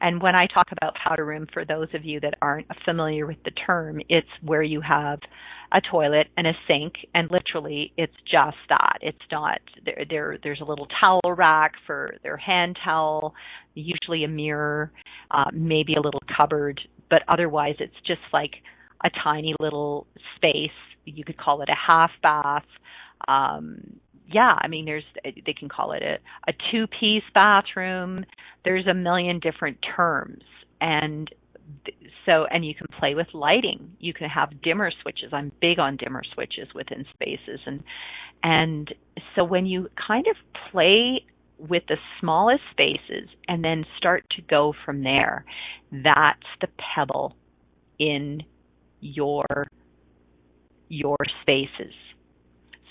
And 0.00 0.20
when 0.20 0.34
I 0.34 0.46
talk 0.52 0.66
about 0.72 0.96
powder 0.96 1.24
room, 1.24 1.46
for 1.52 1.64
those 1.64 1.88
of 1.94 2.04
you 2.04 2.20
that 2.20 2.34
aren't 2.42 2.66
familiar 2.84 3.26
with 3.26 3.38
the 3.44 3.52
term, 3.52 4.00
it's 4.08 4.28
where 4.42 4.62
you 4.62 4.80
have 4.80 5.20
a 5.72 5.80
toilet 5.80 6.26
and 6.36 6.46
a 6.46 6.52
sink, 6.68 6.94
and 7.14 7.30
literally 7.30 7.92
it's 7.96 8.14
just 8.30 8.56
that. 8.68 8.98
It's 9.00 9.18
not 9.32 9.60
there. 9.84 10.04
there 10.08 10.38
there's 10.42 10.60
a 10.60 10.64
little 10.64 10.86
towel 11.00 11.32
rack 11.36 11.72
for 11.86 12.16
their 12.22 12.36
hand 12.36 12.76
towel, 12.84 13.34
usually 13.74 14.24
a 14.24 14.28
mirror, 14.28 14.92
uh, 15.30 15.50
maybe 15.52 15.94
a 15.94 16.00
little 16.00 16.22
cupboard, 16.36 16.80
but 17.08 17.22
otherwise 17.28 17.76
it's 17.78 17.96
just 18.06 18.20
like 18.32 18.52
a 19.04 19.10
tiny 19.22 19.54
little 19.58 20.06
space 20.36 20.70
you 21.04 21.24
could 21.24 21.38
call 21.38 21.62
it 21.62 21.68
a 21.68 21.74
half 21.74 22.10
bath. 22.22 22.64
Um, 23.28 24.00
yeah, 24.26 24.56
I 24.58 24.68
mean, 24.68 24.84
there's 24.84 25.04
they 25.24 25.52
can 25.52 25.68
call 25.68 25.92
it 25.92 26.02
a, 26.02 26.18
a 26.48 26.54
two 26.70 26.86
piece 26.86 27.22
bathroom. 27.34 28.24
There's 28.64 28.86
a 28.86 28.94
million 28.94 29.38
different 29.38 29.78
terms, 29.96 30.42
and 30.80 31.30
so 32.26 32.46
and 32.50 32.64
you 32.64 32.74
can 32.74 32.86
play 32.98 33.14
with 33.14 33.26
lighting. 33.34 33.92
You 34.00 34.14
can 34.14 34.28
have 34.28 34.62
dimmer 34.62 34.90
switches. 35.02 35.32
I'm 35.32 35.52
big 35.60 35.78
on 35.78 35.96
dimmer 35.96 36.22
switches 36.34 36.68
within 36.74 37.04
spaces, 37.12 37.60
and 37.66 37.82
and 38.42 38.94
so 39.34 39.44
when 39.44 39.66
you 39.66 39.88
kind 40.06 40.26
of 40.26 40.36
play 40.70 41.24
with 41.58 41.82
the 41.88 41.96
smallest 42.20 42.62
spaces 42.70 43.28
and 43.48 43.62
then 43.64 43.84
start 43.96 44.24
to 44.30 44.42
go 44.42 44.74
from 44.84 45.02
there, 45.02 45.44
that's 45.92 46.46
the 46.60 46.68
pebble 46.94 47.36
in 47.98 48.42
your 49.00 49.44
your 50.94 51.16
spaces. 51.42 51.92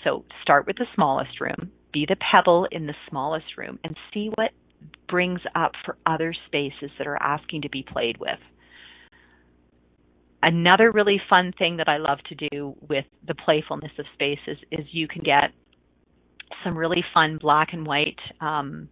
So 0.04 0.24
start 0.42 0.66
with 0.66 0.76
the 0.76 0.86
smallest 0.94 1.40
room, 1.40 1.72
be 1.92 2.06
the 2.06 2.16
pebble 2.16 2.68
in 2.70 2.86
the 2.86 2.94
smallest 3.08 3.56
room, 3.56 3.78
and 3.82 3.96
see 4.12 4.30
what 4.34 4.50
brings 5.08 5.40
up 5.54 5.72
for 5.84 5.96
other 6.04 6.34
spaces 6.46 6.90
that 6.98 7.06
are 7.06 7.20
asking 7.22 7.62
to 7.62 7.70
be 7.70 7.82
played 7.82 8.18
with. 8.18 8.38
Another 10.42 10.90
really 10.90 11.20
fun 11.30 11.52
thing 11.58 11.78
that 11.78 11.88
I 11.88 11.96
love 11.96 12.18
to 12.28 12.48
do 12.50 12.74
with 12.86 13.06
the 13.26 13.34
playfulness 13.34 13.92
of 13.98 14.04
spaces 14.12 14.58
is 14.70 14.84
you 14.92 15.08
can 15.08 15.22
get 15.22 15.52
some 16.62 16.76
really 16.76 17.02
fun 17.14 17.38
black 17.40 17.68
and 17.72 17.86
white 17.86 18.18
um, 18.42 18.88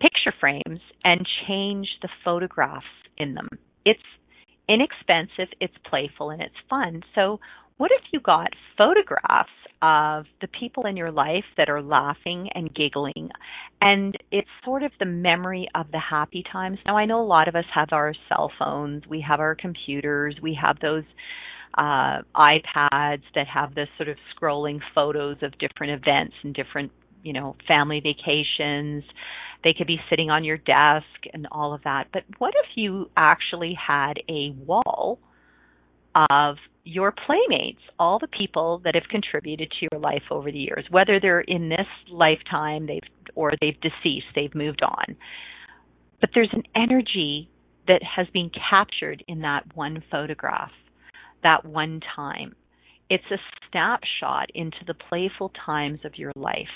picture 0.00 0.32
frames 0.40 0.80
and 1.04 1.26
change 1.46 1.88
the 2.00 2.08
photographs 2.24 2.86
in 3.18 3.34
them. 3.34 3.48
It's 3.84 4.00
inexpensive, 4.66 5.52
it's 5.60 5.74
playful, 5.88 6.30
and 6.30 6.40
it's 6.40 6.54
fun. 6.70 7.02
So 7.14 7.38
what 7.76 7.90
if 7.92 8.02
you 8.12 8.20
got 8.20 8.48
photographs 8.76 9.50
of 9.84 10.24
the 10.40 10.48
people 10.58 10.86
in 10.86 10.96
your 10.96 11.10
life 11.10 11.44
that 11.58 11.68
are 11.68 11.82
laughing 11.82 12.48
and 12.54 12.74
giggling. 12.74 13.28
And 13.82 14.16
it's 14.30 14.48
sort 14.64 14.82
of 14.82 14.92
the 14.98 15.04
memory 15.04 15.68
of 15.74 15.90
the 15.92 16.00
happy 16.00 16.42
times. 16.50 16.78
Now, 16.86 16.96
I 16.96 17.04
know 17.04 17.20
a 17.20 17.26
lot 17.26 17.48
of 17.48 17.54
us 17.54 17.66
have 17.74 17.88
our 17.92 18.14
cell 18.30 18.50
phones, 18.58 19.02
we 19.06 19.22
have 19.28 19.40
our 19.40 19.54
computers, 19.54 20.36
we 20.42 20.58
have 20.60 20.78
those 20.80 21.04
uh, 21.76 22.22
iPads 22.34 23.24
that 23.34 23.46
have 23.52 23.74
this 23.74 23.88
sort 23.98 24.08
of 24.08 24.16
scrolling 24.34 24.78
photos 24.94 25.36
of 25.42 25.52
different 25.58 25.92
events 25.92 26.34
and 26.42 26.54
different, 26.54 26.90
you 27.22 27.34
know, 27.34 27.54
family 27.68 28.00
vacations. 28.00 29.04
They 29.64 29.74
could 29.76 29.86
be 29.86 29.98
sitting 30.08 30.30
on 30.30 30.44
your 30.44 30.56
desk 30.56 31.04
and 31.34 31.46
all 31.52 31.74
of 31.74 31.82
that. 31.84 32.06
But 32.10 32.22
what 32.38 32.54
if 32.56 32.70
you 32.74 33.10
actually 33.18 33.76
had 33.86 34.14
a 34.30 34.50
wall 34.64 35.18
of 36.14 36.56
your 36.84 37.12
playmates, 37.12 37.80
all 37.98 38.18
the 38.18 38.28
people 38.28 38.80
that 38.84 38.94
have 38.94 39.04
contributed 39.10 39.70
to 39.70 39.88
your 39.90 40.00
life 40.00 40.22
over 40.30 40.52
the 40.52 40.58
years, 40.58 40.84
whether 40.90 41.18
they're 41.18 41.40
in 41.40 41.68
this 41.68 41.86
lifetime 42.10 42.86
they've 42.86 43.00
or 43.34 43.52
they've 43.60 43.80
deceased, 43.80 44.26
they've 44.34 44.54
moved 44.54 44.82
on. 44.82 45.16
But 46.20 46.30
there's 46.34 46.52
an 46.52 46.62
energy 46.76 47.48
that 47.88 48.02
has 48.16 48.26
been 48.32 48.50
captured 48.70 49.24
in 49.28 49.40
that 49.40 49.64
one 49.74 50.02
photograph, 50.10 50.70
that 51.42 51.64
one 51.64 52.00
time. 52.14 52.54
It's 53.10 53.24
a 53.30 53.36
snapshot 53.70 54.50
into 54.54 54.78
the 54.86 54.94
playful 54.94 55.52
times 55.66 56.00
of 56.04 56.16
your 56.16 56.32
life. 56.36 56.68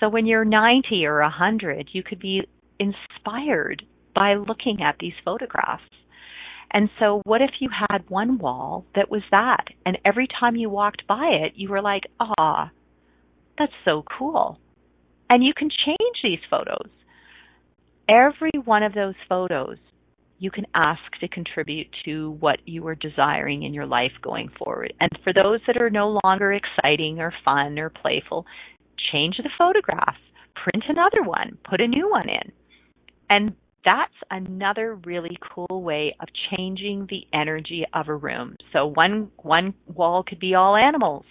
So 0.00 0.08
when 0.08 0.26
you're 0.26 0.44
90 0.44 1.06
or 1.06 1.20
100, 1.20 1.90
you 1.92 2.02
could 2.02 2.18
be 2.18 2.42
inspired 2.78 3.84
by 4.14 4.34
looking 4.34 4.82
at 4.82 4.96
these 4.98 5.12
photographs 5.24 5.84
and 6.76 6.90
so, 7.00 7.22
what 7.24 7.40
if 7.40 7.52
you 7.58 7.70
had 7.70 8.10
one 8.10 8.36
wall 8.36 8.84
that 8.94 9.10
was 9.10 9.22
that? 9.30 9.64
And 9.86 9.96
every 10.04 10.28
time 10.28 10.56
you 10.56 10.68
walked 10.68 11.06
by 11.06 11.28
it, 11.28 11.52
you 11.54 11.70
were 11.70 11.80
like, 11.80 12.02
ah, 12.20 12.70
that's 13.58 13.72
so 13.82 14.04
cool. 14.18 14.60
And 15.30 15.42
you 15.42 15.54
can 15.56 15.70
change 15.70 16.18
these 16.22 16.46
photos. 16.50 16.90
Every 18.10 18.60
one 18.62 18.82
of 18.82 18.92
those 18.92 19.14
photos 19.26 19.78
you 20.38 20.50
can 20.50 20.66
ask 20.74 21.00
to 21.20 21.28
contribute 21.28 21.86
to 22.04 22.32
what 22.40 22.58
you 22.66 22.86
are 22.86 22.94
desiring 22.94 23.62
in 23.62 23.72
your 23.72 23.86
life 23.86 24.12
going 24.20 24.50
forward. 24.58 24.92
And 25.00 25.10
for 25.24 25.32
those 25.32 25.60
that 25.66 25.80
are 25.80 25.88
no 25.88 26.20
longer 26.24 26.52
exciting 26.52 27.20
or 27.20 27.32
fun 27.42 27.78
or 27.78 27.88
playful, 27.88 28.44
change 29.10 29.38
the 29.38 29.48
photograph, 29.56 30.16
print 30.62 30.84
another 30.90 31.26
one, 31.26 31.56
put 31.64 31.80
a 31.80 31.88
new 31.88 32.10
one 32.10 32.28
in. 32.28 32.52
And 33.30 33.54
that's 33.86 34.12
another 34.32 34.96
really 35.06 35.38
cool 35.54 35.82
way 35.82 36.14
of 36.20 36.28
changing 36.50 37.06
the 37.08 37.22
energy 37.32 37.86
of 37.94 38.08
a 38.08 38.14
room. 38.14 38.56
So 38.72 38.86
one 38.86 39.30
one 39.36 39.74
wall 39.86 40.24
could 40.28 40.40
be 40.40 40.54
all 40.54 40.76
animals, 40.76 41.24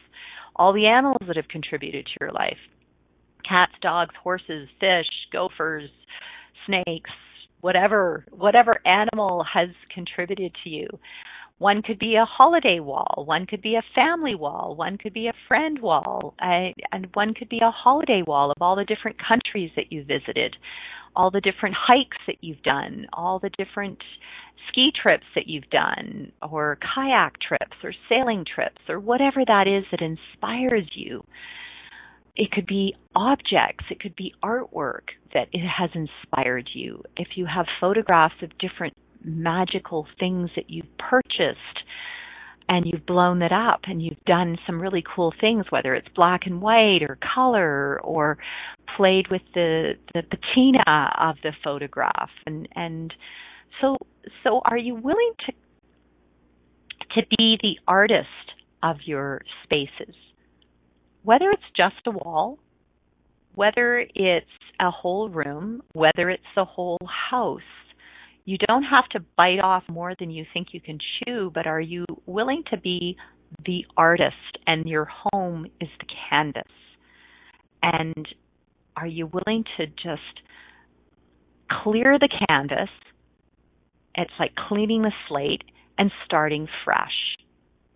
all 0.56 0.74
the 0.74 0.88
animals 0.88 1.22
that 1.28 1.36
have 1.36 1.50
contributed 1.50 2.06
to 2.06 2.14
your 2.22 2.32
life. 2.32 2.58
Cats, 3.48 3.74
dogs, 3.82 4.16
horses, 4.24 4.70
fish, 4.80 5.06
gophers, 5.34 5.90
snakes, 6.66 7.12
whatever 7.60 8.26
whatever 8.32 8.76
animal 8.86 9.46
has 9.54 9.68
contributed 9.94 10.56
to 10.64 10.70
you. 10.70 10.88
One 11.58 11.82
could 11.82 12.00
be 12.00 12.16
a 12.16 12.26
holiday 12.26 12.80
wall, 12.80 13.24
one 13.26 13.46
could 13.46 13.62
be 13.62 13.76
a 13.76 13.94
family 13.94 14.36
wall, 14.36 14.76
one 14.78 14.98
could 14.98 15.14
be 15.14 15.28
a 15.28 15.34
friend 15.48 15.80
wall, 15.80 16.36
and 16.40 17.08
one 17.14 17.34
could 17.34 17.48
be 17.48 17.60
a 17.60 17.72
holiday 17.72 18.24
wall 18.26 18.52
of 18.52 18.62
all 18.62 18.76
the 18.76 18.84
different 18.84 19.18
countries 19.26 19.72
that 19.76 19.92
you 19.92 20.04
visited 20.04 20.56
all 21.16 21.32
the 21.32 21.42
different 21.42 21.76
hikes 21.78 22.18
that 22.28 22.38
you've 22.42 22.62
done, 22.64 23.08
all 23.14 23.40
the 23.40 23.52
different 23.58 24.00
ski 24.68 24.92
trips 25.02 25.26
that 25.36 25.48
you've 25.48 25.70
done, 25.70 26.32
or 26.42 26.78
kayak 26.96 27.40
trips, 27.40 27.78
or 27.84 27.94
sailing 28.10 28.46
trips, 28.46 28.82
or 28.90 29.00
whatever 29.00 29.44
that 29.46 29.68
is 29.68 29.84
that 29.92 30.02
inspires 30.02 30.90
you. 30.96 31.24
It 32.36 32.52
could 32.52 32.66
be 32.66 32.96
objects, 33.16 33.86
it 33.90 34.00
could 34.00 34.16
be 34.16 34.34
artwork 34.44 35.14
that 35.34 35.48
it 35.54 35.66
has 35.66 35.90
inspired 35.94 36.70
you. 36.74 37.02
If 37.16 37.30
you 37.36 37.46
have 37.46 37.66
photographs 37.80 38.36
of 38.42 38.58
different 38.58 38.94
magical 39.24 40.06
things 40.20 40.50
that 40.56 40.70
you've 40.70 40.98
purchased, 40.98 41.84
and 42.68 42.86
you've 42.86 43.06
blown 43.06 43.42
it 43.42 43.52
up 43.52 43.82
and 43.86 44.02
you've 44.02 44.24
done 44.26 44.58
some 44.66 44.82
really 44.82 45.04
cool 45.16 45.34
things, 45.40 45.66
whether 45.70 45.94
it's 45.94 46.08
black 46.16 46.42
and 46.46 46.62
white 46.62 47.00
or 47.02 47.18
color 47.36 48.00
or 48.04 48.38
played 48.98 49.28
with 49.30 49.42
the, 49.54 49.94
the 50.14 50.24
patina 50.24 51.12
of 51.20 51.36
the 51.44 51.52
photograph 51.64 52.30
and, 52.46 52.68
and 52.76 53.14
so 53.82 53.98
so 54.44 54.62
are 54.66 54.78
you 54.78 54.96
willing 54.96 55.34
to 55.46 55.52
to 57.16 57.22
be 57.38 57.58
the 57.62 57.76
artist 57.88 58.28
of 58.84 58.98
your 59.06 59.42
spaces? 59.64 60.16
Whether 61.24 61.50
it's 61.52 61.64
just 61.76 61.96
a 62.06 62.12
wall, 62.12 62.60
whether 63.56 64.06
it's 64.14 64.46
a 64.80 64.92
whole 64.92 65.30
room, 65.30 65.82
whether 65.94 66.30
it's 66.30 66.44
the 66.56 66.66
whole 66.66 67.00
house, 67.32 67.62
you 68.46 68.58
don't 68.68 68.84
have 68.84 69.08
to 69.10 69.20
bite 69.36 69.60
off 69.60 69.84
more 69.90 70.14
than 70.20 70.30
you 70.30 70.46
think 70.54 70.68
you 70.72 70.80
can 70.80 71.00
chew, 71.00 71.52
but 71.54 71.66
are 71.66 71.82
you 71.82 72.06
willing 72.28 72.64
to 72.70 72.78
be 72.78 73.18
the 73.66 73.86
artist 73.98 74.36
and 74.68 74.86
your 74.86 75.06
home 75.06 75.66
is 75.82 75.90
the 76.00 76.06
canvas? 76.30 76.72
And 77.82 78.28
are 78.96 79.08
you 79.08 79.28
willing 79.28 79.64
to 79.78 79.88
just 79.88 80.42
clear 81.84 82.18
the 82.20 82.30
canvas? 82.48 82.90
It's 84.14 84.32
like 84.40 84.56
cleaning 84.56 85.02
the 85.02 85.12
slate 85.28 85.64
and 85.98 86.12
starting 86.26 86.68
fresh. 86.84 87.36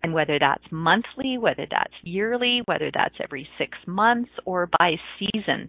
And 0.02 0.14
whether 0.14 0.38
that's 0.38 0.64
monthly, 0.70 1.38
whether 1.38 1.66
that's 1.70 1.94
yearly, 2.02 2.62
whether 2.64 2.90
that's 2.92 3.14
every 3.22 3.48
six 3.58 3.76
months 3.86 4.30
or 4.44 4.68
by 4.78 4.96
season, 5.18 5.68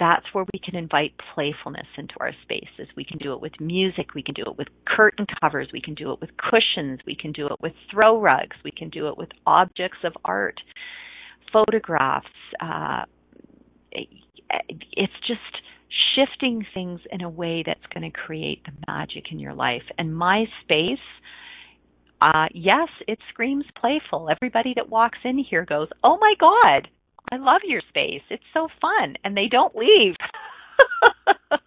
that's 0.00 0.24
where 0.32 0.46
we 0.52 0.58
can 0.58 0.74
invite 0.74 1.12
playfulness 1.34 1.86
into 1.96 2.14
our 2.18 2.32
spaces. 2.42 2.88
We 2.96 3.04
can 3.04 3.18
do 3.18 3.34
it 3.34 3.40
with 3.40 3.52
music, 3.60 4.14
we 4.14 4.22
can 4.22 4.34
do 4.34 4.42
it 4.46 4.56
with 4.56 4.68
curtain 4.86 5.26
covers, 5.40 5.68
we 5.72 5.80
can 5.80 5.94
do 5.94 6.10
it 6.12 6.20
with 6.20 6.30
cushions, 6.38 7.00
we 7.06 7.14
can 7.14 7.32
do 7.32 7.46
it 7.46 7.60
with 7.60 7.74
throw 7.92 8.20
rugs, 8.20 8.56
we 8.64 8.72
can 8.72 8.88
do 8.88 9.08
it 9.08 9.18
with 9.18 9.28
objects 9.46 9.98
of 10.02 10.14
art, 10.24 10.58
photographs. 11.52 12.26
Uh, 12.60 13.04
it's 13.92 15.12
just 15.26 15.40
shifting 16.16 16.64
things 16.72 17.00
in 17.12 17.20
a 17.20 17.28
way 17.28 17.62
that's 17.64 17.86
going 17.92 18.10
to 18.10 18.18
create 18.18 18.64
the 18.64 18.72
magic 18.88 19.26
in 19.30 19.38
your 19.38 19.54
life. 19.54 19.82
And 19.98 20.16
my 20.16 20.46
space, 20.62 20.98
uh, 22.22 22.46
yes, 22.54 22.88
it 23.06 23.18
screams 23.28 23.64
playful. 23.78 24.30
Everybody 24.30 24.72
that 24.76 24.88
walks 24.88 25.18
in 25.24 25.38
here 25.38 25.64
goes, 25.64 25.88
"Oh 26.02 26.18
my 26.18 26.34
God, 26.38 26.88
I 27.32 27.36
love 27.36 27.60
your 27.64 27.82
space. 27.88 28.22
It's 28.28 28.42
so 28.52 28.68
fun. 28.80 29.16
And 29.24 29.36
they 29.36 29.48
don't 29.50 29.74
leave. 29.76 30.14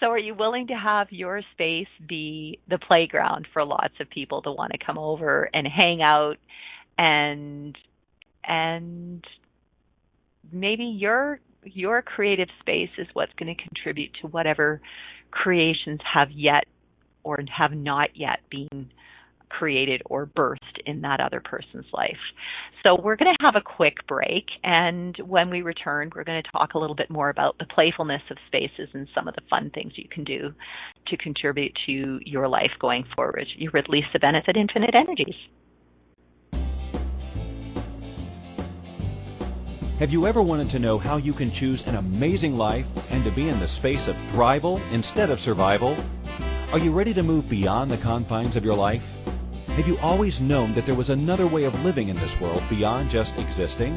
so 0.00 0.06
are 0.06 0.18
you 0.18 0.34
willing 0.34 0.68
to 0.68 0.74
have 0.74 1.08
your 1.10 1.42
space 1.52 1.88
be 2.08 2.60
the 2.68 2.78
playground 2.78 3.48
for 3.52 3.64
lots 3.64 3.94
of 4.00 4.08
people 4.10 4.42
to 4.42 4.52
want 4.52 4.72
to 4.72 4.78
come 4.84 4.98
over 4.98 5.50
and 5.52 5.66
hang 5.66 6.02
out 6.02 6.36
and 6.96 7.76
and 8.44 9.24
maybe 10.52 10.84
your 10.84 11.40
your 11.64 12.02
creative 12.02 12.48
space 12.60 12.90
is 12.98 13.06
what's 13.12 13.32
going 13.38 13.54
to 13.54 13.62
contribute 13.62 14.10
to 14.22 14.28
whatever 14.28 14.80
creations 15.30 16.00
have 16.12 16.30
yet 16.30 16.64
or 17.24 17.38
have 17.56 17.72
not 17.72 18.10
yet 18.14 18.40
been 18.50 18.90
created 19.48 20.02
or 20.06 20.26
birthed 20.26 20.78
in 20.86 21.00
that 21.02 21.20
other 21.20 21.40
person's 21.40 21.86
life. 21.92 22.18
So 22.82 23.00
we're 23.00 23.16
going 23.16 23.34
to 23.34 23.44
have 23.44 23.56
a 23.56 23.60
quick 23.60 24.06
break, 24.06 24.46
and 24.62 25.16
when 25.18 25.50
we 25.50 25.62
return, 25.62 26.10
we're 26.14 26.24
going 26.24 26.42
to 26.42 26.50
talk 26.50 26.74
a 26.74 26.78
little 26.78 26.96
bit 26.96 27.10
more 27.10 27.28
about 27.28 27.58
the 27.58 27.66
playfulness 27.66 28.22
of 28.30 28.36
spaces 28.46 28.88
and 28.92 29.08
some 29.14 29.28
of 29.28 29.34
the 29.34 29.42
fun 29.50 29.70
things 29.74 29.92
you 29.96 30.08
can 30.08 30.24
do 30.24 30.52
to 31.08 31.16
contribute 31.16 31.72
to 31.86 32.20
your 32.24 32.48
life 32.48 32.72
going 32.80 33.04
forward. 33.14 33.46
You 33.56 33.70
release 33.70 34.06
the 34.12 34.18
benefit 34.18 34.56
infinite 34.56 34.94
energies. 34.94 35.36
Have 39.98 40.12
you 40.12 40.28
ever 40.28 40.40
wanted 40.40 40.70
to 40.70 40.78
know 40.78 40.96
how 40.96 41.16
you 41.16 41.32
can 41.32 41.50
choose 41.50 41.84
an 41.88 41.96
amazing 41.96 42.56
life 42.56 42.86
and 43.10 43.24
to 43.24 43.32
be 43.32 43.48
in 43.48 43.58
the 43.58 43.66
space 43.66 44.06
of 44.06 44.14
thrival 44.30 44.80
instead 44.92 45.28
of 45.28 45.40
survival? 45.40 45.96
Are 46.70 46.78
you 46.78 46.92
ready 46.92 47.12
to 47.14 47.24
move 47.24 47.48
beyond 47.48 47.90
the 47.90 47.96
confines 47.96 48.54
of 48.54 48.64
your 48.64 48.76
life? 48.76 49.10
Have 49.78 49.86
you 49.86 49.98
always 49.98 50.40
known 50.40 50.74
that 50.74 50.86
there 50.86 50.96
was 50.96 51.08
another 51.08 51.46
way 51.46 51.62
of 51.62 51.84
living 51.84 52.08
in 52.08 52.16
this 52.16 52.40
world 52.40 52.64
beyond 52.68 53.10
just 53.10 53.38
existing? 53.38 53.96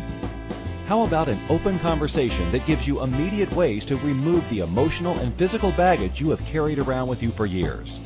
How 0.86 1.06
about 1.06 1.28
an 1.28 1.42
open 1.50 1.80
conversation 1.80 2.52
that 2.52 2.68
gives 2.68 2.86
you 2.86 3.02
immediate 3.02 3.52
ways 3.56 3.84
to 3.86 3.98
remove 3.98 4.48
the 4.50 4.60
emotional 4.60 5.18
and 5.18 5.34
physical 5.34 5.72
baggage 5.72 6.22
you 6.22 6.30
have 6.30 6.46
carried 6.46 6.78
around 6.78 7.08
with 7.08 7.24
you 7.24 7.32
for 7.32 7.48
years? 7.48 8.00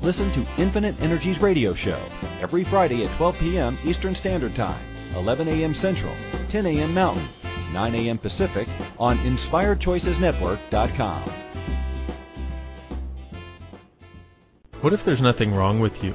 Listen 0.00 0.32
to 0.32 0.46
Infinite 0.56 0.98
Energies 1.02 1.38
radio 1.38 1.74
show 1.74 2.02
every 2.40 2.64
Friday 2.64 3.04
at 3.04 3.14
12 3.16 3.36
p.m. 3.36 3.78
Eastern 3.84 4.14
Standard 4.14 4.54
Time, 4.54 4.82
11 5.14 5.48
a.m. 5.48 5.74
Central, 5.74 6.14
10 6.48 6.64
a.m. 6.64 6.94
Mountain, 6.94 7.28
9 7.74 7.94
a.m. 7.94 8.16
Pacific 8.16 8.66
on 8.98 9.18
InspiredChoicesNetwork.com. 9.18 11.30
What 14.80 14.94
if 14.94 15.04
there's 15.04 15.20
nothing 15.20 15.54
wrong 15.54 15.78
with 15.78 16.02
you? 16.02 16.14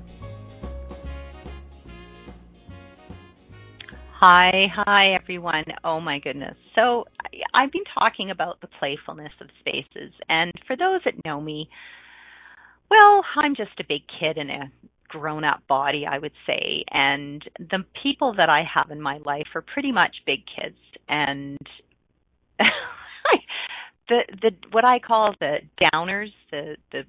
Hi, 4.23 4.67
hi 4.71 5.15
everyone. 5.15 5.65
Oh 5.83 5.99
my 5.99 6.19
goodness. 6.19 6.53
So 6.75 7.05
I've 7.55 7.71
been 7.71 7.85
talking 7.97 8.29
about 8.29 8.61
the 8.61 8.67
playfulness 8.67 9.31
of 9.41 9.47
spaces, 9.61 10.13
and 10.29 10.51
for 10.67 10.75
those 10.77 11.01
that 11.05 11.15
know 11.25 11.41
me, 11.41 11.67
well, 12.91 13.23
I'm 13.35 13.55
just 13.55 13.79
a 13.79 13.83
big 13.83 14.01
kid 14.19 14.37
in 14.37 14.51
a 14.51 14.71
grown 15.07 15.43
up 15.43 15.65
body, 15.67 16.05
I 16.07 16.19
would 16.19 16.33
say, 16.45 16.83
and 16.91 17.43
the 17.57 17.83
people 18.03 18.35
that 18.37 18.47
I 18.47 18.61
have 18.71 18.91
in 18.91 19.01
my 19.01 19.17
life 19.25 19.47
are 19.55 19.63
pretty 19.63 19.91
much 19.91 20.17
big 20.27 20.41
kids, 20.55 20.77
and 21.09 21.57
the 24.07 24.19
the 24.39 24.51
what 24.69 24.85
I 24.85 24.99
call 24.99 25.33
the 25.39 25.61
downers, 25.81 26.29
the 26.51 26.77
the 26.91 27.05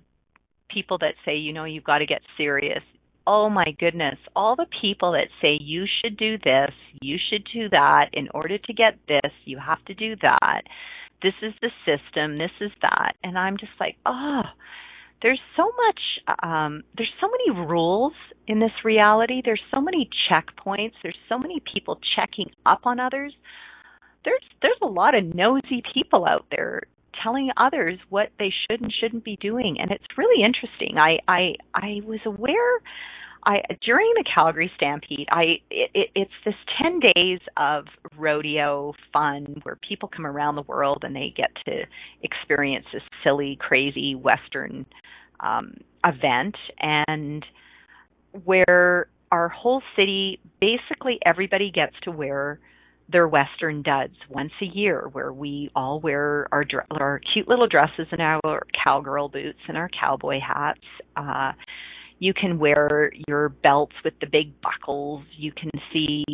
people 0.70 0.96
that 1.00 1.12
say, 1.26 1.36
you 1.36 1.52
know, 1.52 1.64
you've 1.64 1.84
got 1.84 1.98
to 1.98 2.06
get 2.06 2.22
serious 2.38 2.82
oh 3.26 3.48
my 3.48 3.74
goodness, 3.78 4.16
all 4.34 4.56
the 4.56 4.66
people 4.80 5.12
that 5.12 5.28
say 5.40 5.58
you 5.60 5.84
should 6.00 6.16
do 6.16 6.38
this, 6.38 6.72
you 7.00 7.16
should 7.30 7.46
do 7.52 7.68
that, 7.70 8.10
in 8.12 8.28
order 8.34 8.58
to 8.58 8.72
get 8.72 8.98
this, 9.08 9.32
you 9.44 9.58
have 9.58 9.84
to 9.86 9.94
do 9.94 10.16
that. 10.22 10.62
This 11.22 11.34
is 11.42 11.52
the 11.62 11.70
system, 11.86 12.38
this 12.38 12.50
is 12.60 12.72
that. 12.82 13.12
And 13.22 13.38
I'm 13.38 13.56
just 13.56 13.72
like, 13.78 13.96
oh, 14.06 14.42
there's 15.22 15.40
so 15.56 15.62
much 15.62 16.38
um 16.42 16.82
there's 16.96 17.12
so 17.20 17.28
many 17.28 17.66
rules 17.66 18.12
in 18.48 18.58
this 18.58 18.72
reality. 18.84 19.40
There's 19.44 19.62
so 19.72 19.80
many 19.80 20.10
checkpoints. 20.28 20.94
There's 21.02 21.18
so 21.28 21.38
many 21.38 21.62
people 21.72 22.00
checking 22.16 22.50
up 22.66 22.80
on 22.84 22.98
others. 22.98 23.32
There's 24.24 24.42
there's 24.60 24.78
a 24.82 24.86
lot 24.86 25.14
of 25.14 25.34
nosy 25.34 25.82
people 25.94 26.26
out 26.26 26.46
there 26.50 26.82
telling 27.22 27.50
others 27.56 27.98
what 28.08 28.30
they 28.38 28.50
should 28.50 28.80
and 28.80 28.92
shouldn't 28.92 29.24
be 29.24 29.36
doing. 29.40 29.76
And 29.80 29.90
it's 29.90 30.04
really 30.16 30.44
interesting. 30.44 30.98
I 30.98 31.18
i 31.28 31.54
i 31.74 32.00
was 32.04 32.20
aware 32.24 32.78
i 33.44 33.60
during 33.84 34.08
the 34.14 34.24
calgary 34.32 34.70
stampede 34.76 35.26
i 35.32 35.58
it, 35.68 35.90
it, 35.94 36.10
it's 36.14 36.30
this 36.44 36.54
10 36.80 37.00
days 37.14 37.40
of 37.56 37.86
rodeo 38.16 38.94
fun 39.12 39.60
where 39.64 39.76
people 39.88 40.08
come 40.08 40.24
around 40.24 40.54
the 40.54 40.62
world 40.62 41.02
and 41.02 41.16
they 41.16 41.34
get 41.36 41.50
to 41.64 41.82
experience 42.22 42.86
this 42.92 43.02
silly 43.24 43.56
crazy 43.60 44.14
western 44.14 44.86
um 45.40 45.74
event. 46.04 46.56
And 46.80 47.44
where 48.44 49.06
our 49.30 49.48
whole 49.48 49.82
city 49.96 50.40
basically 50.60 51.18
everybody 51.24 51.70
gets 51.70 51.94
to 52.02 52.10
wear 52.10 52.60
their 53.12 53.28
Western 53.28 53.82
duds 53.82 54.14
once 54.28 54.52
a 54.60 54.64
year, 54.64 55.08
where 55.12 55.32
we 55.32 55.70
all 55.76 56.00
wear 56.00 56.46
our 56.52 56.64
our 56.90 57.20
cute 57.32 57.48
little 57.48 57.66
dresses 57.66 58.06
and 58.10 58.20
our 58.20 58.66
cowgirl 58.84 59.28
boots 59.28 59.60
and 59.68 59.76
our 59.76 59.88
cowboy 59.88 60.38
hats. 60.40 60.80
Uh, 61.16 61.52
you 62.18 62.32
can 62.32 62.58
wear 62.58 63.12
your 63.28 63.48
belts 63.48 63.94
with 64.04 64.14
the 64.20 64.26
big 64.26 64.52
buckles. 64.60 65.24
You 65.36 65.52
can 65.52 65.70
see 65.92 66.24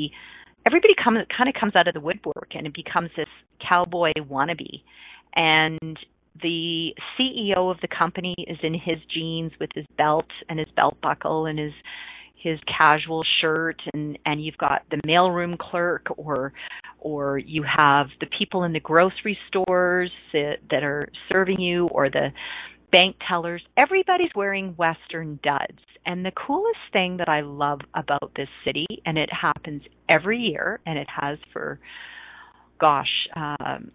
everybody 0.66 0.94
comes 1.02 1.18
kind 1.36 1.48
of 1.48 1.54
comes 1.58 1.74
out 1.74 1.88
of 1.88 1.94
the 1.94 2.00
woodwork 2.00 2.50
and 2.52 2.66
it 2.66 2.74
becomes 2.74 3.10
this 3.16 3.28
cowboy 3.66 4.12
wannabe. 4.18 4.82
And 5.34 5.98
the 6.42 6.94
CEO 7.18 7.70
of 7.70 7.78
the 7.80 7.88
company 7.88 8.34
is 8.46 8.58
in 8.62 8.74
his 8.74 8.98
jeans 9.12 9.52
with 9.58 9.70
his 9.74 9.86
belt 9.96 10.26
and 10.48 10.58
his 10.58 10.68
belt 10.76 10.96
buckle 11.02 11.46
and 11.46 11.58
his 11.58 11.72
his 12.42 12.58
casual 12.66 13.22
shirt 13.40 13.80
and 13.92 14.18
and 14.24 14.44
you've 14.44 14.58
got 14.58 14.82
the 14.90 14.98
mailroom 15.06 15.58
clerk 15.58 16.06
or 16.16 16.52
or 16.98 17.38
you 17.38 17.62
have 17.62 18.06
the 18.20 18.26
people 18.38 18.64
in 18.64 18.72
the 18.72 18.80
grocery 18.80 19.38
stores 19.48 20.10
that, 20.32 20.56
that 20.70 20.82
are 20.82 21.08
serving 21.30 21.60
you 21.60 21.86
or 21.88 22.10
the 22.10 22.28
bank 22.90 23.16
tellers. 23.28 23.62
Everybody's 23.76 24.30
wearing 24.34 24.74
western 24.76 25.38
duds. 25.42 25.78
And 26.06 26.24
the 26.24 26.32
coolest 26.32 26.78
thing 26.92 27.18
that 27.18 27.28
i 27.28 27.40
love 27.40 27.80
about 27.94 28.32
this 28.34 28.48
city 28.64 28.86
and 29.04 29.18
it 29.18 29.28
happens 29.30 29.82
every 30.08 30.38
year 30.38 30.80
and 30.86 30.98
it 30.98 31.08
has 31.08 31.38
for 31.52 31.78
gosh 32.80 33.28
um 33.36 33.90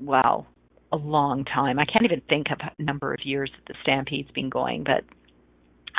wow 0.00 0.46
a 0.92 0.96
long 0.96 1.44
time. 1.44 1.80
I 1.80 1.86
can't 1.86 2.04
even 2.04 2.22
think 2.28 2.48
of 2.52 2.58
a 2.60 2.82
number 2.82 3.12
of 3.12 3.20
years 3.24 3.50
that 3.56 3.72
the 3.72 3.78
stampede's 3.82 4.30
been 4.30 4.48
going 4.48 4.84
but 4.84 5.02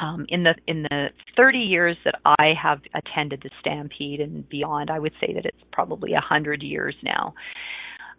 um, 0.02 0.26
in 0.30 0.44
the 0.44 0.56
in 0.68 0.84
the 0.84 1.08
30 1.38 1.58
years 1.60 1.98
that 2.06 2.16
I 2.26 2.54
have 2.62 2.80
attended 2.94 3.42
the 3.44 3.50
Stampede 3.60 4.20
and 4.20 4.48
beyond, 4.50 4.90
I 4.90 5.00
would 5.00 5.14
say 5.22 5.34
that 5.34 5.46
it's 5.46 5.64
probably 5.72 6.14
a 6.14 6.22
hundred 6.22 6.62
years 6.62 6.96
now. 7.04 7.34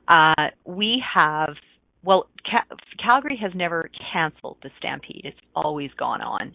Uh, 0.08 0.50
we 0.64 1.02
have 1.14 1.54
well, 2.02 2.28
Cal- 2.48 2.78
Calgary 3.02 3.36
has 3.42 3.52
never 3.54 3.90
canceled 4.12 4.58
the 4.62 4.70
Stampede; 4.78 5.22
it's 5.24 5.40
always 5.54 5.90
gone 5.98 6.20
on, 6.20 6.54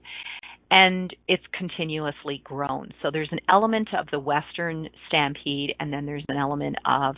and 0.69 1.13
it's 1.27 1.43
continuously 1.53 2.41
grown. 2.43 2.91
So 3.01 3.09
there's 3.11 3.31
an 3.31 3.41
element 3.49 3.89
of 3.93 4.07
the 4.11 4.19
Western 4.19 4.89
Stampede, 5.07 5.75
and 5.79 5.91
then 5.91 6.05
there's 6.05 6.25
an 6.29 6.37
element 6.37 6.77
of 6.85 7.15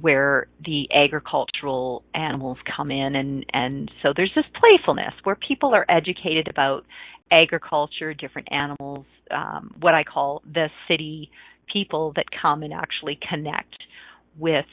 where 0.00 0.46
the 0.64 0.86
agricultural 0.92 2.02
animals 2.14 2.58
come 2.76 2.90
in 2.90 3.16
and 3.16 3.46
and 3.54 3.90
so 4.02 4.12
there's 4.14 4.32
this 4.36 4.44
playfulness 4.54 5.14
where 5.24 5.36
people 5.36 5.74
are 5.74 5.86
educated 5.88 6.48
about 6.48 6.84
agriculture, 7.30 8.14
different 8.14 8.48
animals, 8.50 9.06
um, 9.30 9.74
what 9.80 9.94
I 9.94 10.04
call 10.04 10.42
the 10.44 10.68
city 10.88 11.30
people 11.72 12.12
that 12.16 12.26
come 12.40 12.62
and 12.62 12.72
actually 12.72 13.18
connect 13.28 13.76
with 14.38 14.66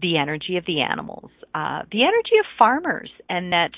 the 0.00 0.18
energy 0.18 0.56
of 0.56 0.66
the 0.66 0.82
animals, 0.82 1.30
uh, 1.54 1.82
the 1.90 2.02
energy 2.02 2.38
of 2.38 2.44
farmers, 2.58 3.10
and 3.30 3.52
that 3.52 3.70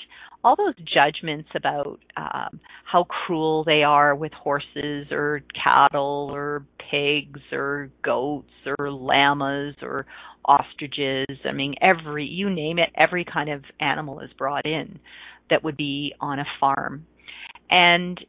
all 0.43 0.55
those 0.55 0.75
judgments 0.85 1.49
about 1.55 1.99
um, 2.15 2.59
how 2.85 3.03
cruel 3.03 3.63
they 3.63 3.83
are 3.83 4.15
with 4.15 4.31
horses 4.33 5.07
or 5.11 5.41
cattle 5.53 6.29
or 6.33 6.65
pigs 6.89 7.41
or 7.51 7.89
goats 8.03 8.51
or 8.65 8.89
llamas 8.89 9.75
or 9.81 10.05
ostriches. 10.45 11.37
I 11.45 11.51
mean, 11.51 11.75
every 11.81 12.25
you 12.25 12.49
name 12.49 12.79
it, 12.79 12.89
every 12.95 13.25
kind 13.25 13.49
of 13.49 13.63
animal 13.79 14.19
is 14.21 14.31
brought 14.37 14.65
in 14.65 14.99
that 15.49 15.63
would 15.63 15.77
be 15.77 16.13
on 16.19 16.39
a 16.39 16.45
farm 16.59 17.05
and 17.69 18.19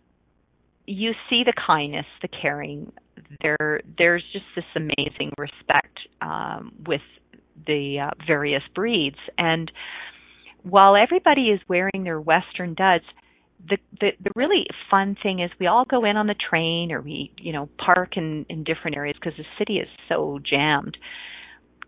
you 0.86 1.12
see 1.28 1.42
the 1.44 1.52
kindness, 1.66 2.06
the 2.22 2.28
caring. 2.28 2.92
There, 3.42 3.80
there's 3.96 4.24
just 4.32 4.46
this 4.56 4.64
amazing 4.74 5.32
respect 5.38 5.98
um, 6.20 6.72
with 6.86 7.02
the 7.66 8.08
uh, 8.08 8.10
various 8.26 8.62
breeds, 8.74 9.18
and 9.38 9.70
while 10.62 10.96
everybody 10.96 11.48
is 11.48 11.60
wearing 11.68 12.04
their 12.04 12.20
Western 12.20 12.74
duds, 12.74 13.04
the, 13.68 13.78
the 14.00 14.10
the 14.22 14.30
really 14.34 14.66
fun 14.90 15.16
thing 15.22 15.40
is 15.40 15.50
we 15.58 15.66
all 15.66 15.84
go 15.84 16.04
in 16.04 16.16
on 16.16 16.26
the 16.26 16.34
train 16.34 16.92
or 16.92 17.00
we 17.00 17.30
you 17.38 17.52
know 17.52 17.68
park 17.78 18.16
in 18.16 18.46
in 18.48 18.64
different 18.64 18.96
areas 18.96 19.16
because 19.20 19.36
the 19.36 19.44
city 19.58 19.78
is 19.78 19.88
so 20.08 20.38
jammed. 20.48 20.96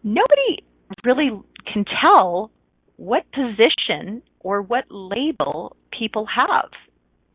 Nobody 0.03 0.64
really 1.05 1.30
can 1.72 1.84
tell 2.00 2.50
what 2.96 3.24
position 3.32 4.22
or 4.40 4.61
what 4.62 4.84
label 4.90 5.76
people 5.96 6.26
have. 6.26 6.70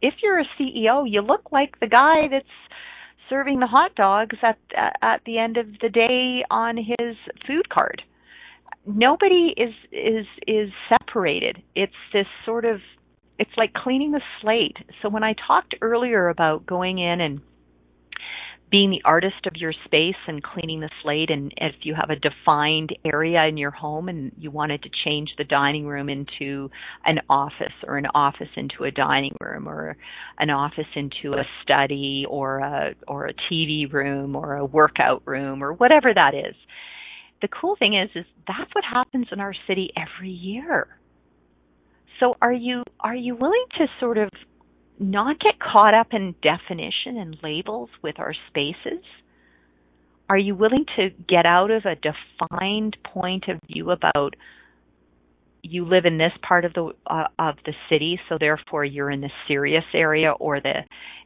If 0.01 0.15
you're 0.21 0.39
a 0.39 0.45
CEO, 0.59 1.09
you 1.09 1.21
look 1.21 1.51
like 1.51 1.79
the 1.79 1.87
guy 1.87 2.27
that's 2.29 2.45
serving 3.29 3.59
the 3.59 3.67
hot 3.67 3.95
dogs 3.95 4.37
at 4.41 4.57
at 5.01 5.21
the 5.25 5.37
end 5.37 5.57
of 5.57 5.67
the 5.81 5.89
day 5.89 6.43
on 6.49 6.77
his 6.77 7.15
food 7.45 7.69
card. 7.69 8.01
Nobody 8.85 9.53
is 9.57 9.73
is 9.91 10.25
is 10.47 10.69
separated. 10.89 11.61
It's 11.75 11.93
this 12.13 12.27
sort 12.45 12.65
of 12.65 12.79
it's 13.39 13.51
like 13.57 13.73
cleaning 13.73 14.11
the 14.11 14.21
slate. 14.41 14.77
So 15.01 15.09
when 15.09 15.23
I 15.23 15.35
talked 15.45 15.75
earlier 15.81 16.29
about 16.29 16.65
going 16.65 16.99
in 16.99 17.21
and 17.21 17.41
being 18.69 18.89
the 18.89 19.01
artist 19.05 19.45
of 19.45 19.53
your 19.55 19.73
space 19.85 20.15
and 20.27 20.43
cleaning 20.43 20.81
the 20.81 20.89
slate 21.01 21.29
and 21.29 21.53
if 21.57 21.73
you 21.83 21.95
have 21.95 22.09
a 22.09 22.15
defined 22.15 22.89
area 23.05 23.45
in 23.47 23.57
your 23.57 23.71
home 23.71 24.09
and 24.09 24.31
you 24.37 24.51
wanted 24.51 24.83
to 24.83 24.89
change 25.05 25.29
the 25.37 25.43
dining 25.45 25.87
room 25.87 26.09
into 26.09 26.69
an 27.05 27.19
office 27.29 27.73
or 27.85 27.97
an 27.97 28.07
office 28.13 28.49
into 28.57 28.83
a 28.83 28.91
dining 28.91 29.35
room 29.39 29.67
or 29.69 29.95
an 30.39 30.49
office 30.49 30.87
into 30.95 31.33
a 31.33 31.43
study 31.63 32.25
or 32.29 32.59
a 32.59 32.93
or 33.07 33.27
a 33.27 33.33
TV 33.51 33.91
room 33.91 34.35
or 34.35 34.55
a 34.55 34.65
workout 34.65 35.21
room 35.25 35.63
or 35.63 35.71
whatever 35.73 36.13
that 36.13 36.33
is 36.33 36.55
the 37.41 37.47
cool 37.47 37.75
thing 37.77 37.93
is 37.95 38.09
is 38.15 38.25
that's 38.47 38.73
what 38.73 38.83
happens 38.83 39.27
in 39.31 39.39
our 39.39 39.53
city 39.67 39.91
every 39.95 40.31
year. 40.31 40.87
So 42.19 42.35
are 42.41 42.53
you 42.53 42.83
are 42.99 43.15
you 43.15 43.35
willing 43.35 43.65
to 43.77 43.85
sort 43.99 44.17
of 44.17 44.29
not 44.99 45.39
get 45.39 45.59
caught 45.59 45.93
up 45.93 46.07
in 46.11 46.35
definition 46.41 47.17
and 47.17 47.37
labels 47.43 47.89
with 48.01 48.19
our 48.19 48.33
spaces? 48.47 49.03
Are 50.29 50.37
you 50.37 50.55
willing 50.55 50.85
to 50.97 51.09
get 51.27 51.45
out 51.45 51.71
of 51.71 51.85
a 51.85 51.95
defined 51.95 52.97
point 53.03 53.45
of 53.47 53.59
view 53.67 53.91
about 53.91 54.35
you 55.63 55.85
live 55.85 56.05
in 56.05 56.17
this 56.17 56.31
part 56.47 56.65
of 56.65 56.73
the 56.73 56.91
uh, 57.07 57.27
of 57.39 57.55
the 57.65 57.73
city, 57.89 58.19
so 58.29 58.37
therefore 58.39 58.85
you're 58.85 59.11
in 59.11 59.21
the 59.21 59.29
serious 59.47 59.83
area 59.93 60.31
or 60.31 60.59
the 60.61 60.83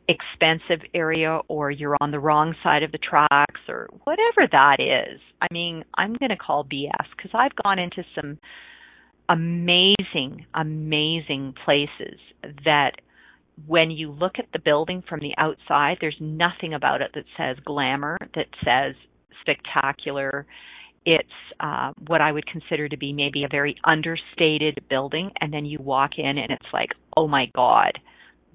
expensive 0.08 0.86
area, 0.94 1.40
or 1.48 1.72
you're 1.72 1.98
on 2.02 2.12
the 2.12 2.20
wrong 2.20 2.56
side 2.64 2.84
of 2.84 2.92
the 2.92 2.98
tracks, 2.98 3.62
or 3.68 3.88
whatever 4.04 4.48
that 4.52 4.78
is. 4.80 5.20
I 5.42 5.48
mean, 5.52 5.84
I'm 5.96 6.14
going 6.16 6.30
to 6.30 6.38
call 6.38 6.66
BS 6.66 7.06
because 7.16 7.32
I've 7.34 7.56
gone 7.64 7.80
into 7.80 8.04
some 8.16 8.40
amazing, 9.30 10.46
amazing 10.54 11.54
places 11.64 12.20
that 12.66 12.94
when 13.68 13.91
you 13.91 14.12
look 14.12 14.34
at 14.39 14.45
the 14.53 14.59
building 14.59 15.03
from 15.07 15.20
the 15.20 15.34
outside, 15.38 15.97
there's 16.01 16.18
nothing 16.20 16.74
about 16.74 17.01
it 17.01 17.12
that 17.16 17.26
says 17.38 17.57
glamour, 17.66 18.18
that 18.36 18.47
says 18.64 18.95
spectacular. 19.41 20.45
It's 21.05 21.28
uh, 21.59 21.93
what 22.07 22.22
I 22.22 22.32
would 22.32 22.45
consider 22.45 22.88
to 22.88 22.97
be 22.97 23.12
maybe 23.12 23.43
a 23.43 23.47
very 23.49 23.76
understated 23.84 24.84
building, 24.89 25.32
and 25.41 25.51
then 25.51 25.66
you 25.66 25.80
walk 25.82 26.12
in 26.18 26.38
and 26.38 26.51
it's 26.51 26.74
like, 26.74 26.89
oh 27.18 27.28
my 27.28 27.47
god, 27.55 27.97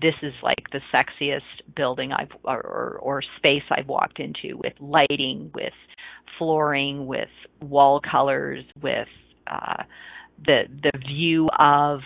this 0.01 0.15
is 0.23 0.33
like 0.43 0.65
the 0.73 0.81
sexiest 0.93 1.75
building 1.75 2.13
I've 2.13 2.31
or, 2.45 2.61
or, 2.61 2.99
or 3.01 3.23
space 3.39 3.63
I've 3.71 3.89
walked 3.89 4.21
into 4.21 4.57
with 4.63 4.75
lighting, 4.81 5.51
with 5.55 5.73
flooring, 6.39 7.07
with 7.07 7.29
wall 7.61 8.01
colors, 8.01 8.65
with 8.83 9.09
uh, 9.47 9.83
the 10.45 10.65
the 10.83 10.93
view 10.99 11.49
of 11.59 12.01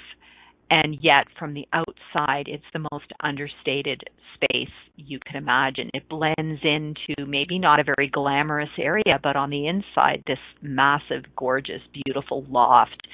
and 0.70 0.96
yet 1.00 1.26
from 1.38 1.54
the 1.54 1.66
outside 1.72 2.46
it's 2.46 2.64
the 2.72 2.86
most 2.92 3.12
understated 3.20 4.02
space 4.34 4.72
you 4.96 5.18
can 5.26 5.36
imagine. 5.36 5.90
It 5.92 6.08
blends 6.08 6.60
into 6.62 7.26
maybe 7.26 7.58
not 7.58 7.80
a 7.80 7.84
very 7.84 8.08
glamorous 8.08 8.70
area 8.78 9.18
but 9.22 9.36
on 9.36 9.50
the 9.50 9.66
inside 9.66 10.22
this 10.26 10.38
massive 10.62 11.24
gorgeous 11.36 11.82
beautiful 12.04 12.44
loft 12.48 13.06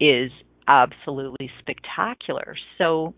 is 0.00 0.30
absolutely 0.66 1.50
spectacular. 1.60 2.56
So 2.78 3.14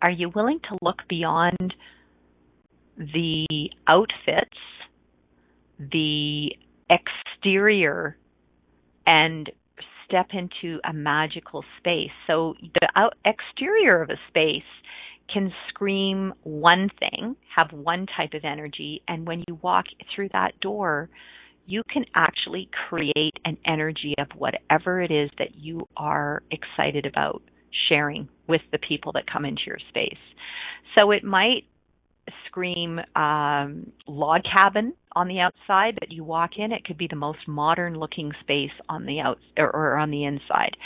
are 0.00 0.10
you 0.10 0.30
willing 0.34 0.60
to 0.68 0.78
look 0.82 1.02
beyond 1.08 1.74
the 2.96 3.70
outfits 3.88 4.56
the 5.78 6.52
exterior 6.88 8.16
and 9.06 9.50
step 10.06 10.28
into 10.32 10.78
a 10.88 10.92
magical 10.92 11.64
space. 11.78 12.10
So 12.26 12.54
the 12.80 12.88
out- 12.96 13.16
exterior 13.24 14.02
of 14.02 14.10
a 14.10 14.18
space 14.28 14.62
can 15.32 15.52
scream 15.68 16.32
one 16.44 16.88
thing, 17.00 17.36
have 17.54 17.72
one 17.72 18.06
type 18.16 18.32
of 18.34 18.44
energy, 18.44 19.02
and 19.08 19.26
when 19.26 19.42
you 19.48 19.58
walk 19.62 19.86
through 20.14 20.28
that 20.32 20.58
door, 20.60 21.10
you 21.66 21.82
can 21.92 22.04
actually 22.14 22.68
create 22.88 23.34
an 23.44 23.56
energy 23.66 24.14
of 24.18 24.28
whatever 24.36 25.02
it 25.02 25.10
is 25.10 25.28
that 25.38 25.56
you 25.56 25.86
are 25.96 26.42
excited 26.52 27.06
about 27.06 27.42
sharing 27.88 28.28
with 28.46 28.60
the 28.70 28.78
people 28.78 29.12
that 29.12 29.24
come 29.30 29.44
into 29.44 29.62
your 29.66 29.78
space. 29.88 30.16
So 30.94 31.10
it 31.10 31.24
might 31.24 31.64
scream 32.46 33.00
um, 33.14 33.92
log 34.06 34.42
cabin 34.50 34.92
on 35.14 35.28
the 35.28 35.40
outside, 35.40 35.96
but 35.98 36.12
you 36.12 36.24
walk 36.24 36.52
in, 36.58 36.72
it 36.72 36.84
could 36.84 36.98
be 36.98 37.08
the 37.08 37.16
most 37.16 37.46
modern 37.46 37.98
looking 37.98 38.32
space 38.40 38.70
on 38.88 39.06
the 39.06 39.20
out 39.20 39.38
or, 39.56 39.74
or 39.74 39.96
on 39.96 40.10
the 40.10 40.24
inside. 40.24 40.76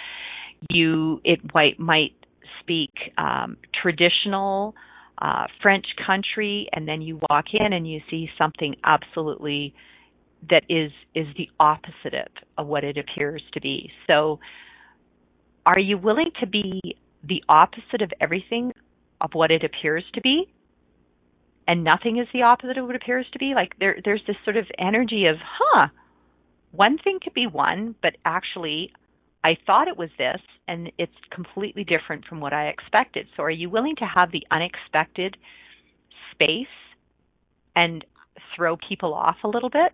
You 0.69 1.21
it 1.25 1.41
might 1.55 1.79
might 1.79 2.13
speak 2.61 2.91
um, 3.19 3.57
traditional 3.83 4.75
uh, 5.21 5.47
French 5.63 5.87
country, 6.07 6.69
and 6.73 6.87
then 6.87 7.03
you 7.03 7.21
walk 7.29 7.47
in 7.53 7.73
and 7.73 7.91
you 7.91 8.01
see 8.11 8.29
something 8.39 8.75
absolutely 8.85 9.75
that 10.49 10.63
is 10.69 10.91
is 11.15 11.27
the 11.37 11.49
opposite 11.59 12.33
of 12.57 12.67
what 12.67 12.85
it 12.85 12.97
appears 12.97 13.43
to 13.53 13.61
be. 13.61 13.91
So, 14.07 14.39
are 15.67 15.79
you 15.79 15.99
willing 15.99 16.31
to 16.41 16.47
be 16.47 16.81
the 17.23 17.43
opposite 17.49 18.03
of 18.03 18.11
everything 18.21 18.73
of 19.21 19.31
what 19.35 19.51
it 19.51 19.65
appears 19.65 20.05
to 20.15 20.21
be? 20.21 20.47
And 21.71 21.85
nothing 21.85 22.19
is 22.19 22.27
the 22.33 22.43
opposite 22.43 22.79
of 22.79 22.87
what 22.87 22.97
appears 22.97 23.27
to 23.33 23.39
be. 23.39 23.53
Like 23.55 23.79
there 23.79 23.97
there's 24.05 24.23
this 24.27 24.35
sort 24.45 24.57
of 24.57 24.67
energy 24.77 25.27
of 25.27 25.37
huh 25.41 25.87
one 26.73 26.99
thing 26.99 27.19
could 27.23 27.35
be 27.35 27.47
one 27.47 27.95
but 28.03 28.17
actually 28.25 28.93
i 29.45 29.57
thought 29.67 29.89
it 29.89 29.97
was 29.97 30.11
this 30.19 30.41
and 30.69 30.91
it's 30.99 31.13
completely 31.33 31.85
different 31.85 32.25
from 32.25 32.41
what 32.41 32.53
i 32.53 32.67
expected. 32.67 33.29
So 33.37 33.45
are 33.45 33.51
you 33.51 33.71
willing 33.71 33.95
to 33.97 34.05
have 34.05 34.33
the 34.33 34.45
unexpected 34.51 35.37
space 36.33 36.75
and 37.77 38.05
throw 38.57 38.77
people 38.77 39.15
off 39.15 39.37
a 39.45 39.49
little 39.49 39.71
bit? 39.71 39.93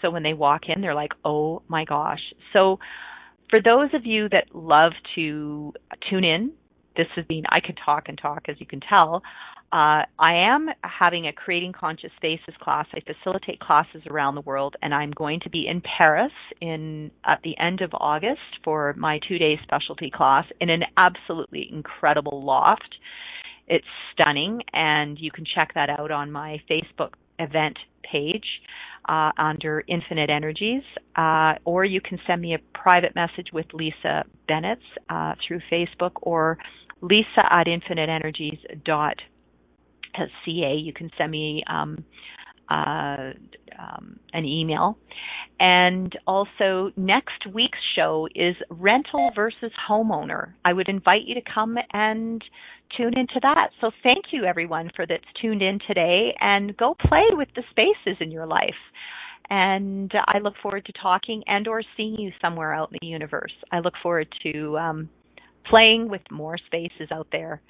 So 0.00 0.10
when 0.10 0.24
they 0.24 0.34
walk 0.34 0.62
in 0.68 0.80
they're 0.82 0.94
like 0.94 1.12
oh 1.24 1.62
my 1.68 1.84
gosh. 1.84 2.32
So 2.52 2.80
for 3.48 3.62
those 3.62 3.90
of 3.94 4.04
you 4.04 4.28
that 4.30 4.52
love 4.52 4.92
to 5.14 5.72
tune 6.10 6.24
in 6.24 6.52
this 6.96 7.06
has 7.14 7.24
been 7.26 7.42
i 7.50 7.60
could 7.60 7.78
talk 7.84 8.08
and 8.08 8.18
talk 8.18 8.42
as 8.48 8.56
you 8.60 8.66
can 8.66 8.80
tell 8.80 9.22
uh, 9.72 10.04
I 10.18 10.34
am 10.34 10.68
having 10.82 11.26
a 11.26 11.32
Creating 11.32 11.72
Conscious 11.72 12.10
Spaces 12.18 12.54
class. 12.60 12.86
I 12.94 13.00
facilitate 13.00 13.58
classes 13.58 14.02
around 14.10 14.34
the 14.34 14.42
world, 14.42 14.76
and 14.82 14.92
I'm 14.92 15.12
going 15.12 15.40
to 15.40 15.50
be 15.50 15.66
in 15.66 15.80
Paris 15.80 16.32
in 16.60 17.10
at 17.24 17.40
the 17.42 17.56
end 17.58 17.80
of 17.80 17.90
August 17.94 18.40
for 18.62 18.94
my 18.98 19.18
two-day 19.26 19.58
specialty 19.62 20.10
class 20.14 20.44
in 20.60 20.68
an 20.68 20.82
absolutely 20.98 21.70
incredible 21.72 22.44
loft. 22.44 22.96
It's 23.66 23.86
stunning, 24.12 24.60
and 24.74 25.18
you 25.18 25.30
can 25.30 25.46
check 25.54 25.72
that 25.74 25.88
out 25.88 26.10
on 26.10 26.30
my 26.30 26.60
Facebook 26.70 27.14
event 27.38 27.78
page 28.02 28.44
uh, 29.08 29.30
under 29.38 29.82
Infinite 29.88 30.28
Energies, 30.28 30.82
uh, 31.16 31.54
or 31.64 31.86
you 31.86 32.02
can 32.02 32.18
send 32.26 32.42
me 32.42 32.54
a 32.54 32.58
private 32.78 33.14
message 33.14 33.48
with 33.54 33.66
Lisa 33.72 34.24
Bennett 34.46 34.78
uh, 35.08 35.34
through 35.46 35.60
Facebook 35.72 36.12
or 36.20 36.58
lisa 37.02 37.44
at 37.50 37.66
infiniteenergies.com 37.66 39.14
CA, 40.44 40.74
you 40.74 40.92
can 40.92 41.10
send 41.16 41.30
me 41.30 41.62
um, 41.68 42.04
uh, 42.70 43.32
um, 43.78 44.18
an 44.32 44.44
email. 44.44 44.98
And 45.60 46.16
also, 46.26 46.90
next 46.96 47.46
week's 47.52 47.78
show 47.94 48.28
is 48.34 48.56
rental 48.70 49.30
versus 49.34 49.70
homeowner. 49.88 50.54
I 50.64 50.72
would 50.72 50.88
invite 50.88 51.22
you 51.24 51.34
to 51.34 51.42
come 51.54 51.76
and 51.92 52.42
tune 52.96 53.16
into 53.16 53.38
that. 53.42 53.68
So, 53.80 53.90
thank 54.02 54.26
you 54.32 54.44
everyone 54.44 54.90
for 54.96 55.06
that's 55.06 55.24
tuned 55.40 55.62
in 55.62 55.78
today, 55.86 56.34
and 56.40 56.76
go 56.76 56.96
play 57.06 57.26
with 57.32 57.48
the 57.54 57.62
spaces 57.70 58.16
in 58.20 58.30
your 58.30 58.46
life. 58.46 58.70
And 59.50 60.10
I 60.28 60.38
look 60.38 60.54
forward 60.62 60.84
to 60.86 60.92
talking 61.00 61.42
and 61.46 61.68
or 61.68 61.82
seeing 61.96 62.18
you 62.18 62.32
somewhere 62.40 62.72
out 62.72 62.90
in 62.90 62.98
the 63.02 63.06
universe. 63.06 63.52
I 63.70 63.80
look 63.80 63.94
forward 64.02 64.28
to 64.44 64.78
um, 64.78 65.10
playing 65.68 66.08
with 66.08 66.22
more 66.30 66.56
spaces 66.66 67.08
out 67.10 67.28
there 67.32 67.60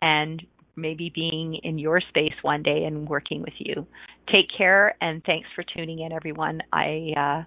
and 0.00 0.42
maybe 0.76 1.12
being 1.14 1.56
in 1.62 1.78
your 1.78 2.00
space 2.00 2.32
one 2.42 2.62
day 2.62 2.84
and 2.84 3.08
working 3.08 3.42
with 3.42 3.54
you. 3.58 3.86
Take 4.30 4.46
care 4.56 4.96
and 5.00 5.22
thanks 5.24 5.48
for 5.54 5.64
tuning 5.76 6.00
in, 6.00 6.12
everyone. 6.12 6.60
I 6.72 7.12
uh, 7.16 7.42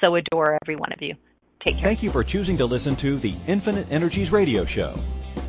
so 0.00 0.14
adore 0.14 0.58
every 0.62 0.76
one 0.76 0.92
of 0.92 1.02
you. 1.02 1.14
Take 1.62 1.76
care. 1.76 1.84
Thank 1.84 2.02
you 2.02 2.10
for 2.10 2.22
choosing 2.22 2.58
to 2.58 2.66
listen 2.66 2.94
to 2.96 3.18
the 3.18 3.34
Infinite 3.46 3.88
Energies 3.90 4.30
Radio 4.30 4.64
Show. 4.64 4.98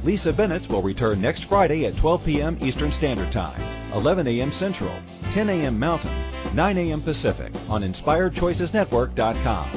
Lisa 0.04 0.34
Bennett 0.34 0.68
will 0.70 0.82
return 0.82 1.22
next 1.22 1.44
Friday 1.46 1.86
at 1.86 1.98
12 1.98 2.26
p.m. 2.26 2.58
Eastern 2.62 2.92
Standard 2.92 3.32
Time, 3.32 3.62
11 3.94 4.28
a.m. 4.28 4.52
Central, 4.52 4.94
10 5.32 5.50
a.m. 5.50 5.78
Mountain, 5.78 6.12
9 6.56 6.78
a.m. 6.78 7.02
Pacific 7.02 7.54
on 7.68 7.84
InspiredChoicesNetwork.com. 7.84 9.70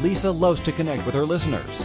Lisa 0.00 0.30
loves 0.30 0.60
to 0.60 0.72
connect 0.72 1.04
with 1.04 1.14
her 1.14 1.26
listeners. 1.26 1.84